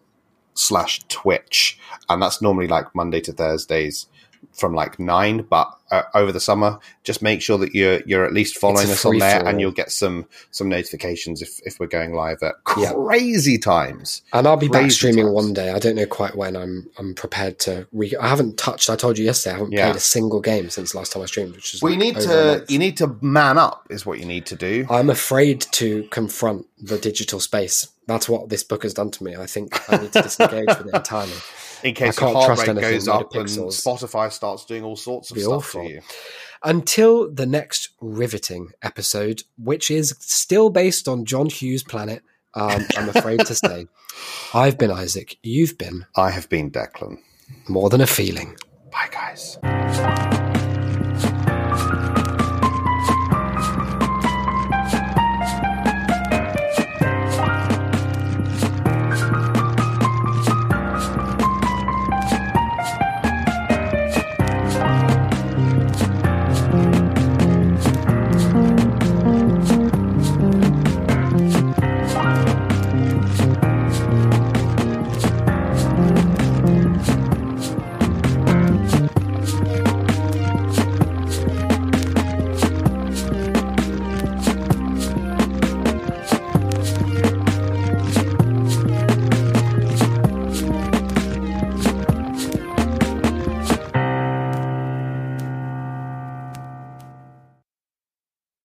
slash 0.54 1.04
twitch. 1.06 1.78
And 2.08 2.20
that's 2.20 2.42
normally 2.42 2.66
like 2.66 2.92
Monday 2.96 3.20
to 3.20 3.32
Thursdays 3.32 4.06
from 4.52 4.74
like 4.74 4.98
nine, 4.98 5.42
but 5.42 5.68
uh, 5.90 6.02
over 6.14 6.32
the 6.32 6.40
summer, 6.40 6.78
just 7.04 7.20
make 7.22 7.42
sure 7.42 7.58
that 7.58 7.74
you're 7.74 8.00
you're 8.06 8.24
at 8.24 8.32
least 8.32 8.56
following 8.58 8.90
us 8.90 9.04
on 9.04 9.18
there, 9.18 9.46
and 9.46 9.60
you'll 9.60 9.70
get 9.72 9.90
some 9.92 10.26
some 10.50 10.68
notifications 10.68 11.42
if 11.42 11.60
if 11.66 11.78
we're 11.80 11.86
going 11.86 12.12
live 12.14 12.42
at 12.42 12.54
Yeah. 12.78 12.92
crazy 12.92 13.58
times. 13.58 14.22
And 14.32 14.46
I'll 14.46 14.56
be 14.56 14.68
back 14.68 14.90
streaming 14.90 15.24
times. 15.24 15.34
one 15.34 15.52
day. 15.52 15.70
I 15.70 15.78
don't 15.78 15.96
know 15.96 16.06
quite 16.06 16.34
when. 16.36 16.56
I'm 16.56 16.88
I'm 16.98 17.14
prepared 17.14 17.58
to. 17.60 17.86
Re- 17.92 18.14
I 18.20 18.28
haven't 18.28 18.56
touched. 18.58 18.88
I 18.88 18.96
told 18.96 19.18
you 19.18 19.24
yesterday. 19.24 19.54
I 19.54 19.58
haven't 19.58 19.72
Yeah. 19.72 19.84
played 19.86 19.96
a 19.96 20.00
single 20.00 20.40
game 20.40 20.70
since 20.70 20.94
last 20.94 21.12
time 21.12 21.22
I 21.22 21.26
streamed, 21.26 21.54
which 21.54 21.74
is 21.74 21.82
We 21.82 21.90
like 21.90 21.98
need 21.98 22.14
to 22.20 22.64
you 22.68 22.78
need 22.78 22.96
to 22.98 23.16
man 23.20 23.58
up, 23.58 23.86
is 23.90 24.06
what 24.06 24.18
you 24.18 24.24
need 24.26 24.46
to 24.46 24.56
do. 24.56 24.86
I'm 24.90 25.10
afraid 25.10 25.60
to 25.72 26.04
confront 26.10 26.66
the 26.80 26.98
digital 26.98 27.38
space. 27.40 27.88
That's 28.06 28.28
what 28.28 28.48
this 28.48 28.64
book 28.64 28.82
has 28.82 28.94
done 28.94 29.10
to 29.12 29.22
me. 29.24 29.36
I 29.36 29.46
think 29.46 29.78
I 29.92 29.96
need 29.98 30.12
to 30.12 30.22
disengage 30.22 30.66
with 30.66 30.88
it 30.88 30.94
entirely. 30.94 31.32
in 31.84 31.94
case 31.94 32.20
your 32.20 32.32
heart 32.32 32.58
rate 32.58 32.74
goes 32.80 33.08
up 33.08 33.34
and. 33.34 33.48
Spotify 33.48 34.30
starts 34.32 34.64
doing 34.64 34.84
all 34.84 34.96
sorts 34.96 35.30
of 35.30 35.36
Be 35.36 35.42
stuff 35.42 35.52
awful. 35.54 35.84
to 35.84 35.88
you. 35.94 36.00
Until 36.64 37.32
the 37.32 37.46
next 37.46 37.90
riveting 38.00 38.70
episode, 38.82 39.42
which 39.58 39.90
is 39.90 40.14
still 40.20 40.70
based 40.70 41.08
on 41.08 41.24
John 41.24 41.46
Hughes' 41.48 41.82
planet. 41.82 42.22
Um, 42.54 42.82
I'm 42.96 43.08
afraid 43.08 43.40
to 43.46 43.54
say, 43.54 43.86
I've 44.54 44.76
been 44.78 44.90
Isaac. 44.90 45.38
You've 45.42 45.78
been 45.78 46.04
I 46.14 46.30
have 46.30 46.48
been 46.48 46.70
Declan. 46.70 47.18
more 47.68 47.88
than 47.88 48.00
a 48.02 48.06
feeling. 48.06 48.56
Bye, 48.92 49.08
guys. 49.10 49.58